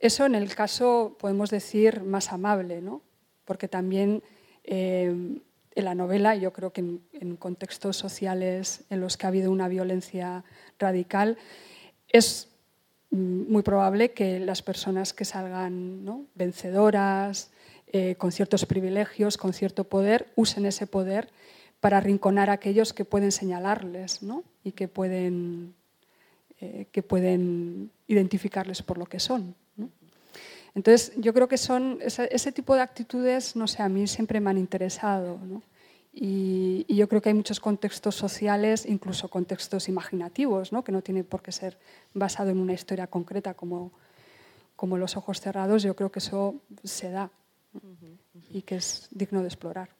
Eso 0.00 0.26
en 0.26 0.34
el 0.34 0.54
caso, 0.54 1.16
podemos 1.20 1.50
decir, 1.50 2.02
más 2.02 2.32
amable, 2.32 2.80
¿no? 2.80 3.02
porque 3.50 3.66
también 3.66 4.22
eh, 4.62 5.08
en 5.74 5.84
la 5.84 5.96
novela, 5.96 6.36
yo 6.36 6.52
creo 6.52 6.72
que 6.72 6.82
en, 6.82 7.36
contextos 7.36 7.96
sociales 7.96 8.84
en 8.90 9.00
los 9.00 9.16
que 9.16 9.26
ha 9.26 9.28
habido 9.28 9.50
una 9.50 9.66
violencia 9.66 10.44
radical, 10.78 11.36
es 12.06 12.48
muy 13.10 13.64
probable 13.64 14.12
que 14.12 14.38
las 14.38 14.62
personas 14.62 15.12
que 15.12 15.24
salgan 15.24 16.28
vencedoras, 16.36 17.50
eh, 17.88 18.14
con 18.18 18.30
ciertos 18.30 18.66
privilegios, 18.66 19.36
con 19.36 19.52
cierto 19.52 19.82
poder, 19.82 20.28
usen 20.36 20.64
ese 20.64 20.86
poder 20.86 21.28
para 21.80 21.96
arrinconar 21.96 22.50
a 22.50 22.52
aquellos 22.52 22.92
que 22.92 23.04
pueden 23.04 23.32
señalarles 23.32 24.20
y 24.62 24.70
que 24.70 24.86
pueden, 24.86 25.74
eh, 26.60 26.86
que 26.92 27.02
pueden 27.02 27.90
identificarles 28.06 28.80
por 28.82 28.96
lo 28.96 29.06
que 29.06 29.18
son. 29.18 29.56
Entonces, 30.74 31.12
yo 31.16 31.34
creo 31.34 31.48
que 31.48 31.58
son 31.58 31.98
ese, 32.00 32.52
tipo 32.52 32.74
de 32.74 32.82
actitudes, 32.82 33.56
no 33.56 33.66
sé, 33.66 33.82
a 33.82 33.88
mí 33.88 34.06
siempre 34.06 34.40
me 34.40 34.50
han 34.50 34.58
interesado. 34.58 35.38
Y, 36.12 36.86
yo 36.88 37.08
creo 37.08 37.20
que 37.20 37.30
hay 37.30 37.34
muchos 37.34 37.60
contextos 37.60 38.14
sociales, 38.14 38.86
incluso 38.86 39.28
contextos 39.28 39.88
imaginativos, 39.88 40.70
que 40.84 40.92
no 40.92 41.02
tiene 41.02 41.24
por 41.24 41.42
qué 41.42 41.52
ser 41.52 41.78
basado 42.14 42.50
en 42.50 42.58
una 42.58 42.72
historia 42.72 43.06
concreta 43.06 43.54
como, 43.54 43.92
como 44.76 44.96
los 44.96 45.16
ojos 45.16 45.40
cerrados. 45.40 45.82
Yo 45.82 45.94
creo 45.96 46.10
que 46.10 46.20
eso 46.20 46.54
se 46.84 47.10
da 47.10 47.30
y 48.48 48.62
que 48.62 48.76
es 48.76 49.08
digno 49.10 49.40
de 49.40 49.48
explorar. 49.48 49.99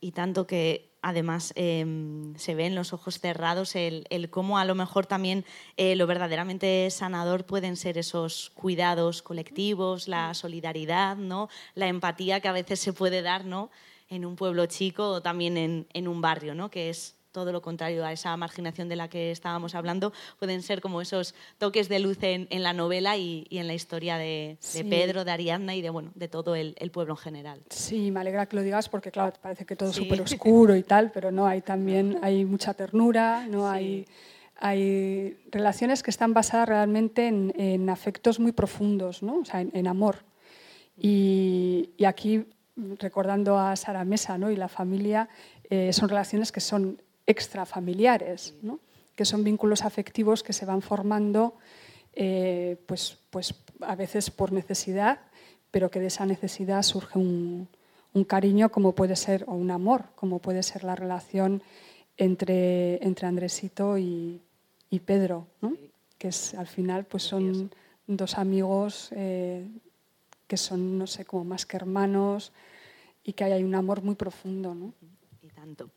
Y 0.00 0.12
tanto 0.12 0.46
que 0.46 0.88
además 1.02 1.52
em, 1.56 2.34
se 2.36 2.54
ve 2.54 2.66
en 2.66 2.74
los 2.74 2.92
ojos 2.92 3.20
cerrados 3.20 3.74
el, 3.76 4.06
cómo 4.30 4.58
a 4.58 4.64
lo 4.64 4.74
mejor 4.74 5.06
también 5.06 5.44
eh, 5.76 5.96
lo 5.96 6.06
verdaderamente 6.06 6.88
sanador 6.90 7.44
pueden 7.44 7.76
ser 7.76 7.98
esos 7.98 8.50
cuidados 8.54 9.22
colectivos, 9.22 10.08
la 10.08 10.34
solidaridad, 10.34 11.16
¿no? 11.16 11.48
la 11.74 11.88
empatía 11.88 12.40
que 12.40 12.48
a 12.48 12.52
veces 12.52 12.80
se 12.80 12.92
puede 12.92 13.22
dar 13.22 13.44
¿no? 13.44 13.70
en 14.08 14.24
un 14.24 14.36
pueblo 14.36 14.66
chico 14.66 15.08
o 15.08 15.22
también 15.22 15.56
en, 15.56 15.86
en 15.92 16.08
un 16.08 16.20
barrio, 16.20 16.54
¿no? 16.54 16.70
que 16.70 16.90
es 16.90 17.17
todo 17.32 17.52
lo 17.52 17.62
contrario 17.62 18.04
a 18.04 18.12
esa 18.12 18.36
marginación 18.36 18.88
de 18.88 18.96
la 18.96 19.08
que 19.08 19.30
estábamos 19.30 19.74
hablando, 19.74 20.12
pueden 20.38 20.62
ser 20.62 20.80
como 20.80 21.00
esos 21.00 21.34
toques 21.58 21.88
de 21.88 21.98
luz 21.98 22.18
en, 22.22 22.46
la 22.62 22.72
novela 22.72 23.16
y, 23.16 23.46
en 23.50 23.66
la 23.66 23.74
historia 23.74 24.18
de, 24.18 24.58
Pedro, 24.88 25.24
de 25.24 25.30
Ariadna 25.30 25.74
y 25.74 25.82
de, 25.82 25.90
bueno, 25.90 26.10
de 26.14 26.28
todo 26.28 26.54
el, 26.54 26.74
pueblo 26.92 27.14
en 27.14 27.18
general. 27.18 27.62
Sí, 27.68 28.10
me 28.10 28.20
alegra 28.20 28.46
que 28.46 28.56
lo 28.56 28.62
digas 28.62 28.88
porque, 28.88 29.10
claro, 29.10 29.32
parece 29.40 29.66
que 29.66 29.76
todo 29.76 29.90
es 29.90 29.96
súper 29.96 30.20
oscuro 30.22 30.74
y 30.74 30.82
tal, 30.82 31.10
pero 31.12 31.30
no, 31.30 31.46
hay 31.46 31.60
también 31.60 32.18
hay 32.22 32.44
mucha 32.44 32.74
ternura, 32.74 33.46
no 33.46 33.68
hay 33.68 34.06
hay 34.60 35.38
relaciones 35.50 36.02
que 36.02 36.10
están 36.10 36.34
basadas 36.34 36.68
realmente 36.68 37.28
en, 37.28 37.90
afectos 37.90 38.40
muy 38.40 38.52
profundos, 38.52 39.22
¿no? 39.22 39.38
o 39.38 39.44
sea, 39.44 39.60
en, 39.60 39.86
amor. 39.86 40.24
Y, 40.96 41.90
aquí, 42.04 42.44
recordando 42.98 43.56
a 43.58 43.76
Sara 43.76 44.04
Mesa 44.04 44.36
¿no? 44.36 44.50
y 44.50 44.56
la 44.56 44.68
familia, 44.68 45.28
eh, 45.70 45.92
son 45.92 46.08
relaciones 46.08 46.50
que 46.50 46.60
son 46.60 47.00
extrafamiliares, 47.28 48.54
¿no? 48.62 48.80
que 49.14 49.24
son 49.24 49.44
vínculos 49.44 49.84
afectivos 49.84 50.42
que 50.42 50.52
se 50.52 50.64
van 50.64 50.80
formando 50.80 51.54
eh, 52.14 52.78
pues, 52.86 53.18
pues 53.30 53.54
a 53.80 53.94
veces 53.94 54.30
por 54.30 54.50
necesidad, 54.50 55.20
pero 55.70 55.90
que 55.90 56.00
de 56.00 56.06
esa 56.06 56.24
necesidad 56.24 56.82
surge 56.82 57.18
un, 57.18 57.68
cariño 58.26 58.70
como 58.70 58.96
puede 58.96 59.14
ser, 59.14 59.44
o 59.46 59.54
un 59.54 59.70
amor, 59.70 60.06
como 60.16 60.40
puede 60.40 60.64
ser 60.64 60.82
la 60.82 60.96
relación 60.96 61.62
entre, 62.16 63.04
entre 63.04 63.28
Andresito 63.28 63.96
y, 63.96 64.40
Pedro, 65.04 65.46
que 66.16 66.28
es, 66.28 66.54
al 66.54 66.66
final 66.66 67.04
pues 67.04 67.22
son 67.22 67.70
dos 68.08 68.38
amigos 68.38 69.10
eh, 69.12 69.68
que 70.48 70.56
son, 70.56 70.98
no 70.98 71.06
sé, 71.06 71.24
como 71.24 71.44
más 71.44 71.64
que 71.64 71.76
hermanos 71.76 72.52
y 73.22 73.34
que 73.34 73.44
hay 73.44 73.62
un 73.62 73.76
amor 73.76 74.02
muy 74.02 74.16
profundo. 74.16 74.74
¿no? 74.74 74.94
Y 75.42 75.48
tanto 75.48 75.90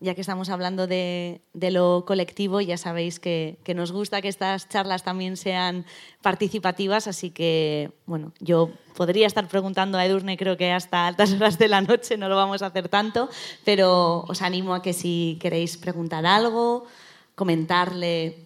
ya 0.00 0.14
que 0.14 0.20
estamos 0.20 0.48
hablando 0.48 0.86
de, 0.86 1.40
lo 1.54 2.04
colectivo, 2.06 2.60
ya 2.60 2.76
sabéis 2.76 3.18
que, 3.18 3.58
nos 3.74 3.90
gusta 3.92 4.22
que 4.22 4.28
estas 4.28 4.68
charlas 4.68 5.02
también 5.02 5.36
sean 5.36 5.84
participativas, 6.22 7.08
así 7.08 7.30
que, 7.30 7.90
bueno, 8.06 8.32
yo 8.38 8.70
podría 8.96 9.26
estar 9.26 9.48
preguntando 9.48 9.98
a 9.98 10.06
Edurne, 10.06 10.36
creo 10.36 10.56
que 10.56 10.70
hasta 10.72 11.06
altas 11.06 11.32
horas 11.32 11.58
de 11.58 11.68
la 11.68 11.80
noche, 11.80 12.16
no 12.16 12.28
lo 12.28 12.36
vamos 12.36 12.62
a 12.62 12.66
hacer 12.66 12.88
tanto, 12.88 13.28
pero 13.64 14.24
os 14.28 14.42
animo 14.42 14.74
a 14.74 14.82
que 14.82 14.92
si 14.92 15.36
queréis 15.40 15.76
preguntar 15.76 16.26
algo, 16.26 16.86
comentarle 17.34 18.44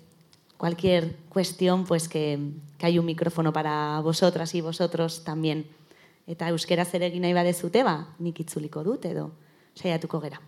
cualquier 0.56 1.16
cuestión, 1.28 1.84
pues 1.84 2.08
que, 2.08 2.38
hay 2.80 2.98
un 2.98 3.06
micrófono 3.06 3.52
para 3.52 4.00
vosotras 4.00 4.54
y 4.56 4.60
vosotros 4.60 5.22
también. 5.22 5.66
Eta 6.26 6.48
euskera 6.50 6.84
zer 6.84 7.02
egin 7.06 7.22
nahi 7.22 7.34
badezuteba, 7.34 8.14
nik 8.18 8.42
itzuliko 8.42 8.82
dut 8.82 9.06
edo, 9.06 9.30
saiatuko 9.74 10.18
gera. 10.22 10.40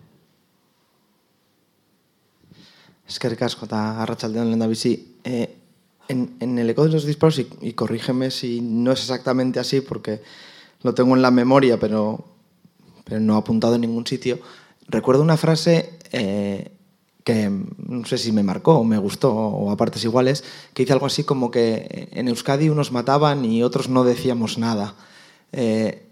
Eskerrik 3.07 3.41
asko 3.41 3.65
eta 3.65 4.01
arratsaldean 4.01 4.49
lenda 4.49 4.67
bizi. 4.67 5.17
Eh, 5.23 5.55
en, 6.07 6.35
en, 6.39 6.59
el 6.59 6.69
eco 6.69 6.83
de 6.83 6.91
los 6.91 7.05
disparos, 7.05 7.39
y, 7.39 7.47
y, 7.61 7.73
corrígeme 7.73 8.29
si 8.29 8.61
no 8.61 8.91
es 8.91 8.99
exactamente 8.99 9.59
así, 9.59 9.81
porque 9.81 10.21
lo 10.83 10.93
tengo 10.93 11.15
en 11.15 11.21
la 11.21 11.31
memoria, 11.31 11.79
pero, 11.79 12.25
pero 13.03 13.19
no 13.19 13.37
apuntado 13.37 13.75
en 13.75 13.81
ningún 13.81 14.05
sitio, 14.05 14.39
recuerdo 14.87 15.23
una 15.23 15.37
frase 15.37 15.97
eh, 16.11 16.71
que 17.23 17.49
no 17.49 18.05
sé 18.05 18.19
si 18.19 18.31
me 18.31 18.43
marcó 18.43 18.75
o 18.75 18.83
me 18.83 18.99
gustó, 18.99 19.33
o 19.33 19.71
a 19.71 19.77
partes 19.77 20.03
iguales, 20.03 20.43
que 20.73 20.83
dice 20.83 20.93
algo 20.93 21.07
así 21.07 21.23
como 21.23 21.49
que 21.49 22.07
en 22.11 22.27
Euskadi 22.27 22.69
unos 22.69 22.91
mataban 22.91 23.43
y 23.43 23.63
otros 23.63 23.89
no 23.89 24.03
decíamos 24.03 24.59
nada. 24.59 24.93
Eh, 25.51 26.04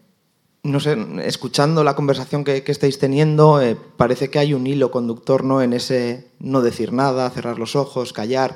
no 0.64 0.80
sé, 0.80 0.97
escuchando 1.24 1.84
la 1.84 1.95
conversación 1.95 2.45
que, 2.45 2.64
estáis 2.66 2.97
teniendo, 2.97 3.61
eh, 3.61 3.78
parece 3.97 4.30
que 4.30 4.39
hay 4.39 4.53
un 4.53 4.66
hilo 4.66 4.91
conductor 4.91 5.43
¿no? 5.43 5.61
en 5.61 5.74
ese 5.74 6.30
no 6.39 6.61
decir 6.61 6.93
nada, 6.93 7.30
cerrar 7.30 7.59
los 7.59 7.76
ojos, 7.76 8.14
callar. 8.14 8.55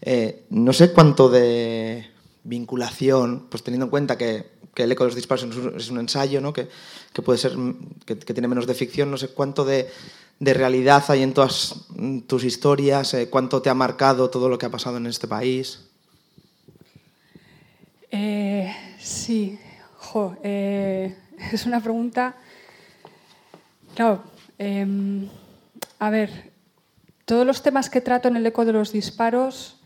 Eh, 0.00 0.44
no 0.50 0.72
sé 0.72 0.92
cuánto 0.92 1.28
de 1.28 2.06
vinculación, 2.44 3.48
pues 3.50 3.64
teniendo 3.64 3.86
en 3.86 3.90
cuenta 3.90 4.16
que, 4.16 4.56
el 4.76 4.92
eco 4.92 5.02
de 5.02 5.08
los 5.08 5.16
disparos 5.16 5.44
es 5.76 5.90
un, 5.90 5.98
ensayo, 5.98 6.40
¿no? 6.40 6.52
que, 6.52 6.68
puede 7.24 7.36
ser, 7.36 7.56
que, 8.06 8.14
tiene 8.14 8.46
menos 8.46 8.68
de 8.68 8.74
ficción, 8.74 9.10
no 9.10 9.16
sé 9.16 9.26
cuánto 9.26 9.64
de, 9.64 9.90
realidad 10.38 11.04
hay 11.08 11.24
en 11.24 11.34
todas 11.34 11.86
tus 12.28 12.44
historias, 12.44 13.12
eh, 13.14 13.28
cuánto 13.28 13.60
te 13.60 13.70
ha 13.70 13.74
marcado 13.74 14.30
todo 14.30 14.48
lo 14.48 14.56
que 14.56 14.66
ha 14.66 14.70
pasado 14.70 14.98
en 14.98 15.06
este 15.06 15.26
país. 15.26 15.80
sí, 19.00 19.58
jo, 19.96 20.36
es 21.52 21.66
una 21.66 21.80
pregunta. 21.80 22.34
Claro, 23.94 24.22
em, 24.58 25.28
a 25.98 26.10
ver, 26.10 26.52
todos 27.24 27.46
los 27.46 27.62
temas 27.62 27.90
que 27.90 28.00
trato 28.00 28.28
en 28.28 28.36
el 28.36 28.46
eco 28.46 28.64
de 28.64 28.72
los 28.72 28.92
disparos, 28.92 29.80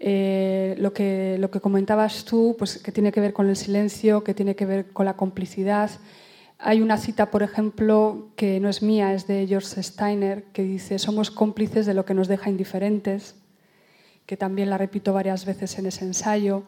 eh, 0.00 0.74
lo, 0.78 0.92
que, 0.92 1.38
comentabas 1.62 2.24
tú, 2.24 2.56
pues 2.58 2.78
que 2.78 2.92
tiene 2.92 3.12
que 3.12 3.20
ver 3.20 3.32
con 3.32 3.48
el 3.48 3.56
silencio, 3.56 4.24
que 4.24 4.34
tiene 4.34 4.56
que 4.56 4.66
ver 4.66 4.92
con 4.92 5.06
la 5.06 5.16
complicidad. 5.16 5.90
Hay 6.58 6.82
una 6.82 6.98
cita, 6.98 7.30
por 7.30 7.42
ejemplo, 7.42 8.28
que 8.36 8.60
no 8.60 8.68
es 8.68 8.82
mía, 8.82 9.14
es 9.14 9.26
de 9.26 9.46
George 9.46 9.82
Steiner, 9.82 10.44
que 10.52 10.62
dice, 10.62 10.98
somos 10.98 11.30
cómplices 11.30 11.86
de 11.86 11.94
lo 11.94 12.04
que 12.04 12.14
nos 12.14 12.28
deja 12.28 12.50
indiferentes, 12.50 13.36
que 14.26 14.36
también 14.36 14.70
la 14.70 14.78
repito 14.78 15.12
varias 15.12 15.44
veces 15.44 15.78
en 15.78 15.86
ese 15.86 16.04
ensayo. 16.04 16.64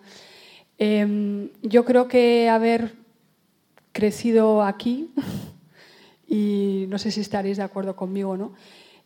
Em, 0.79 1.51
yo 1.63 1.85
creo 1.85 2.07
que 2.09 2.49
haber 2.49 3.06
crecido 3.97 4.63
aquí, 4.63 5.11
y 6.29 6.85
no 6.89 6.99
sé 6.99 7.11
si 7.11 7.23
estaréis 7.23 7.57
de 7.57 7.63
acuerdo 7.63 7.97
conmigo, 7.97 8.37
¿no? 8.37 8.53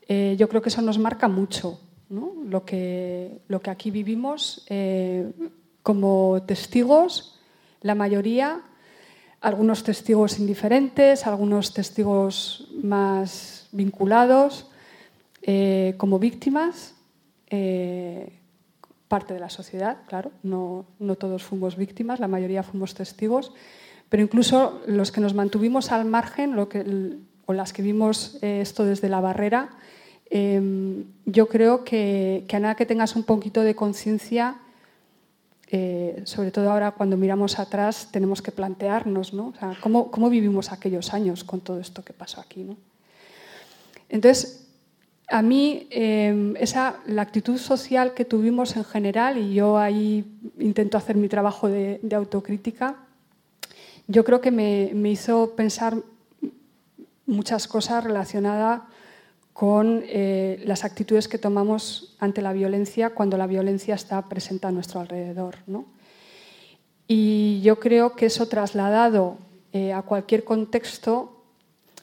Eh, 0.09 0.35
yo 0.37 0.49
creo 0.49 0.61
que 0.61 0.69
eso 0.69 0.83
nos 0.83 0.99
marca 0.99 1.29
mucho, 1.29 1.79
lo, 2.09 2.65
que, 2.65 3.41
lo 3.47 3.63
que 3.63 3.71
aquí 3.71 3.93
vivimos 3.93 4.65
eh, 4.69 5.31
como 5.85 6.43
testigos, 6.45 7.39
la 7.83 7.95
mayoría, 7.95 8.63
algunos 9.41 9.85
testigos 9.85 10.41
indiferentes, 10.41 11.25
algunos 11.25 11.73
testigos 11.73 12.69
más 12.83 13.69
vinculados, 13.71 14.69
eh, 15.43 15.95
como 15.99 16.19
víctimas, 16.19 16.97
parte 19.07 19.35
de 19.35 19.41
la 19.41 19.51
sociedad, 19.51 19.99
claro, 20.07 20.33
no, 20.43 20.87
no 20.99 21.15
todos 21.15 21.43
fuimos 21.45 21.77
víctimas, 21.77 22.19
la 22.19 22.29
mayoría 22.29 22.63
fuimos 22.63 22.95
testigos, 22.95 23.53
pero 24.11 24.25
incluso 24.25 24.83
los 24.87 25.13
que 25.13 25.21
nos 25.23 25.35
mantuvimos 25.35 25.93
al 25.93 26.05
margen, 26.05 26.55
que, 26.69 27.17
o 27.47 27.53
las 27.53 27.73
que 27.73 27.81
vimos 27.81 28.39
eh, 28.43 28.61
esto 28.61 28.85
desde 28.85 29.09
la 29.09 29.21
barrera, 29.21 29.71
em, 30.29 31.05
yo 31.27 31.49
creo 31.49 31.85
que, 31.85 32.45
a 32.53 32.59
nada 32.59 32.75
que 32.75 32.87
tengas 32.87 33.15
un 33.15 33.23
poquito 33.23 33.63
de 33.63 33.77
conciencia, 33.77 34.57
eh, 35.69 36.23
sobre 36.25 36.51
todo 36.51 36.73
ahora 36.73 36.91
cuando 36.91 37.17
miramos 37.17 37.61
atrás, 37.61 38.09
tenemos 38.11 38.43
que 38.43 38.51
plantearnos 38.51 39.33
¿no? 39.33 39.55
¿cómo, 39.81 40.11
¿cómo, 40.11 40.29
vivimos 40.29 40.73
aquellos 40.73 41.15
años 41.15 41.45
con 41.45 41.61
todo 41.61 41.79
esto 41.79 42.03
que 42.03 42.13
pasó 42.13 42.41
aquí. 42.41 42.67
Entonces, 44.09 44.67
a 45.29 45.41
mí 45.43 45.87
em, 45.91 46.57
esa, 46.57 46.97
la 47.07 47.23
actitud 47.23 47.59
social 47.59 48.15
que 48.15 48.25
tuvimos 48.25 48.75
en 48.75 48.83
general, 48.83 49.39
y 49.39 49.55
yo 49.55 49.79
ahí 49.79 50.25
intento 50.59 50.99
hacer 50.99 51.15
mi 51.15 51.29
trabajo 51.29 51.69
de 51.69 52.01
autocrítica, 52.13 53.07
yo 54.11 54.25
creo 54.25 54.41
que 54.41 54.51
me, 54.51 54.91
hizo 55.09 55.55
pensar 55.55 55.97
muchas 57.27 57.69
cosas 57.69 58.03
relacionadas 58.03 58.83
con 59.53 60.03
eh, 60.05 60.61
las 60.67 60.85
actitudes 60.85 61.29
que 61.29 61.39
tomamos 61.39 62.17
ante 62.19 62.43
la 62.43 62.53
violencia 62.53 63.11
cuando 63.11 63.37
la 63.37 63.47
violencia 63.47 63.95
está 63.95 64.29
presente 64.29 64.67
a 64.67 64.73
nuestro 64.73 65.01
alrededor. 65.01 65.59
Y 67.07 67.61
yo 67.63 67.79
creo 67.79 68.17
que 68.17 68.27
eso 68.27 68.49
trasladado 68.49 69.39
eh, 69.73 69.93
a 69.93 70.03
cualquier 70.03 70.43
contexto, 70.43 71.45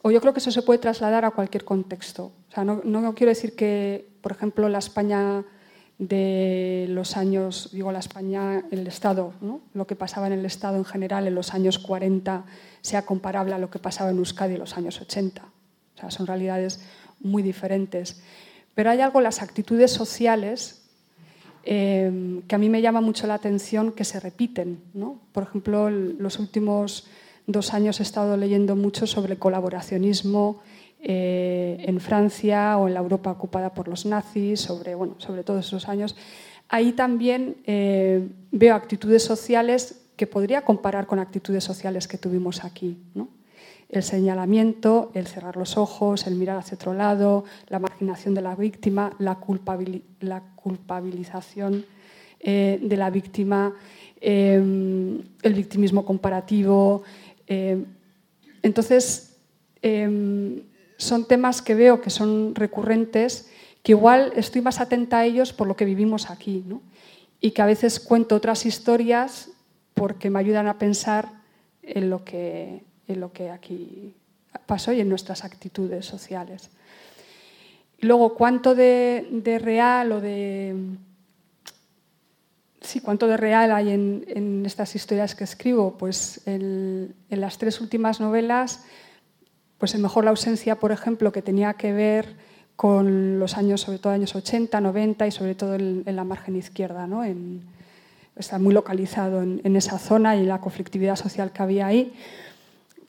o 0.01 0.11
yo 0.11 0.21
creo 0.21 0.31
que 0.31 0.39
eso 0.39 0.51
se 0.51 0.61
puede 0.61 0.79
trasladar 0.79 1.25
a 1.25 1.31
cualquier 1.31 1.65
contexto. 1.65 2.31
O 2.49 2.53
sea, 2.53 2.63
no, 2.63 2.81
no 2.85 3.13
quiero 3.15 3.31
decir 3.31 3.53
que, 3.53 4.07
por 4.21 4.31
ejemplo, 4.31 4.69
la 4.69 4.79
España 4.79 5.43
de 5.99 6.85
los 6.89 7.17
años, 7.17 7.69
digo 7.73 7.91
la 7.91 7.99
España, 7.99 8.63
el 8.69 8.85
Estado, 8.85 9.33
lo 9.73 9.87
que 9.87 9.95
pasaba 9.95 10.27
en 10.27 10.33
el 10.33 10.45
Estado 10.45 10.77
en 10.77 10.85
general 10.85 11.27
en 11.27 11.35
los 11.35 11.53
años 11.53 11.79
40 11.79 12.45
sea 12.81 13.01
comparable 13.03 13.53
a 13.55 13.57
lo 13.57 13.69
que 13.69 13.79
pasaba 13.79 14.11
en 14.11 14.17
Euskadi 14.17 14.53
en 14.53 14.59
los 14.59 14.77
años 14.77 15.01
80. 15.01 15.41
O 15.43 15.99
sea, 15.99 16.11
son 16.11 16.27
realidades 16.27 16.81
muy 17.19 17.41
diferentes. 17.41 18.21
Pero 18.75 18.91
hay 18.91 19.01
algo, 19.01 19.21
las 19.21 19.41
actitudes 19.41 19.91
sociales, 19.91 20.83
eh, 21.63 22.41
que 22.47 22.55
a 22.55 22.59
mí 22.59 22.69
me 22.69 22.81
llama 22.81 23.01
mucho 23.01 23.25
la 23.25 23.33
atención 23.33 23.91
que 23.91 24.05
se 24.05 24.19
repiten. 24.19 24.79
Por 25.31 25.43
ejemplo, 25.43 25.89
los 25.89 26.37
últimos 26.37 27.07
dos 27.47 27.73
años 27.73 27.99
he 27.99 28.03
estado 28.03 28.37
leyendo 28.37 28.75
mucho 28.75 29.07
sobre 29.07 29.37
colaboracionismo, 29.37 30.61
eh, 30.99 31.77
en 31.85 31.99
Francia 31.99 32.79
o 32.79 32.87
en 32.87 32.95
la 32.95 33.01
Europa 33.01 33.29
ocupada 33.29 33.71
por 33.71 33.87
los 33.87 34.07
nazis, 34.07 34.61
sobre, 34.61 34.95
bueno, 34.95 35.13
sobre 35.19 35.43
todos 35.43 35.67
esos 35.67 35.87
años. 35.87 36.15
Ahí 36.69 36.93
también 36.93 37.57
eh, 37.65 38.27
veo 38.51 38.73
actitudes 38.73 39.23
sociales 39.23 40.01
que 40.15 40.25
podría 40.25 40.63
comparar 40.63 41.05
con 41.05 41.19
actitudes 41.19 41.63
sociales 41.63 42.07
que 42.07 42.17
tuvimos 42.17 42.65
aquí. 42.65 42.97
El 43.89 44.01
señalamiento, 44.01 45.11
el 45.13 45.27
cerrar 45.27 45.55
los 45.55 45.77
ojos, 45.77 46.25
el 46.25 46.33
mirar 46.33 46.57
hacia 46.57 46.73
otro 46.75 46.95
lado, 46.95 47.43
la 47.67 47.77
marginación 47.77 48.33
de 48.33 48.41
la 48.41 48.55
víctima, 48.55 49.11
la, 49.19 49.35
culpabilización 49.35 51.85
eh, 52.39 52.79
de 52.81 52.97
la 52.97 53.11
víctima, 53.11 53.75
el 54.19 55.23
victimismo 55.43 56.03
comparativo. 56.03 57.03
entonces, 58.63 59.35
son 60.97 61.25
temas 61.25 61.61
que 61.61 61.75
veo 61.75 62.01
que 62.01 62.09
son 62.09 62.55
recurrentes, 62.55 63.49
que 63.83 63.93
igual 63.93 64.33
estoy 64.35 64.61
más 64.61 64.81
atenta 64.81 65.19
a 65.19 65.25
ellos 65.25 65.53
por 65.53 65.67
lo 65.67 65.75
que 65.75 65.85
vivimos 65.85 66.29
aquí, 66.29 66.65
y 67.39 67.51
que 67.51 67.61
a 67.61 67.65
veces 67.65 67.99
cuento 67.99 68.35
otras 68.35 68.65
historias 68.65 69.51
porque 69.93 70.29
me 70.29 70.39
ayudan 70.39 70.67
a 70.67 70.77
pensar 70.77 71.29
en 71.83 72.09
lo 72.09 72.25
que, 72.25 72.83
en 73.07 73.19
lo 73.19 73.31
que 73.31 73.49
aquí 73.49 74.15
pasó 74.65 74.91
y 74.91 74.99
en 74.99 75.09
nuestras 75.09 75.43
actitudes 75.43 76.05
sociales. 76.05 76.69
Luego, 77.99 78.35
¿cuánto 78.35 78.75
de, 78.75 79.59
real 79.61 80.11
o 80.11 80.21
de... 80.21 80.75
Sí, 82.81 82.99
cuánto 82.99 83.27
de 83.27 83.37
real 83.37 83.71
hay 83.71 83.89
en, 83.89 84.63
estas 84.65 84.95
historias 84.95 85.35
que 85.35 85.43
escribo? 85.43 85.97
Pues 85.97 86.41
en 86.45 87.15
las 87.29 87.57
tres 87.57 87.81
últimas 87.81 88.19
novelas 88.19 88.83
pues 89.77 89.93
es 89.93 90.01
mejor 90.01 90.23
la 90.23 90.31
ausencia, 90.31 90.75
por 90.75 90.91
ejemplo, 90.91 91.31
que 91.31 91.41
tenía 91.41 91.73
que 91.73 91.93
ver 91.93 92.35
con 92.75 93.39
los 93.39 93.57
años, 93.57 93.81
sobre 93.81 93.99
todo 93.99 94.13
años 94.13 94.35
80, 94.35 94.79
90 94.79 95.27
y 95.27 95.31
sobre 95.31 95.55
todo 95.55 95.75
en, 95.75 96.03
la 96.05 96.23
margen 96.23 96.55
izquierda, 96.55 97.07
¿no? 97.07 97.23
está 98.35 98.59
muy 98.59 98.73
localizado 98.73 99.41
en, 99.41 99.75
esa 99.75 99.97
zona 99.97 100.35
y 100.35 100.45
la 100.45 100.61
conflictividad 100.61 101.15
social 101.15 101.51
que 101.51 101.63
había 101.63 101.87
ahí, 101.87 102.13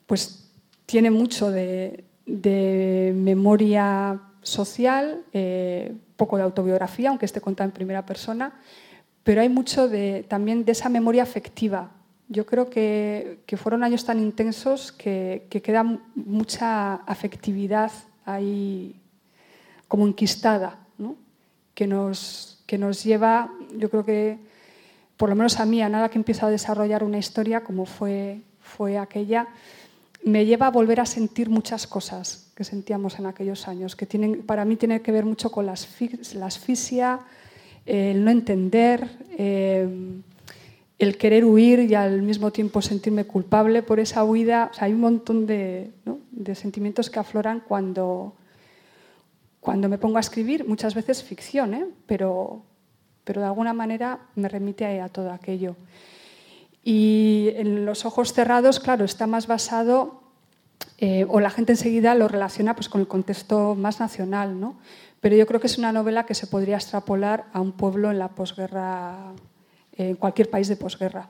pues 0.07 0.49
tiene 0.87 1.11
mucho 1.11 1.51
de, 1.51 2.05
memoria 3.15 4.21
social, 4.43 5.23
eh, 5.35 5.95
poco 6.17 6.39
de 6.39 6.45
autobiografía, 6.45 7.11
aunque 7.11 7.27
esté 7.27 7.43
contada 7.43 7.67
en 7.67 7.73
primera 7.73 8.07
persona, 8.07 8.55
pero 9.23 9.43
hay 9.43 9.51
mucho 9.51 9.89
de, 9.89 10.25
también 10.29 10.65
de 10.65 10.73
esa 10.73 10.89
memoria 10.89 11.23
afectiva 11.23 11.91
yo 12.29 12.45
creo 12.47 12.69
que, 12.69 13.39
fueron 13.57 13.83
años 13.83 14.05
tan 14.05 14.21
intensos 14.21 14.93
que, 14.93 15.47
queda 15.51 15.85
mucha 16.15 16.95
afectividad 16.95 17.91
ahí 18.25 18.95
como 19.89 20.07
enquistada, 20.07 20.79
que, 21.75 21.87
nos, 21.87 22.63
que 22.67 22.77
nos 22.77 23.03
lleva, 23.03 23.51
yo 23.77 23.89
creo 23.89 24.05
que, 24.05 24.39
por 25.17 25.31
lo 25.31 25.37
menos 25.37 25.59
a 25.59 25.65
mí, 25.65 25.81
a 25.81 25.89
nada 25.89 26.11
que 26.11 26.19
empiezo 26.19 26.47
a 26.47 26.51
desarrollar 26.51 27.03
una 27.03 27.19
historia 27.19 27.65
como 27.65 27.87
fue, 27.87 28.43
fue 28.61 28.99
aquella, 28.99 29.49
me 30.25 30.45
lleva 30.45 30.67
a 30.67 30.71
volver 30.71 31.01
a 31.01 31.07
sentir 31.07 31.49
muchas 31.49 31.87
cosas 31.87 32.51
que 32.55 32.65
sentíamos 32.65 33.19
en 33.19 33.27
aquellos 33.27 33.69
años, 33.69 33.97
que 33.97 34.05
tienen, 34.05 34.43
para 34.43 34.65
mí 34.65 34.77
tiene 34.77 35.01
que 35.01 35.13
ver 35.13 35.25
mucho 35.25 35.51
con 35.51 35.65
la 35.65 35.73
asfixia, 35.73 37.21
el 37.87 38.23
no 38.23 38.31
entender. 38.31 39.09
Eh, 39.39 40.21
el 40.99 41.17
querer 41.17 41.45
huir 41.45 41.81
y 41.81 41.95
al 41.95 42.23
mismo 42.23 42.51
tiempo 42.51 42.83
sentirme 42.83 43.25
culpable 43.25 43.83
por 43.83 44.01
esa 44.01 44.25
huida. 44.25 44.71
hay 44.79 44.93
un 44.93 45.01
montón 45.01 45.47
de, 45.47 45.93
sentimientos 46.55 47.09
que 47.09 47.21
afloran 47.21 47.61
cuando, 47.61 48.35
cuando 49.61 49.89
me 49.89 49.99
pongo 49.99 50.17
a 50.17 50.21
escribir, 50.21 50.67
muchas 50.67 50.95
veces 50.95 51.23
ficción, 51.23 51.75
¿eh? 51.75 51.87
pero, 52.07 52.63
pero 53.25 53.41
de 53.41 53.47
alguna 53.47 53.73
manera 53.73 54.19
me 54.35 54.49
remite 54.49 55.01
a, 55.01 55.09
todo 55.09 55.31
aquello. 55.31 55.77
Y 56.83 57.51
en 57.55 57.85
los 57.85 58.05
ojos 58.05 58.33
cerrados, 58.33 58.81
claro, 58.81 59.05
está 59.05 59.27
más 59.27 59.47
basado, 59.47 60.23
eh, 60.99 61.27
o 61.29 61.39
la 61.39 61.51
gente 61.51 61.73
enseguida 61.73 62.15
lo 62.15 62.27
relaciona 62.27 62.75
pues, 62.75 62.89
con 62.89 63.01
el 63.01 63.07
contexto 63.07 63.77
más 63.77 64.01
nacional, 64.01 64.59
¿no? 64.59 64.77
pero 65.21 65.37
yo 65.37 65.47
creo 65.47 65.61
que 65.61 65.67
es 65.67 65.79
una 65.79 65.93
novela 65.93 66.27
que 66.27 66.35
se 66.35 66.47
podría 66.47 66.77
extrapolar 66.77 67.47
a 67.53 67.61
un 67.61 67.73
pueblo 67.73 68.11
en 68.11 68.19
la 68.19 68.29
posguerra 68.29 69.33
en 69.99 70.17
cualquier 70.17 70.49
país 70.49 70.69
de 70.69 70.77
posguerra. 70.77 71.29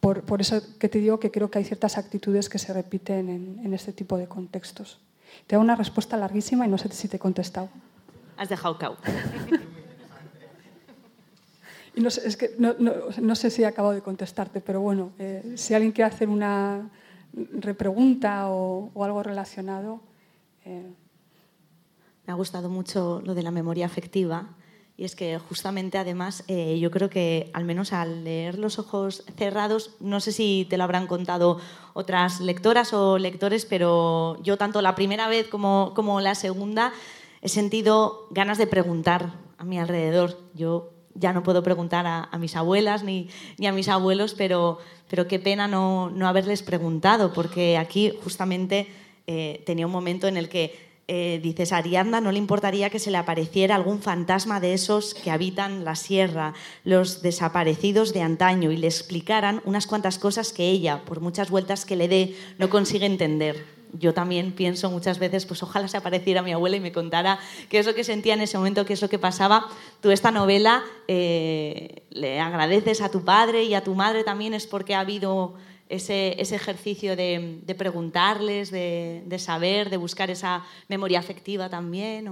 Por, 0.00 0.22
por, 0.22 0.40
eso 0.40 0.62
que 0.78 0.88
te 0.88 0.98
digo 0.98 1.20
que 1.20 1.30
creo 1.30 1.50
que 1.50 1.58
hay 1.58 1.64
ciertas 1.64 1.98
actitudes 1.98 2.48
que 2.48 2.58
se 2.58 2.72
repiten 2.72 3.28
en, 3.28 3.60
en, 3.64 3.74
este 3.74 3.92
tipo 3.92 4.16
de 4.16 4.26
contextos. 4.26 4.98
Te 5.46 5.54
hago 5.54 5.62
una 5.62 5.76
respuesta 5.76 6.16
larguísima 6.16 6.66
y 6.66 6.68
no 6.68 6.78
sé 6.78 6.90
si 6.92 7.08
te 7.08 7.16
he 7.16 7.20
contestado. 7.20 7.68
Has 8.36 8.48
dejado 8.48 8.78
cao. 8.78 8.96
y 11.94 12.00
no 12.00 12.10
sé, 12.10 12.26
es 12.26 12.36
que 12.36 12.54
no, 12.58 12.74
no, 12.78 12.92
no, 13.20 13.34
sé 13.34 13.50
si 13.50 13.62
he 13.62 13.66
acabado 13.66 13.94
de 13.94 14.02
contestarte, 14.02 14.60
pero 14.60 14.80
bueno, 14.80 15.12
eh, 15.18 15.54
si 15.56 15.74
alguien 15.74 15.92
quiere 15.92 16.12
hacer 16.12 16.28
una 16.28 16.90
repregunta 17.32 18.48
o, 18.48 18.90
o 18.94 19.04
algo 19.04 19.22
relacionado. 19.22 20.00
Eh. 20.64 20.90
Me 22.26 22.32
ha 22.32 22.36
gustado 22.36 22.68
mucho 22.68 23.20
lo 23.24 23.34
de 23.34 23.42
la 23.42 23.50
memoria 23.50 23.86
afectiva 23.86 24.48
y 24.96 25.04
es 25.04 25.16
que 25.16 25.38
justamente 25.38 25.98
además 25.98 26.44
eh, 26.48 26.78
yo 26.78 26.90
creo 26.90 27.08
que 27.08 27.50
al 27.54 27.64
menos 27.64 27.92
al 27.92 28.24
leer 28.24 28.58
los 28.58 28.78
ojos 28.78 29.24
cerrados, 29.36 29.96
no 30.00 30.20
sé 30.20 30.32
si 30.32 30.66
te 30.68 30.76
lo 30.76 30.84
habrán 30.84 31.06
contado 31.06 31.58
otras 31.94 32.40
lectoras 32.40 32.92
o 32.92 33.18
lectores, 33.18 33.64
pero 33.64 34.40
yo 34.42 34.56
tanto 34.58 34.82
la 34.82 34.94
primera 34.94 35.28
vez 35.28 35.48
como, 35.48 35.92
como 35.94 36.20
la 36.20 36.34
segunda 36.34 36.92
he 37.40 37.48
sentido 37.48 38.28
ganas 38.30 38.58
de 38.58 38.66
preguntar 38.66 39.32
a 39.58 39.64
mi 39.64 39.78
alrededor. 39.78 40.38
Yo 40.54 40.92
ya 41.14 41.32
no 41.32 41.42
puedo 41.42 41.62
preguntar 41.62 42.06
a, 42.06 42.38
mis 42.38 42.56
abuelas 42.56 43.02
ni, 43.02 43.28
ni, 43.58 43.66
a 43.66 43.72
mis 43.72 43.88
abuelos, 43.88 44.34
pero, 44.34 44.78
pero 45.08 45.26
qué 45.26 45.38
pena 45.38 45.68
no, 45.68 46.10
no 46.10 46.28
haberles 46.28 46.62
preguntado, 46.62 47.32
porque 47.32 47.76
aquí 47.76 48.12
justamente 48.22 48.88
eh, 49.26 49.62
tenía 49.66 49.86
un 49.86 49.92
momento 49.92 50.26
en 50.26 50.36
el 50.36 50.48
que 50.48 50.91
eh, 51.08 51.40
dices, 51.42 51.72
a 51.72 51.78
Ariadna 51.78 52.20
no 52.20 52.32
le 52.32 52.38
importaría 52.38 52.88
que 52.88 52.98
se 52.98 53.10
le 53.10 53.18
apareciera 53.18 53.74
algún 53.74 54.00
fantasma 54.00 54.60
de 54.60 54.72
esos 54.72 55.14
que 55.14 55.30
habitan 55.30 55.84
la 55.84 55.96
sierra, 55.96 56.54
los 56.84 57.22
desaparecidos 57.22 58.12
de 58.12 58.22
antaño, 58.22 58.70
y 58.70 58.76
le 58.76 58.86
explicaran 58.86 59.60
unas 59.64 59.86
cuantas 59.86 60.18
cosas 60.18 60.52
que 60.52 60.70
ella, 60.70 61.02
por 61.04 61.20
muchas 61.20 61.50
vueltas 61.50 61.84
que 61.84 61.96
le 61.96 62.08
dé, 62.08 62.36
no 62.58 62.70
consigue 62.70 63.06
entender. 63.06 63.64
Yo 63.92 64.14
también 64.14 64.52
pienso 64.52 64.90
muchas 64.90 65.18
veces, 65.18 65.44
pues 65.44 65.62
ojalá 65.62 65.86
se 65.86 65.98
apareciera 65.98 66.40
mi 66.40 66.52
abuela 66.52 66.76
y 66.76 66.80
me 66.80 66.92
contara 66.92 67.38
qué 67.68 67.78
es 67.78 67.86
lo 67.86 67.94
que 67.94 68.04
sentía 68.04 68.32
en 68.32 68.40
ese 68.40 68.56
momento, 68.56 68.86
qué 68.86 68.94
es 68.94 69.02
lo 69.02 69.10
que 69.10 69.18
pasaba. 69.18 69.66
Tú 70.00 70.10
esta 70.10 70.30
novela 70.30 70.82
eh, 71.08 72.04
le 72.08 72.40
agradeces 72.40 73.02
a 73.02 73.10
tu 73.10 73.22
padre 73.22 73.64
y 73.64 73.74
a 73.74 73.84
tu 73.84 73.94
madre 73.94 74.24
también, 74.24 74.54
es 74.54 74.66
porque 74.66 74.94
ha 74.94 75.00
habido 75.00 75.56
ese, 75.92 76.40
ejercicio 76.40 77.16
de, 77.16 77.74
preguntarles, 77.76 78.70
de, 78.70 79.38
saber, 79.38 79.90
de 79.90 79.96
buscar 79.98 80.30
esa 80.30 80.64
memoria 80.88 81.18
afectiva 81.18 81.68
también? 81.68 82.28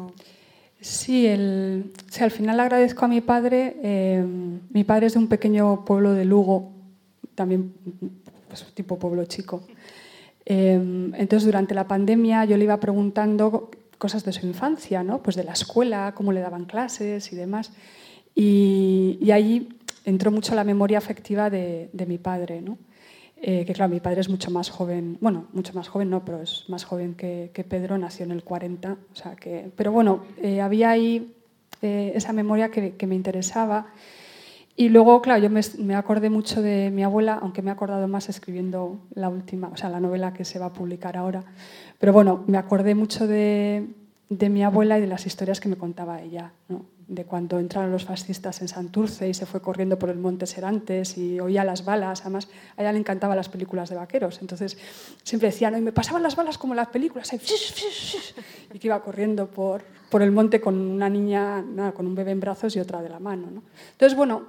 Sí, 0.80 1.28
al 1.28 2.30
final 2.30 2.58
agradezco 2.58 3.04
a 3.04 3.08
mi 3.08 3.20
padre. 3.20 3.76
Eh, 3.82 4.24
mi 4.70 4.84
padre 4.84 5.06
es 5.06 5.12
de 5.12 5.18
un 5.18 5.28
pequeño 5.28 5.84
pueblo 5.84 6.12
de 6.12 6.24
Lugo, 6.24 6.72
también 7.34 7.72
pues, 8.48 8.64
tipo 8.74 8.98
pueblo 8.98 9.24
chico. 9.26 9.62
Eh, 10.46 11.12
entonces, 11.14 11.44
durante 11.44 11.74
la 11.74 11.86
pandemia 11.86 12.46
yo 12.46 12.56
le 12.56 12.64
iba 12.64 12.80
preguntando 12.80 13.70
cosas 13.98 14.24
de 14.24 14.32
su 14.32 14.46
infancia, 14.46 15.04
¿no? 15.04 15.22
pues 15.22 15.36
de 15.36 15.44
la 15.44 15.52
escuela, 15.52 16.14
cómo 16.16 16.32
le 16.32 16.40
daban 16.40 16.64
clases 16.64 17.30
y 17.32 17.36
demás. 17.36 17.72
Y, 18.34 19.18
y 19.20 19.32
allí 19.32 19.68
entró 20.06 20.30
mucho 20.30 20.54
la 20.54 20.64
memoria 20.64 20.96
afectiva 20.96 21.50
de, 21.50 21.90
de 21.92 22.06
mi 22.06 22.16
padre. 22.16 22.62
¿no? 22.62 22.78
Eh, 23.42 23.64
que 23.64 23.72
claro, 23.72 23.90
mi 23.90 24.00
padre 24.00 24.20
es 24.20 24.28
mucho 24.28 24.50
más 24.50 24.68
joven, 24.68 25.16
bueno, 25.20 25.46
mucho 25.54 25.72
más 25.72 25.88
joven 25.88 26.10
no, 26.10 26.22
pero 26.24 26.42
es 26.42 26.64
más 26.68 26.84
joven 26.84 27.14
que, 27.14 27.50
Pedro, 27.66 27.96
nació 27.96 28.26
en 28.26 28.32
el 28.32 28.44
40, 28.44 28.92
o 28.92 29.16
sea 29.16 29.34
que, 29.34 29.70
pero 29.76 29.92
bueno, 29.92 30.24
eh, 30.42 30.60
había 30.60 30.90
ahí 30.90 31.34
eh, 31.80 32.12
esa 32.14 32.34
memoria 32.34 32.70
que, 32.70 33.06
me 33.06 33.14
interesaba. 33.14 33.86
Y 34.76 34.90
luego, 34.90 35.22
claro, 35.22 35.42
yo 35.42 35.50
me, 35.50 35.94
acordé 35.94 36.28
mucho 36.28 36.60
de 36.60 36.90
mi 36.90 37.02
abuela, 37.02 37.38
aunque 37.40 37.62
me 37.62 37.70
he 37.70 37.72
acordado 37.72 38.06
más 38.08 38.28
escribiendo 38.28 39.00
la 39.14 39.30
última, 39.30 39.68
o 39.68 39.76
sea, 39.76 39.88
la 39.88 40.00
novela 40.00 40.34
que 40.34 40.44
se 40.44 40.58
va 40.58 40.66
a 40.66 40.72
publicar 40.72 41.16
ahora. 41.16 41.42
Pero 41.98 42.12
bueno, 42.12 42.44
me 42.46 42.58
acordé 42.58 42.94
mucho 42.94 43.26
de, 43.26 43.88
de 44.28 44.48
mi 44.50 44.62
abuela 44.62 44.98
y 44.98 45.00
de 45.00 45.06
las 45.06 45.26
historias 45.26 45.60
que 45.60 45.68
me 45.68 45.76
contaba 45.76 46.20
ella. 46.20 46.52
¿no? 46.68 46.84
De 47.10 47.24
cuando 47.24 47.58
entraron 47.58 47.90
los 47.90 48.04
fascistas 48.04 48.60
en 48.60 48.68
Santurce 48.68 49.28
y 49.28 49.34
se 49.34 49.44
fue 49.44 49.60
corriendo 49.60 49.98
por 49.98 50.10
el 50.10 50.18
monte 50.18 50.46
Serantes 50.46 51.18
y 51.18 51.40
oía 51.40 51.64
las 51.64 51.84
balas. 51.84 52.20
Además, 52.20 52.46
a 52.76 52.82
ella 52.82 52.92
le 52.92 53.00
encantaban 53.00 53.36
las 53.36 53.48
películas 53.48 53.90
de 53.90 53.96
vaqueros. 53.96 54.38
Entonces, 54.40 54.78
siempre 55.24 55.48
decía, 55.48 55.76
y 55.76 55.80
me 55.80 55.90
pasaban 55.90 56.22
las 56.22 56.36
balas 56.36 56.56
como 56.56 56.72
las 56.72 56.86
películas. 56.86 57.32
Y 57.32 58.78
que 58.78 58.86
iba 58.86 59.02
corriendo 59.02 59.48
por, 59.48 59.82
por 60.08 60.22
el 60.22 60.30
monte 60.30 60.60
con 60.60 60.76
una 60.76 61.08
niña, 61.08 61.60
nada, 61.62 61.90
con 61.90 62.06
un 62.06 62.14
bebé 62.14 62.30
en 62.30 62.38
brazos 62.38 62.76
y 62.76 62.78
otra 62.78 63.02
de 63.02 63.08
la 63.08 63.18
mano. 63.18 63.50
¿no? 63.50 63.64
Entonces, 63.92 64.16
bueno, 64.16 64.44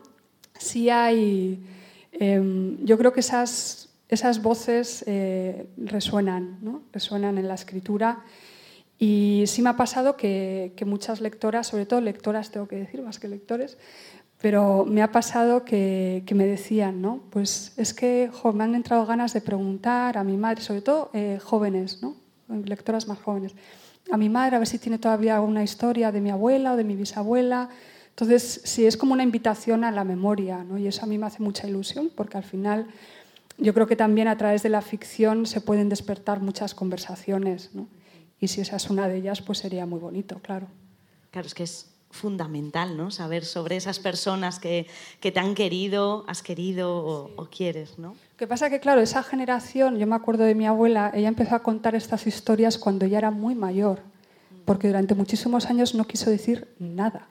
sí 0.58 0.92
hay... 0.92 1.66
Em, 2.12 2.78
yo 2.86 2.96
creo 3.00 3.12
que 3.12 3.22
esas, 3.22 3.90
esas 4.08 4.44
voces 4.44 5.04
eh, 5.08 5.66
resuenan, 5.78 6.60
resuenan 6.94 7.40
en 7.40 7.48
la 7.48 7.56
escritura 7.56 8.24
y 9.04 9.46
sí 9.48 9.64
me 9.64 9.72
ha 9.72 9.78
pasado 9.78 10.16
que, 10.16 10.76
muchas 10.86 11.22
lectoras, 11.22 11.66
sobre 11.66 11.88
todo 11.88 12.02
lectoras 12.02 12.52
tengo 12.52 12.68
que 12.68 12.76
decir, 12.76 13.02
más 13.02 13.18
que 13.18 13.28
lectores, 13.28 13.80
pero 14.40 14.86
me 14.86 15.02
ha 15.02 15.12
pasado 15.12 15.66
que, 15.66 16.24
me 16.36 16.46
decían, 16.46 17.02
¿no? 17.02 17.24
Pues 17.32 17.74
es 17.78 17.96
que 17.96 18.30
me 18.54 18.64
han 18.64 18.76
entrado 18.76 19.08
ganas 19.08 19.34
de 19.34 19.42
preguntar 19.42 20.20
a 20.20 20.24
mi 20.24 20.38
madre, 20.38 20.62
sobre 20.62 20.84
todo 20.84 21.10
eh, 21.14 21.40
jóvenes, 21.44 22.04
¿no? 22.04 22.16
lectoras 22.48 23.08
más 23.08 23.18
jóvenes, 23.18 23.56
a 24.12 24.18
mi 24.18 24.30
madre 24.30 24.58
a 24.58 24.60
ver 24.60 24.68
si 24.68 24.78
tiene 24.78 25.00
todavía 25.00 25.38
alguna 25.38 25.64
historia 25.64 26.12
de 26.12 26.22
mi 26.22 26.30
abuela 26.30 26.74
o 26.74 26.76
de 26.76 26.84
mi 26.84 26.96
bisabuela. 26.96 27.70
Entonces, 28.10 28.62
sí, 28.66 28.86
es 28.86 28.98
como 28.98 29.14
una 29.14 29.24
invitación 29.24 29.84
a 29.84 29.90
la 29.90 30.04
memoria, 30.04 30.64
¿no? 30.64 30.78
y 30.78 30.86
eso 30.86 31.06
a 31.06 31.08
mí 31.08 31.18
me 31.18 31.26
hace 31.26 31.42
mucha 31.42 31.68
ilusión, 31.68 32.12
porque 32.16 32.38
al 32.38 32.44
final 32.44 32.86
yo 33.58 33.74
creo 33.74 33.88
que 33.88 33.96
también 33.96 34.28
a 34.28 34.38
través 34.38 34.62
de 34.62 34.70
la 34.70 34.84
ficción 34.84 35.48
se 35.48 35.60
pueden 35.60 35.90
despertar 35.90 36.40
muchas 36.40 36.76
conversaciones. 36.76 37.72
¿no? 37.74 37.88
Y 38.42 38.48
si 38.48 38.60
esa 38.60 38.76
es 38.76 38.90
una 38.90 39.08
de 39.08 39.18
ellas, 39.18 39.42
pues 39.42 39.60
sería 39.60 39.86
muy 39.86 40.00
bonito, 40.00 40.40
claro. 40.40 40.68
Claro, 41.30 41.48
es 41.48 41.54
que 41.54 41.64
es 41.64 41.92
fundamental, 42.10 42.98
¿no? 42.98 43.12
Saber 43.12 43.46
sobre 43.46 43.78
esas 43.78 44.00
personas 44.00 44.60
que, 44.60 44.88
que 45.20 45.32
te 45.32 45.40
han 45.40 45.56
querido, 45.56 46.26
has 46.28 46.42
querido 46.42 47.30
o, 47.36 47.46
quieres, 47.46 47.98
¿no? 48.00 48.10
Lo 48.10 48.38
que 48.38 48.48
pasa 48.48 48.70
que, 48.70 48.80
claro, 48.80 49.00
esa 49.00 49.24
generación, 49.24 49.98
yo 49.98 50.08
me 50.08 50.16
acuerdo 50.16 50.44
de 50.44 50.56
mi 50.56 50.66
abuela, 50.66 51.12
ella 51.14 51.28
empezó 51.28 51.56
a 51.56 51.64
contar 51.64 51.96
estas 51.96 52.28
historias 52.28 52.78
cuando 52.80 53.06
ya 53.06 53.20
era 53.20 53.32
muy 53.32 53.54
mayor, 53.54 54.02
porque 54.66 54.88
durante 54.88 55.16
muchísimos 55.16 55.68
años 55.68 55.94
no 55.96 56.06
quiso 56.06 56.30
decir 56.30 56.68
nada. 56.80 57.28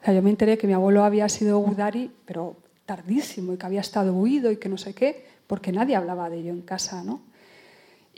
O 0.00 0.04
sea, 0.04 0.14
yo 0.14 0.22
me 0.22 0.30
enteré 0.30 0.56
que 0.56 0.66
mi 0.66 0.72
abuelo 0.72 1.04
había 1.04 1.28
sido 1.28 1.58
Udari, 1.58 2.10
pero 2.24 2.56
tardísimo, 2.86 3.52
y 3.52 3.58
que 3.58 3.66
había 3.66 3.80
estado 3.80 4.14
huido 4.14 4.50
y 4.50 4.56
que 4.56 4.70
no 4.70 4.78
sé 4.78 4.94
qué, 4.94 5.26
porque 5.46 5.72
nadie 5.72 5.94
hablaba 5.94 6.30
de 6.30 6.38
ello 6.38 6.50
en 6.50 6.62
casa, 6.62 7.04
¿no? 7.04 7.20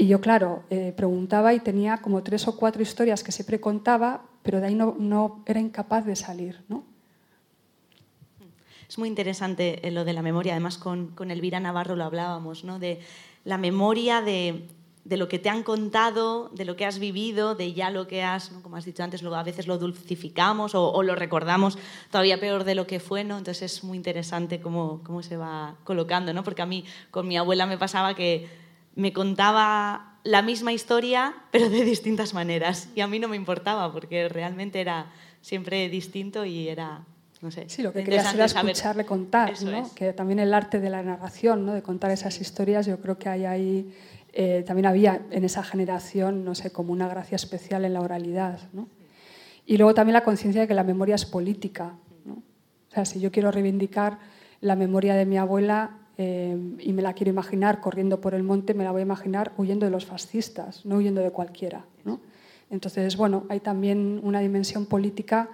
Y 0.02 0.08
yo, 0.08 0.20
claro, 0.20 0.64
eh, 0.68 0.92
preguntaba 0.96 1.54
y 1.54 1.60
tenía 1.60 1.98
como 1.98 2.24
tres 2.24 2.48
o 2.48 2.56
cuatro 2.56 2.82
historias 2.82 3.22
que 3.22 3.30
siempre 3.30 3.60
contaba, 3.60 4.24
pero 4.42 4.58
de 4.58 4.66
ahí 4.66 4.74
no, 4.74 4.96
no 4.98 5.44
era 5.46 5.60
incapaz 5.60 6.04
de 6.04 6.16
salir. 6.16 6.60
¿no? 6.68 6.82
Es 8.88 8.98
muy 8.98 9.08
interesante 9.08 9.86
eh, 9.86 9.92
lo 9.92 10.04
de 10.04 10.12
la 10.12 10.22
memoria, 10.22 10.54
además 10.54 10.76
con, 10.76 11.12
con 11.14 11.30
Elvira 11.30 11.60
Navarro 11.60 11.94
lo 11.94 12.02
hablábamos, 12.02 12.64
¿no? 12.64 12.80
de 12.80 12.98
la 13.44 13.58
memoria 13.58 14.22
de, 14.22 14.66
de, 15.04 15.16
lo 15.16 15.28
que 15.28 15.38
te 15.38 15.50
han 15.50 15.62
contado, 15.62 16.48
de 16.48 16.64
lo 16.64 16.74
que 16.74 16.84
has 16.84 16.98
vivido, 16.98 17.54
de 17.54 17.72
ya 17.72 17.90
lo 17.90 18.08
que 18.08 18.24
has, 18.24 18.48
como 18.64 18.74
has 18.74 18.84
dicho 18.84 19.04
antes, 19.04 19.22
a 19.22 19.42
veces 19.44 19.68
lo 19.68 19.78
dulcificamos 19.78 20.74
o, 20.74 20.90
o, 20.90 21.04
lo 21.04 21.14
recordamos 21.14 21.78
todavía 22.10 22.40
peor 22.40 22.64
de 22.64 22.74
lo 22.74 22.88
que 22.88 22.98
fue, 22.98 23.22
¿no? 23.22 23.38
entonces 23.38 23.72
es 23.72 23.84
muy 23.84 23.96
interesante 23.98 24.60
cómo, 24.60 25.00
cómo 25.04 25.22
se 25.22 25.36
va 25.36 25.76
colocando, 25.84 26.32
¿no? 26.32 26.42
porque 26.42 26.62
a 26.62 26.66
mí 26.66 26.84
con 27.12 27.28
mi 27.28 27.36
abuela 27.36 27.66
me 27.66 27.78
pasaba 27.78 28.16
que 28.16 28.61
me 28.94 29.12
contaba 29.12 30.18
la 30.24 30.42
misma 30.42 30.72
historia, 30.72 31.34
pero 31.50 31.68
de 31.68 31.84
distintas 31.84 32.34
maneras. 32.34 32.88
Y 32.94 33.00
a 33.00 33.06
mí 33.06 33.18
no 33.18 33.28
me 33.28 33.36
importaba, 33.36 33.92
porque 33.92 34.28
realmente 34.28 34.80
era 34.80 35.06
siempre 35.40 35.88
distinto 35.88 36.44
y 36.44 36.68
era, 36.68 37.04
no 37.40 37.50
sé. 37.50 37.68
Sí, 37.68 37.82
lo 37.82 37.92
que 37.92 38.04
querías 38.04 38.32
era 38.34 38.44
escucharle 38.44 39.04
contar, 39.04 39.52
¿no? 39.62 39.92
Que 39.94 40.12
también 40.12 40.38
el 40.38 40.54
arte 40.54 40.80
de 40.80 40.90
la 40.90 41.02
narración, 41.02 41.66
¿no? 41.66 41.72
De 41.72 41.82
contar 41.82 42.10
esas 42.10 42.40
historias, 42.40 42.86
yo 42.86 43.00
creo 43.00 43.18
que 43.18 43.28
hay 43.28 43.44
ahí... 43.44 43.94
Eh, 44.34 44.64
también 44.66 44.86
había 44.86 45.20
en 45.30 45.44
esa 45.44 45.62
generación, 45.62 46.42
no 46.42 46.54
sé, 46.54 46.72
como 46.72 46.92
una 46.94 47.06
gracia 47.06 47.36
especial 47.36 47.84
en 47.84 47.92
la 47.92 48.00
oralidad, 48.00 48.60
¿no? 48.72 48.88
Y 49.66 49.76
luego 49.76 49.92
también 49.92 50.14
la 50.14 50.24
conciencia 50.24 50.62
de 50.62 50.68
que 50.68 50.74
la 50.74 50.84
memoria 50.84 51.16
es 51.16 51.26
política, 51.26 51.96
¿no? 52.24 52.34
O 52.34 52.94
sea, 52.94 53.04
si 53.04 53.20
yo 53.20 53.30
quiero 53.30 53.50
reivindicar 53.50 54.18
la 54.62 54.74
memoria 54.74 55.14
de 55.16 55.26
mi 55.26 55.36
abuela, 55.36 55.98
eh, 56.18 56.56
y 56.78 56.92
me 56.92 57.02
la 57.02 57.14
quiero 57.14 57.30
imaginar 57.30 57.80
corriendo 57.80 58.20
por 58.20 58.34
el 58.34 58.42
monte, 58.42 58.74
me 58.74 58.84
la 58.84 58.92
voy 58.92 59.00
a 59.00 59.04
imaginar 59.04 59.52
huyendo 59.56 59.86
de 59.86 59.90
los 59.90 60.04
fascistas, 60.04 60.84
no 60.84 60.96
huyendo 60.96 61.20
de 61.20 61.30
cualquiera. 61.30 61.84
¿no? 62.04 62.20
Entonces, 62.70 63.16
bueno, 63.16 63.44
hay 63.48 63.60
también 63.60 64.20
una 64.22 64.40
dimensión 64.40 64.86
política 64.86 65.48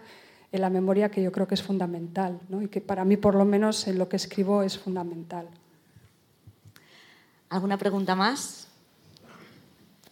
en 0.51 0.61
la 0.61 0.71
memoria 0.71 1.11
que 1.11 1.23
yo 1.23 1.31
creo 1.31 1.47
que 1.47 1.55
es 1.55 1.63
fundamental 1.63 2.41
¿no? 2.49 2.63
y 2.63 2.69
que 2.69 2.81
para 2.81 3.05
mí, 3.05 3.17
por 3.17 3.35
lo 3.35 3.45
menos, 3.45 3.87
en 3.87 3.99
lo 3.99 4.09
que 4.09 4.17
escribo 4.17 4.63
es 4.63 4.79
fundamental. 4.79 5.47
¿Alguna 7.51 7.79
pregunta 7.79 8.15
más? 8.15 8.69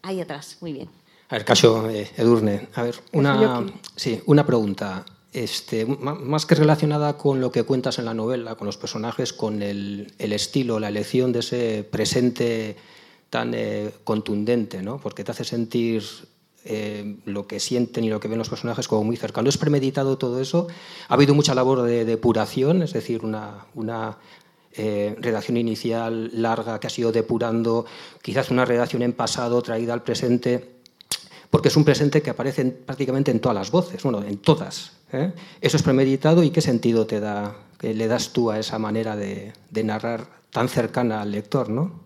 Ahí 0.03 0.21
atrás, 0.21 0.59
muy 0.61 0.73
bien. 0.73 0.89
A 1.29 1.35
ver, 1.35 1.45
Caso 1.45 1.91
eh, 1.91 2.09
Edurne, 2.17 2.69
a 2.75 2.83
ver, 2.83 2.95
una, 3.13 3.67
sí, 3.97 4.23
una 4.27 4.47
pregunta. 4.47 5.05
Este, 5.37 5.85
más 5.85 6.47
que 6.47 6.55
relacionada 6.55 7.19
con 7.19 7.43
lo 7.43 7.53
que 7.53 7.65
cuentas 7.65 7.99
en 7.99 8.07
la 8.07 8.15
novela, 8.15 8.55
con 8.55 8.65
los 8.65 8.79
personajes, 8.79 9.35
con 9.35 9.61
el, 9.61 10.15
estilo, 10.19 10.81
la 10.81 10.89
elección 10.89 11.31
de 11.31 11.41
ese 11.41 11.85
presente 11.85 12.75
tan 13.29 13.53
eh, 13.53 13.91
contundente, 14.03 14.83
¿no? 14.83 14.97
porque 14.97 15.25
te 15.25 15.33
hace 15.33 15.45
sentir 15.45 16.03
eh, 16.65 17.17
lo 17.27 17.47
que 17.47 17.61
sienten 17.61 18.05
y 18.05 18.09
lo 18.09 18.19
que 18.19 18.29
ven 18.29 18.39
los 18.39 18.49
personajes 18.49 18.89
como 18.89 19.05
muy 19.05 19.19
cercano. 19.19 19.51
¿Es 19.51 19.59
premeditado 19.59 20.17
todo 20.17 20.41
eso? 20.41 20.69
¿Ha 21.07 21.13
habido 21.13 21.35
mucha 21.35 21.55
labor 21.55 21.83
de 21.83 22.07
depuración, 22.07 22.81
es 22.81 22.95
decir, 22.95 23.23
una, 23.23 24.17
eh, 24.73 25.17
redacción 25.21 25.59
inicial 25.59 26.31
larga 26.33 26.81
que 26.81 26.87
ha 26.87 26.91
sido 26.91 27.13
depurando, 27.13 27.85
quizás 28.23 28.51
una 28.51 28.65
redacción 28.65 29.03
en 29.03 29.13
pasado 29.13 29.61
traída 29.61 29.93
al 29.93 30.03
presente? 30.03 30.76
Porque 31.51 31.69
es 31.69 31.77
un 31.77 31.85
presente 31.85 32.23
que 32.23 32.31
aparece 32.31 32.65
prácticamente 32.65 33.31
en 33.31 33.41
todas 33.41 33.55
las 33.55 33.71
voces, 33.71 34.03
bueno, 34.03 34.23
en 34.23 34.39
todas, 34.39 34.93
¿eh? 35.13 35.33
¿Eso 35.61 35.77
es 35.77 35.83
premeditado 35.83 36.43
y 36.43 36.51
qué 36.51 36.61
sentido 36.61 37.07
te 37.07 37.21
da, 37.21 37.57
le 37.81 38.07
das 38.07 38.33
tú 38.33 38.51
a 38.51 38.59
esa 38.59 38.79
manera 38.79 39.17
de, 39.17 39.53
narrar 39.85 40.27
tan 40.51 40.69
cercana 40.69 41.23
al 41.23 41.33
lector? 41.33 41.69
¿no? 41.69 42.01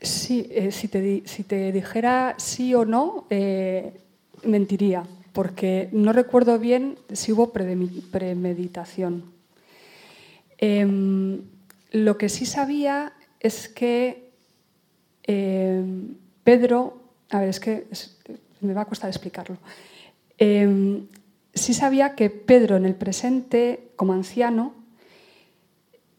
Sí, 0.00 0.46
eh, 0.50 0.70
si, 0.72 0.88
te, 0.88 1.72
dijera 1.72 2.34
sí 2.38 2.74
o 2.74 2.84
no, 2.84 3.26
eh, 3.30 3.92
mentiría, 4.44 5.04
porque 5.32 5.88
no 5.92 6.12
recuerdo 6.12 6.58
bien 6.58 6.98
si 7.12 7.32
hubo 7.32 7.52
premeditación. 7.52 9.36
Em, 10.58 11.42
lo 11.92 12.16
que 12.16 12.28
sí 12.28 12.46
sabía 12.46 13.12
es 13.40 13.68
que 13.68 14.32
em, 15.24 16.14
Pedro, 16.44 17.05
a 17.30 17.40
ver, 17.40 17.48
es 17.48 17.60
que 17.60 17.86
me 18.60 18.74
va 18.74 18.82
a 18.82 18.86
costar 18.86 19.10
explicarlo. 19.10 19.58
Em, 20.38 21.06
sí 21.54 21.74
sabía 21.74 22.14
que 22.14 22.30
Pedro 22.30 22.76
en 22.76 22.84
el 22.84 22.94
presente, 22.94 23.90
como 23.96 24.12
anciano, 24.12 24.74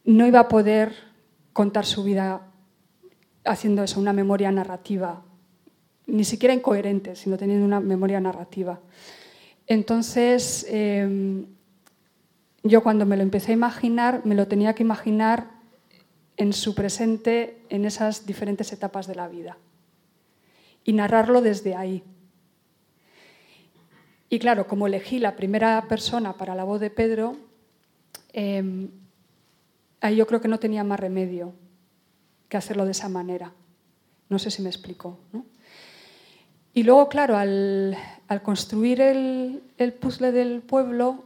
no 0.04 0.26
iba 0.26 0.40
a 0.40 0.48
poder 0.48 0.92
contar 1.52 1.86
su 1.86 2.02
vida 2.02 2.42
haciendo 3.44 3.82
eso, 3.82 4.00
una 4.00 4.12
memoria 4.12 4.50
narrativa, 4.50 5.22
ni 6.06 6.24
siquiera 6.24 6.54
incoherente, 6.54 7.16
sino 7.16 7.36
teniendo 7.36 7.64
una 7.64 7.80
memoria 7.80 8.20
narrativa. 8.20 8.80
Entonces, 9.66 10.66
em, 10.68 11.46
yo 12.62 12.82
cuando 12.82 13.06
me 13.06 13.16
lo 13.16 13.22
empecé 13.22 13.52
a 13.52 13.54
imaginar, 13.54 14.22
me 14.24 14.34
lo 14.34 14.48
tenía 14.48 14.74
que 14.74 14.82
imaginar 14.82 15.50
en 16.36 16.52
su 16.52 16.74
presente, 16.74 17.62
en 17.68 17.84
esas 17.84 18.26
diferentes 18.26 18.72
etapas 18.72 19.06
de 19.06 19.14
la 19.14 19.28
vida, 19.28 19.58
y 20.88 20.94
narrarlo 20.94 21.42
desde 21.42 21.76
ahí. 21.76 22.02
Y 24.30 24.38
claro, 24.38 24.66
como 24.66 24.86
elegí 24.86 25.18
la 25.18 25.36
primera 25.36 25.84
persona 25.86 26.32
para 26.38 26.54
la 26.54 26.64
voz 26.64 26.80
de 26.80 26.88
Pedro, 26.88 27.36
em, 28.32 28.88
ahí 30.00 30.16
yo 30.16 30.26
creo 30.26 30.40
que 30.40 30.48
no 30.48 30.58
tenía 30.58 30.84
más 30.84 30.98
remedio 30.98 31.52
que 32.48 32.56
hacerlo 32.56 32.86
de 32.86 32.92
esa 32.92 33.10
manera. 33.10 33.52
No 34.30 34.38
sé 34.38 34.50
si 34.50 34.62
me 34.62 34.70
explico. 34.70 35.18
Y 36.72 36.84
luego, 36.84 37.10
claro, 37.10 37.36
al, 37.36 37.94
construir 38.42 39.02
el, 39.02 39.62
el, 39.76 39.92
puzzle 39.92 40.32
del 40.32 40.62
pueblo, 40.62 41.24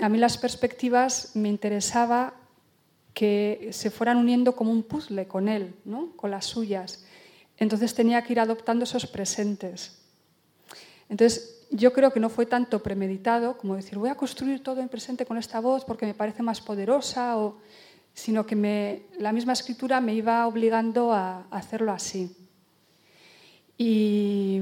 a 0.00 0.08
mí 0.08 0.16
las 0.16 0.38
perspectivas 0.38 1.36
me 1.36 1.50
interesaba 1.50 2.32
que 3.12 3.68
se 3.70 3.90
fueran 3.90 4.16
uniendo 4.16 4.56
como 4.56 4.72
un 4.72 4.82
puzzle 4.82 5.28
con 5.28 5.46
él, 5.46 5.74
¿no? 5.84 6.16
con 6.16 6.30
las 6.30 6.46
suyas. 6.46 7.04
Entonces 7.58 7.94
tenía 7.94 8.22
que 8.22 8.32
ir 8.32 8.40
adoptando 8.40 8.84
esos 8.84 9.06
presentes. 9.06 9.98
Entonces 11.08 11.66
yo 11.70 11.92
creo 11.92 12.12
que 12.12 12.20
no 12.20 12.30
fue 12.30 12.46
tanto 12.46 12.82
premeditado 12.82 13.58
como 13.58 13.76
decir 13.76 13.98
voy 13.98 14.08
a 14.08 14.14
construir 14.14 14.62
todo 14.62 14.80
en 14.80 14.88
presente 14.88 15.26
con 15.26 15.36
esta 15.36 15.60
voz 15.60 15.84
porque 15.84 16.06
me 16.06 16.14
parece 16.14 16.42
más 16.42 16.60
poderosa, 16.60 17.36
o, 17.36 17.58
sino 18.14 18.46
que 18.46 18.56
me, 18.56 19.02
la 19.18 19.32
misma 19.32 19.52
escritura 19.52 20.00
me 20.00 20.14
iba 20.14 20.46
obligando 20.46 21.12
a, 21.12 21.46
hacerlo 21.50 21.92
así. 21.92 22.34
Y, 23.76 24.60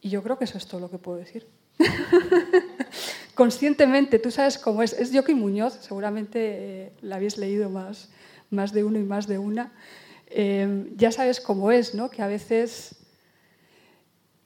y 0.00 0.08
yo 0.08 0.22
creo 0.22 0.36
que 0.36 0.44
eso 0.44 0.58
es 0.58 0.66
todo 0.66 0.80
lo 0.80 0.90
que 0.90 0.98
puedo 0.98 1.18
decir. 1.18 1.46
Conscientemente, 3.34 4.18
tú 4.18 4.30
sabes 4.30 4.58
cómo 4.58 4.82
es. 4.82 4.92
Es 4.92 5.12
Joaquín 5.12 5.38
Muñoz, 5.38 5.78
seguramente 5.80 6.38
eh, 6.40 6.92
la 7.00 7.16
habéis 7.16 7.38
leído 7.38 7.70
más, 7.70 8.10
más 8.50 8.72
de 8.72 8.84
uno 8.84 8.98
y 8.98 9.04
más 9.04 9.26
de 9.26 9.38
una. 9.38 9.72
Eh, 10.34 10.92
ya 10.96 11.12
sabes 11.12 11.40
cómo 11.40 11.70
es, 11.70 11.94
¿no? 11.94 12.10
Que 12.10 12.22
a 12.22 12.26
veces, 12.26 12.94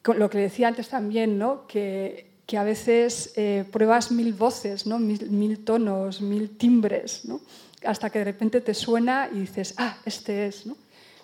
lo 0.05 0.28
que 0.28 0.39
decía 0.39 0.68
antes 0.68 0.89
también, 0.89 1.39
¿no? 1.39 1.66
Que, 1.66 2.32
que 2.45 2.59
a 2.59 2.64
veces 2.64 3.32
eh, 3.37 3.64
pruebas 3.70 4.11
mil 4.11 4.32
voces, 4.32 4.87
¿no? 4.87 4.99
Mil, 4.99 5.30
mil, 5.30 5.64
tonos, 5.64 6.20
mil 6.20 6.57
timbres, 6.57 7.24
¿no? 7.24 7.41
Hasta 7.84 8.11
que 8.11 8.18
de 8.18 8.24
repente 8.24 8.61
te 8.61 8.74
suena 8.74 9.28
y 9.32 9.41
dices, 9.41 9.74
ah, 9.76 9.99
este 10.05 10.47
es, 10.47 10.66
¿no? 10.66 10.76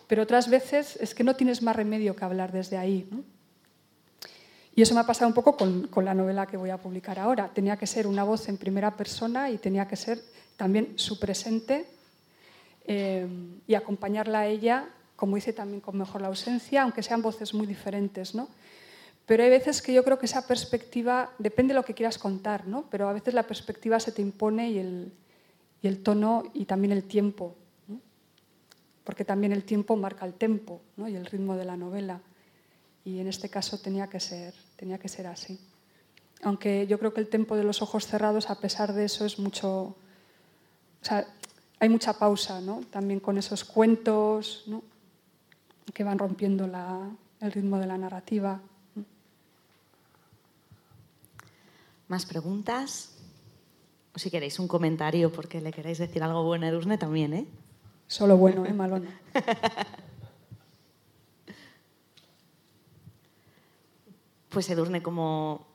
Pero 0.07 0.23
otras 0.23 0.49
veces 0.49 0.97
es 1.01 1.15
que 1.15 1.25
no 1.25 1.35
tienes 1.35 1.63
más 1.63 1.75
remedio 1.75 2.15
que 2.15 2.25
hablar 2.25 2.53
desde 2.53 2.77
ahí, 2.77 3.09
¿no? 3.11 3.25
Y 4.75 4.83
eso 4.83 4.95
me 4.95 5.01
ha 5.01 5.07
pasado 5.07 5.29
un 5.29 5.35
poco 5.35 5.57
con, 5.57 5.89
con, 5.89 6.05
la 6.05 6.15
novela 6.15 6.47
que 6.47 6.57
voy 6.57 6.71
a 6.71 6.79
publicar 6.79 7.19
ahora. 7.19 7.51
Tenía 7.53 7.77
que 7.77 7.87
ser 7.87 8.07
una 8.07 8.25
voz 8.25 8.49
en 8.49 8.57
primera 8.57 8.97
persona 8.97 9.51
y 9.51 9.59
tenía 9.59 9.87
que 9.87 9.97
ser 9.97 10.23
también 10.57 10.95
su 10.97 11.19
presente 11.19 11.87
eh, 12.85 13.27
y 13.67 13.75
acompañarla 13.75 14.41
a 14.41 14.47
ella, 14.47 14.89
como 15.17 15.37
hice 15.37 15.53
también 15.53 15.81
con 15.81 15.97
Mejor 15.97 16.21
la 16.21 16.29
ausencia, 16.29 16.83
aunque 16.83 17.03
sean 17.03 17.23
voces 17.23 17.55
muy 17.55 17.67
diferentes. 17.67 18.35
¿no? 18.35 18.49
Pero 19.27 19.45
hay 19.45 19.51
veces 19.51 19.83
que 19.83 19.93
yo 19.93 20.03
creo 20.05 20.19
que 20.19 20.27
esa 20.27 20.47
perspectiva, 20.47 21.31
depende 21.39 21.75
de 21.75 21.81
lo 21.81 21.85
que 21.85 21.95
quieras 21.95 22.19
contar, 22.19 22.67
¿no? 22.67 22.87
pero 22.91 23.09
a 23.09 23.13
veces 23.13 23.35
la 23.35 23.45
perspectiva 23.45 24.01
se 24.01 24.13
te 24.13 24.23
impone 24.23 24.71
y 24.71 24.79
el, 24.79 25.13
y 25.81 25.89
el 25.89 26.03
tono 26.03 26.45
y 26.55 26.65
también 26.65 26.93
el 26.93 27.05
tiempo, 27.05 27.55
¿no? 27.89 28.01
porque 29.05 29.25
también 29.25 29.53
el 29.53 29.65
tiempo 29.65 29.97
marca 29.97 30.27
el 30.27 30.35
tempo 30.35 30.81
¿no? 30.97 31.09
y 31.09 31.15
el 31.15 31.27
ritmo 31.27 31.57
de 31.57 31.65
la 31.65 31.77
novela 31.77 32.21
y 33.05 33.19
en 33.19 33.29
este 33.29 33.49
caso 33.49 33.79
tenía 33.79 34.09
que 34.09 34.21
ser, 34.21 34.55
tenía 34.77 34.99
que 34.99 35.09
ser 35.09 35.27
así. 35.27 35.59
Aunque 36.43 36.87
yo 36.87 36.99
creo 36.99 37.13
que 37.15 37.21
el 37.21 37.29
tempo 37.29 37.57
de 37.57 37.65
los 37.65 37.83
ojos 37.83 38.07
cerrados, 38.07 38.51
a 38.51 38.59
pesar 38.59 38.93
de 38.93 39.05
eso, 39.05 39.25
es 39.25 39.39
mucho... 39.39 39.71
O 39.71 41.05
sea, 41.05 41.27
hay 41.83 41.89
mucha 41.89 42.13
pausa, 42.13 42.61
¿no? 42.61 42.83
También 42.93 43.19
con 43.19 43.39
esos 43.39 43.65
cuentos, 43.65 44.63
¿no? 44.69 44.85
que 45.93 46.05
van 46.05 46.17
rompiendo 46.17 46.69
la, 46.69 47.11
el 47.41 47.51
ritmo 47.51 47.77
de 47.77 47.89
la 47.89 47.99
narrativa. 47.99 48.61
¿Más 52.07 52.25
preguntas? 52.25 53.17
O 54.15 54.21
si 54.21 54.31
queréis 54.31 54.61
un 54.61 54.69
comentario 54.69 55.33
porque 55.33 55.61
le 55.61 55.73
queréis 55.73 55.99
decir 55.99 56.23
algo 56.23 56.45
bueno 56.45 56.67
a 56.67 56.69
Edurne 56.69 56.99
también, 56.99 57.35
¿eh? 57.35 57.49
Solo 58.07 58.37
bueno, 58.37 58.65
¿eh? 58.65 58.73
Malo 58.73 59.01
no. 59.01 59.11
pues 64.51 64.71
Edurne, 64.71 65.03
como 65.03 65.67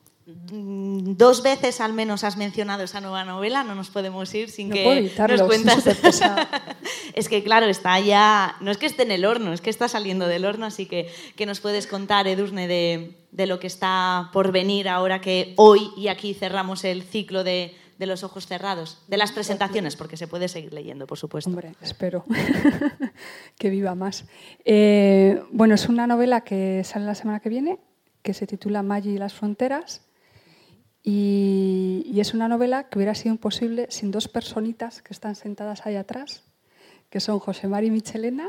dos 0.50 1.42
veces 1.42 1.80
al 1.80 1.92
menos 1.92 2.24
has 2.24 2.36
mencionado 2.36 2.84
esa 2.84 3.00
nueva 3.00 3.24
novela, 3.24 3.64
no 3.64 3.74
nos 3.74 3.90
podemos 3.90 4.32
ir 4.34 4.50
sin 4.50 4.68
no 4.68 4.74
que 4.74 4.84
puedo 4.84 4.98
evitarlo, 4.98 5.36
nos 5.36 5.46
cuentas. 5.46 5.86
Es, 5.86 6.22
es 7.14 7.28
que 7.28 7.42
claro, 7.42 7.66
está 7.66 7.98
ya, 8.00 8.56
no 8.60 8.70
es 8.70 8.76
que 8.76 8.86
esté 8.86 9.04
en 9.04 9.12
el 9.12 9.24
horno, 9.24 9.52
es 9.52 9.60
que 9.60 9.70
está 9.70 9.88
saliendo 9.88 10.26
del 10.26 10.44
horno, 10.44 10.66
así 10.66 10.86
que 10.86 11.10
que 11.36 11.46
nos 11.46 11.60
puedes 11.60 11.86
contar, 11.86 12.28
Edurne, 12.28 12.68
de, 12.68 13.16
de 13.30 13.46
lo 13.46 13.58
que 13.58 13.66
está 13.66 14.30
por 14.32 14.52
venir 14.52 14.88
ahora 14.88 15.20
que 15.20 15.54
hoy 15.56 15.90
y 15.96 16.08
aquí 16.08 16.34
cerramos 16.34 16.84
el 16.84 17.02
ciclo 17.02 17.44
de, 17.44 17.74
de 17.98 18.06
los 18.06 18.22
ojos 18.22 18.46
cerrados, 18.46 19.02
de 19.08 19.16
las 19.16 19.32
presentaciones, 19.32 19.96
porque 19.96 20.16
se 20.16 20.28
puede 20.28 20.48
seguir 20.48 20.72
leyendo, 20.72 21.06
por 21.06 21.18
supuesto. 21.18 21.50
Hombre, 21.50 21.72
espero 21.82 22.24
que 23.58 23.70
viva 23.70 23.94
más. 23.94 24.24
Eh, 24.64 25.42
bueno, 25.50 25.74
es 25.74 25.88
una 25.88 26.06
novela 26.06 26.42
que 26.42 26.82
sale 26.84 27.06
la 27.06 27.14
semana 27.14 27.40
que 27.40 27.48
viene, 27.48 27.78
que 28.22 28.34
se 28.34 28.46
titula 28.46 28.82
Maggi 28.82 29.10
y 29.10 29.18
las 29.18 29.34
fronteras. 29.34 30.07
Y, 31.02 32.18
es 32.18 32.34
una 32.34 32.48
novela 32.48 32.88
que 32.88 32.98
hubiera 32.98 33.14
sido 33.14 33.32
imposible 33.32 33.86
sin 33.90 34.10
dos 34.10 34.26
personitas 34.26 35.02
que 35.02 35.12
están 35.12 35.36
sentadas 35.36 35.86
ahí 35.86 35.94
atrás, 35.94 36.42
que 37.10 37.20
son 37.20 37.38
José 37.38 37.68
Mari 37.68 37.92
Michelena 37.92 38.48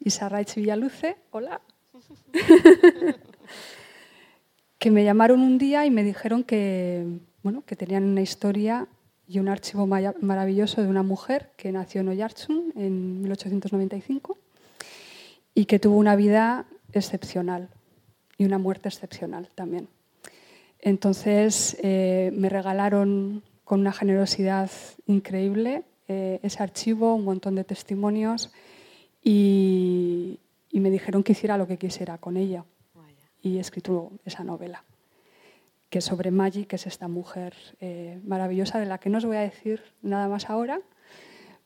y 0.00 0.10
Sarraich 0.10 0.54
Villaluce. 0.54 1.16
Hola. 1.30 1.60
que 4.78 4.90
me 4.90 5.04
llamaron 5.04 5.42
un 5.42 5.58
día 5.58 5.84
y 5.84 5.90
me 5.90 6.02
dijeron 6.02 6.42
que, 6.42 7.06
bueno, 7.42 7.62
que 7.66 7.76
tenían 7.76 8.04
una 8.04 8.22
historia 8.22 8.88
y 9.28 9.38
un 9.38 9.48
archivo 9.48 9.86
maravilloso 9.86 10.82
de 10.82 10.88
una 10.88 11.02
mujer 11.02 11.52
que 11.56 11.70
nació 11.70 12.00
en 12.00 12.08
Oyartsun 12.08 12.72
en 12.76 13.22
1895 13.22 14.38
y 15.54 15.66
que 15.66 15.78
tuvo 15.78 15.96
una 15.96 16.16
vida 16.16 16.66
excepcional 16.92 17.68
y 18.38 18.44
una 18.44 18.58
muerte 18.58 18.88
excepcional 18.88 19.48
también. 19.54 19.88
Entonces 20.82 21.76
eh, 21.80 22.32
me 22.34 22.48
regalaron 22.48 23.42
con 23.64 23.80
una 23.80 23.92
generosidad 23.92 24.70
increíble 25.06 25.84
eh, 26.08 26.40
ese 26.42 26.62
archivo, 26.62 27.14
un 27.14 27.24
montón 27.24 27.54
de 27.54 27.64
testimonios 27.64 28.52
y, 29.22 30.40
y, 30.70 30.80
me 30.80 30.90
dijeron 30.90 31.22
que 31.22 31.32
hiciera 31.32 31.56
lo 31.56 31.68
que 31.68 31.78
quisiera 31.78 32.18
con 32.18 32.36
ella. 32.36 32.64
Y 33.40 33.56
he 33.56 33.60
escrito 33.60 34.12
esa 34.24 34.44
novela, 34.44 34.84
que 35.88 35.98
es 35.98 36.04
sobre 36.04 36.30
Maggie, 36.30 36.66
que 36.66 36.76
es 36.76 36.86
esta 36.86 37.08
mujer 37.08 37.54
eh, 37.80 38.20
maravillosa 38.24 38.78
de 38.78 38.86
la 38.86 38.98
que 38.98 39.10
no 39.10 39.18
os 39.18 39.24
voy 39.24 39.36
a 39.36 39.40
decir 39.40 39.82
nada 40.02 40.28
más 40.28 40.50
ahora, 40.50 40.80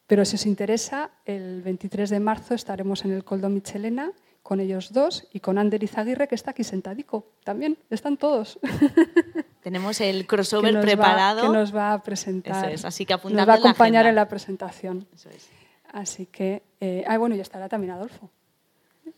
pero 0.07 0.25
si 0.25 0.37
os 0.37 0.47
interesa, 0.47 1.11
el 1.25 1.63
23 1.63 2.09
de 2.11 2.21
marzo 2.21 2.55
estaremos 2.55 3.05
en 3.05 3.13
el 3.13 3.25
Coldo 3.25 3.49
Michelena 3.49 4.13
con 4.47 4.61
ellos 4.61 4.93
dos 4.93 5.27
y 5.33 5.41
con 5.41 5.59
Ander 5.59 5.83
Izaguirre, 5.83 6.29
que 6.29 6.37
está 6.37 6.53
aquí 6.53 6.63
sentadico 6.63 7.33
también. 7.43 7.79
Están 7.91 8.17
todos. 8.17 8.61
Tenemos 9.61 10.01
el 10.01 10.25
crossover 10.25 10.73
que 10.73 10.83
preparado. 10.83 11.43
Va, 11.43 11.49
que 11.49 11.53
nos 11.53 11.75
va 11.75 11.93
a 11.95 12.01
presentar. 12.01 12.67
Eso 12.67 12.75
es, 12.75 12.85
así 12.85 13.05
que 13.05 13.15
Nos 13.15 13.49
va 13.49 13.55
a 13.55 13.57
acompañar 13.57 14.07
en 14.07 14.15
la, 14.15 14.23
en 14.23 14.27
la 14.27 14.29
presentación. 14.29 15.09
Eso 15.13 15.31
es. 15.31 15.49
Así 15.93 16.27
que. 16.27 16.63
Eh, 16.79 17.05
ah, 17.09 17.19
bueno, 17.19 17.35
y 17.35 17.41
estará 17.41 17.69
también 17.69 17.95
Adolfo, 17.95 18.31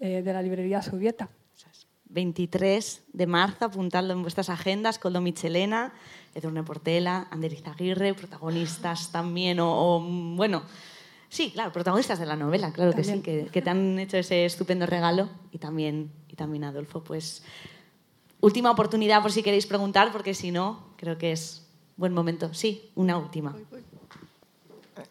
eh, 0.00 0.22
de 0.22 0.32
la 0.32 0.40
librería 0.40 0.80
Subieta. 0.80 1.28
23 2.10 3.02
de 3.12 3.26
marzo, 3.26 3.66
apuntadlo 3.66 4.14
en 4.14 4.22
vuestras 4.22 4.48
agendas, 4.48 4.98
Coldo 4.98 5.20
Michelena, 5.20 5.92
Edurne 6.34 6.62
Portela, 6.62 7.28
Ander 7.30 7.52
Izaguirre, 7.52 8.14
protagonistas 8.14 9.12
también, 9.12 9.60
o, 9.60 9.68
o 9.68 10.00
bueno, 10.00 10.62
Sí, 11.28 11.50
claro, 11.50 11.72
protagonistas 11.72 12.18
de 12.18 12.26
la 12.26 12.36
novela, 12.36 12.72
claro 12.72 12.92
también. 12.92 13.22
que 13.22 13.40
sí, 13.40 13.44
que, 13.44 13.50
que, 13.50 13.62
te 13.62 13.70
han 13.70 13.98
hecho 13.98 14.16
ese 14.16 14.44
estupendo 14.44 14.86
regalo 14.86 15.28
y 15.52 15.58
también, 15.58 16.10
y 16.28 16.36
también 16.36 16.64
Adolfo. 16.64 17.04
Pues 17.04 17.42
última 18.40 18.70
oportunidad 18.70 19.22
por 19.22 19.32
si 19.32 19.42
queréis 19.42 19.66
preguntar, 19.66 20.10
porque 20.12 20.34
si 20.34 20.50
no, 20.50 20.86
creo 20.96 21.18
que 21.18 21.32
es 21.32 21.66
buen 21.96 22.14
momento. 22.14 22.54
Sí, 22.54 22.90
una 22.94 23.18
última. 23.18 23.54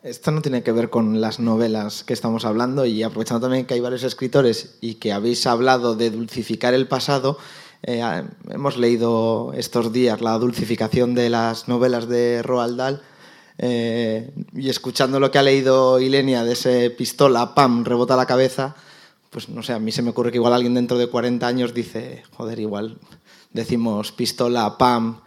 Esto 0.04 0.32
no 0.32 0.42
tiene 0.42 0.64
que 0.64 0.72
ver 0.72 0.90
con 0.90 1.22
las 1.22 1.40
novelas 1.40 2.04
que 2.04 2.14
estamos 2.14 2.46
hablando 2.46 2.86
y 2.86 3.04
aprovechando 3.04 3.42
también 3.42 3.66
que 3.66 3.74
hay 3.74 3.80
varios 3.80 4.04
escritores 4.04 4.78
y 4.82 4.96
que 4.96 5.12
habéis 5.12 5.46
hablado 5.48 5.96
de 5.96 6.10
dulcificar 6.10 6.74
el 6.74 6.88
pasado, 6.88 7.38
eh, 7.84 8.02
hemos 8.50 8.78
leído 8.78 9.54
estos 9.54 9.94
días 9.94 10.22
la 10.22 10.38
dulcificación 10.38 11.14
de 11.14 11.30
las 11.30 11.68
novelas 11.68 12.08
de 12.08 12.42
Roald 12.42 12.78
Dahl 12.78 13.02
eh, 13.58 14.32
y 14.54 14.70
escuchando 14.70 15.20
lo 15.20 15.32
que 15.32 15.40
ha 15.40 15.44
leído 15.44 16.00
Ilenia 16.00 16.44
de 16.44 16.54
ese 16.54 16.90
pistola, 16.92 17.56
pam, 17.56 17.84
rebota 17.84 18.16
la 18.16 18.26
cabeza, 18.26 18.76
pues 19.30 19.50
no 19.50 19.64
sé, 19.64 19.74
a 19.74 19.80
mí 19.80 19.92
se 19.92 20.02
me 20.02 20.12
ocurre 20.12 20.32
que 20.32 20.38
igual 20.38 20.54
alguien 20.54 20.74
dentro 20.74 20.98
de 20.98 21.08
40 21.08 21.46
años 21.48 21.74
dice, 21.74 22.24
joder, 22.32 22.60
igual 22.60 22.98
decimos 23.52 24.12
pistola, 24.12 24.78
pam, 24.78 25.22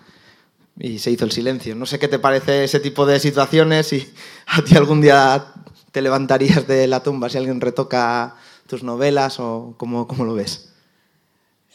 y 0.79 0.99
se 0.99 1.11
hizo 1.11 1.25
el 1.25 1.33
silencio. 1.33 1.75
No 1.75 1.87
sé 1.87 1.99
qué 1.99 2.09
te 2.09 2.19
parece 2.19 2.65
ese 2.65 2.81
tipo 2.81 3.07
de 3.07 3.21
situaciones 3.21 3.93
y 3.93 4.09
a 4.47 4.63
ti 4.63 4.77
algún 4.77 5.01
día 5.01 5.53
te 5.93 6.03
levantarías 6.03 6.67
de 6.67 6.87
la 6.87 7.03
tumba 7.03 7.29
si 7.29 7.39
alguien 7.39 7.61
retoca 7.61 8.37
tus 8.67 8.83
novelas 8.83 9.41
o 9.41 9.75
cómo, 9.77 10.07
cómo 10.07 10.25
lo 10.25 10.35
ves. 10.35 10.73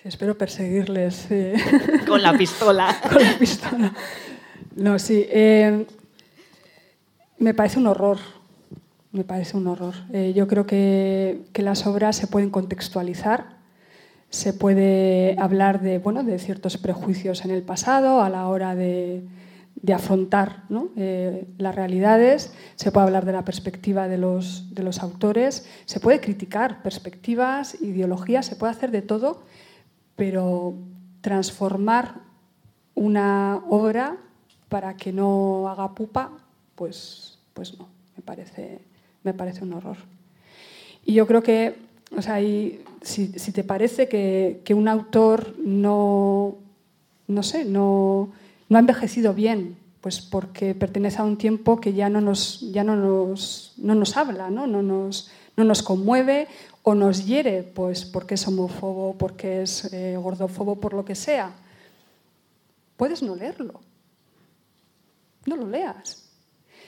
Sí, 0.01 0.03
espero 0.05 0.37
perseguirles. 0.37 1.27
Eh. 1.29 1.55
Con 2.07 2.21
la 2.21 2.37
pistola. 2.37 2.99
Con 3.11 3.21
la 3.21 3.37
pistola. 3.37 3.93
No, 4.75 4.97
sí. 4.97 5.25
Eh, 5.29 5.85
me 7.37 7.53
parece 7.53 7.79
un 7.79 7.87
horror. 7.87 8.17
Me 9.11 9.23
parece 9.23 9.55
un 9.55 9.67
horror. 9.67 9.93
Eh, 10.11 10.33
yo 10.35 10.47
creo 10.47 10.65
que, 10.65 11.45
que, 11.53 11.61
las 11.61 11.87
obras 11.87 12.17
se 12.17 12.27
pueden 12.27 12.49
contextualizar, 12.49 13.57
se 14.29 14.51
puede 14.51 15.37
hablar 15.39 15.81
de, 15.81 15.99
bueno, 15.99 16.23
de 16.23 16.37
ciertos 16.37 16.77
prejuicios 16.77 17.45
en 17.45 17.51
el 17.51 17.63
pasado 17.63 18.21
a 18.21 18.29
la 18.29 18.47
hora 18.47 18.75
de, 18.75 19.23
de 19.85 19.93
afrontar 19.93 20.63
eh, 20.95 21.47
las 21.57 21.75
realidades, 21.75 22.53
se 22.75 22.91
puede 22.91 23.05
hablar 23.05 23.25
de 23.25 23.33
la 23.33 23.43
perspectiva 23.43 24.07
de 24.07 24.17
los, 24.17 24.73
de 24.73 24.83
los 24.83 24.99
autores, 25.03 25.69
se 25.85 25.99
puede 25.99 26.19
criticar 26.19 26.81
perspectivas, 26.81 27.79
ideologías, 27.81 28.45
se 28.45 28.55
puede 28.55 28.71
hacer 28.71 28.91
de 28.91 29.01
todo, 29.01 29.43
pero 30.15 30.75
transformar 31.21 32.15
una 32.95 33.61
obra 33.69 34.17
para 34.69 34.95
que 34.95 35.11
no 35.11 35.67
haga 35.67 35.93
pupa, 35.93 36.31
pues, 36.75 37.24
pues 37.55 37.79
no, 37.79 37.87
me 38.15 38.21
parece, 38.21 38.79
me 39.23 39.33
parece 39.33 39.63
un 39.63 39.73
horror. 39.73 39.97
Y 41.05 41.13
yo 41.13 41.25
creo 41.25 41.41
que, 41.41 41.75
o 42.15 42.21
sea, 42.21 42.39
si, 43.01 43.31
te 43.31 43.63
parece 43.63 44.07
que, 44.07 44.61
que, 44.63 44.73
un 44.73 44.87
autor 44.87 45.55
no, 45.57 46.57
no 47.27 47.43
sé, 47.43 47.63
no, 47.63 48.29
no 48.67 48.77
ha 48.77 48.79
envejecido 48.79 49.33
bien, 49.33 49.77
pues 50.01 50.19
porque 50.19 50.75
pertenece 50.75 51.21
a 51.21 51.23
un 51.23 51.37
tiempo 51.37 51.79
que 51.79 51.93
ya 51.93 52.09
no 52.09 52.19
nos, 52.19 52.71
ya 52.73 52.83
no 52.83 52.95
nos, 52.97 53.73
no 53.77 53.95
nos 53.95 54.17
habla, 54.17 54.49
¿no? 54.49 54.67
No, 54.67 54.83
nos, 54.83 55.31
no 55.55 55.63
nos 55.63 55.81
conmueve 55.81 56.47
o 56.83 56.93
nos 56.93 57.25
hiere, 57.25 57.63
pues 57.63 58.03
porque 58.03 58.35
es 58.35 58.45
homófobo, 58.47 59.15
porque 59.17 59.61
es 59.61 59.93
eh, 59.93 60.17
gordófobo, 60.17 60.75
por 60.75 60.93
lo 60.93 61.05
que 61.05 61.15
sea. 61.15 61.55
Puedes 62.97 63.23
no 63.23 63.33
leerlo. 63.35 63.79
No 65.45 65.55
lo 65.55 65.67
leas. 65.67 66.24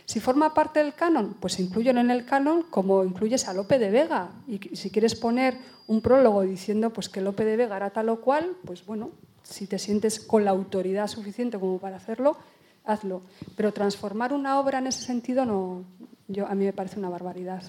Si 0.07 0.21
forma 0.21 0.53
parte 0.53 0.79
del 0.79 0.93
canon, 0.93 1.35
pues 1.37 1.59
incluyelo 1.59 1.99
en 1.99 2.09
el 2.09 2.23
canon 2.23 2.63
como 2.69 3.03
incluyes 3.03 3.45
a 3.49 3.53
Lope 3.53 3.77
de 3.77 3.89
Vega. 3.89 4.31
Y 4.47 4.73
si 4.73 4.89
quieres 4.89 5.15
poner 5.15 5.57
un 5.85 5.99
prólogo 5.99 6.43
diciendo 6.43 6.91
pues, 6.93 7.09
que 7.09 7.19
Lope 7.19 7.43
de 7.43 7.57
Vega 7.57 7.75
era 7.75 7.89
tal 7.89 8.07
o 8.07 8.21
cual, 8.21 8.55
pues 8.63 8.85
bueno, 8.85 9.11
si 9.43 9.67
te 9.67 9.77
sientes 9.77 10.21
con 10.21 10.45
la 10.45 10.51
autoridad 10.51 11.09
suficiente 11.09 11.59
como 11.59 11.77
para 11.77 11.97
hacerlo, 11.97 12.37
hazlo. 12.85 13.21
Pero 13.57 13.73
transformar 13.73 14.31
una 14.31 14.61
obra 14.61 14.79
en 14.79 14.87
ese 14.87 15.03
sentido 15.03 15.45
no, 15.45 15.83
yo, 16.29 16.47
a 16.47 16.55
mí 16.55 16.63
me 16.63 16.71
parece 16.71 16.99
una 16.99 17.09
barbaridad. 17.09 17.63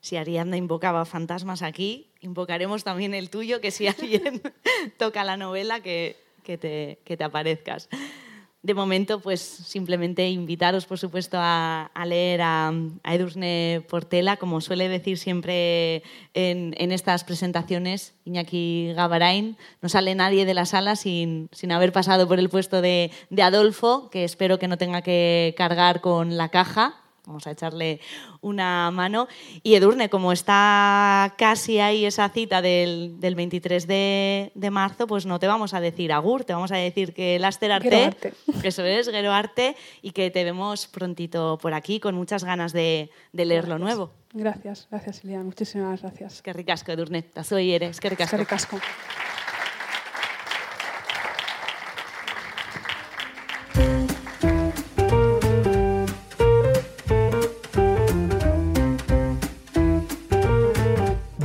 Si 0.00 0.16
Ariadna 0.16 0.56
invocaba 0.56 1.04
fantasmas 1.04 1.62
aquí, 1.62 2.10
invocaremos 2.20 2.82
también 2.82 3.14
el 3.14 3.30
tuyo, 3.30 3.60
que 3.60 3.70
si 3.70 3.86
alguien 3.86 4.42
toca 4.96 5.22
la 5.22 5.36
novela, 5.36 5.78
que, 5.80 6.16
te, 6.42 6.98
que 7.04 7.16
te 7.16 7.22
aparezcas 7.22 7.88
de 8.62 8.74
momento, 8.74 9.20
pues 9.20 9.40
simplemente 9.40 10.28
invitaros, 10.28 10.84
por 10.84 10.98
supuesto, 10.98 11.38
a, 11.40 11.90
leer 12.04 12.42
a, 12.42 12.72
Edurne 13.04 13.82
Portela, 13.88 14.36
como 14.36 14.60
suele 14.60 14.88
decir 14.88 15.16
siempre 15.16 16.02
en, 16.34 16.92
estas 16.92 17.24
presentaciones, 17.24 18.14
Iñaki 18.24 18.92
Gabarain. 18.94 19.56
No 19.80 19.88
sale 19.88 20.14
nadie 20.14 20.44
de 20.44 20.54
la 20.54 20.66
sala 20.66 20.96
sin, 20.96 21.48
haber 21.70 21.92
pasado 21.92 22.28
por 22.28 22.38
el 22.38 22.50
puesto 22.50 22.82
de, 22.82 23.10
de 23.30 23.42
Adolfo, 23.42 24.10
que 24.10 24.24
espero 24.24 24.58
que 24.58 24.68
no 24.68 24.76
tenga 24.76 25.00
que 25.00 25.54
cargar 25.56 26.02
con 26.02 26.36
la 26.36 26.50
caja 26.50 27.00
Vamos 27.30 27.46
a 27.46 27.52
echarle 27.52 28.00
una 28.40 28.90
mano. 28.90 29.28
Y 29.62 29.76
Edurne, 29.76 30.10
como 30.10 30.32
está 30.32 31.32
casi 31.38 31.78
ahí 31.78 32.04
esa 32.04 32.28
cita 32.28 32.60
del, 32.60 33.18
23 33.20 33.86
de, 33.86 34.70
marzo, 34.72 35.06
pues 35.06 35.26
no 35.26 35.38
te 35.38 35.46
vamos 35.46 35.72
a 35.72 35.80
decir 35.80 36.12
agur, 36.12 36.42
te 36.42 36.54
vamos 36.54 36.72
a 36.72 36.76
decir 36.76 37.14
que 37.14 37.38
Laster 37.38 37.70
Arte, 37.70 38.16
que 38.60 38.68
eso 38.68 38.84
es, 38.84 39.08
Gero 39.08 39.32
Arte, 39.32 39.76
y 40.02 40.10
que 40.10 40.32
te 40.32 40.42
vemos 40.42 40.88
prontito 40.88 41.56
por 41.62 41.72
aquí 41.72 42.00
con 42.00 42.16
muchas 42.16 42.42
ganas 42.42 42.72
de, 42.72 43.10
leer 43.32 43.68
lo 43.68 43.78
nuevo. 43.78 44.10
Gracias, 44.32 44.88
gracias 44.90 45.18
Silvia, 45.18 45.38
muchísimas 45.44 46.02
gracias. 46.02 46.42
Qué 46.42 46.52
ricasco, 46.52 46.90
Edurne. 46.90 47.26
Soy 47.44 47.72
eres, 47.72 48.00
qué 48.00 48.10
ricasco. 48.10 48.36
Qué 48.36 48.42
ricasco. 48.42 48.80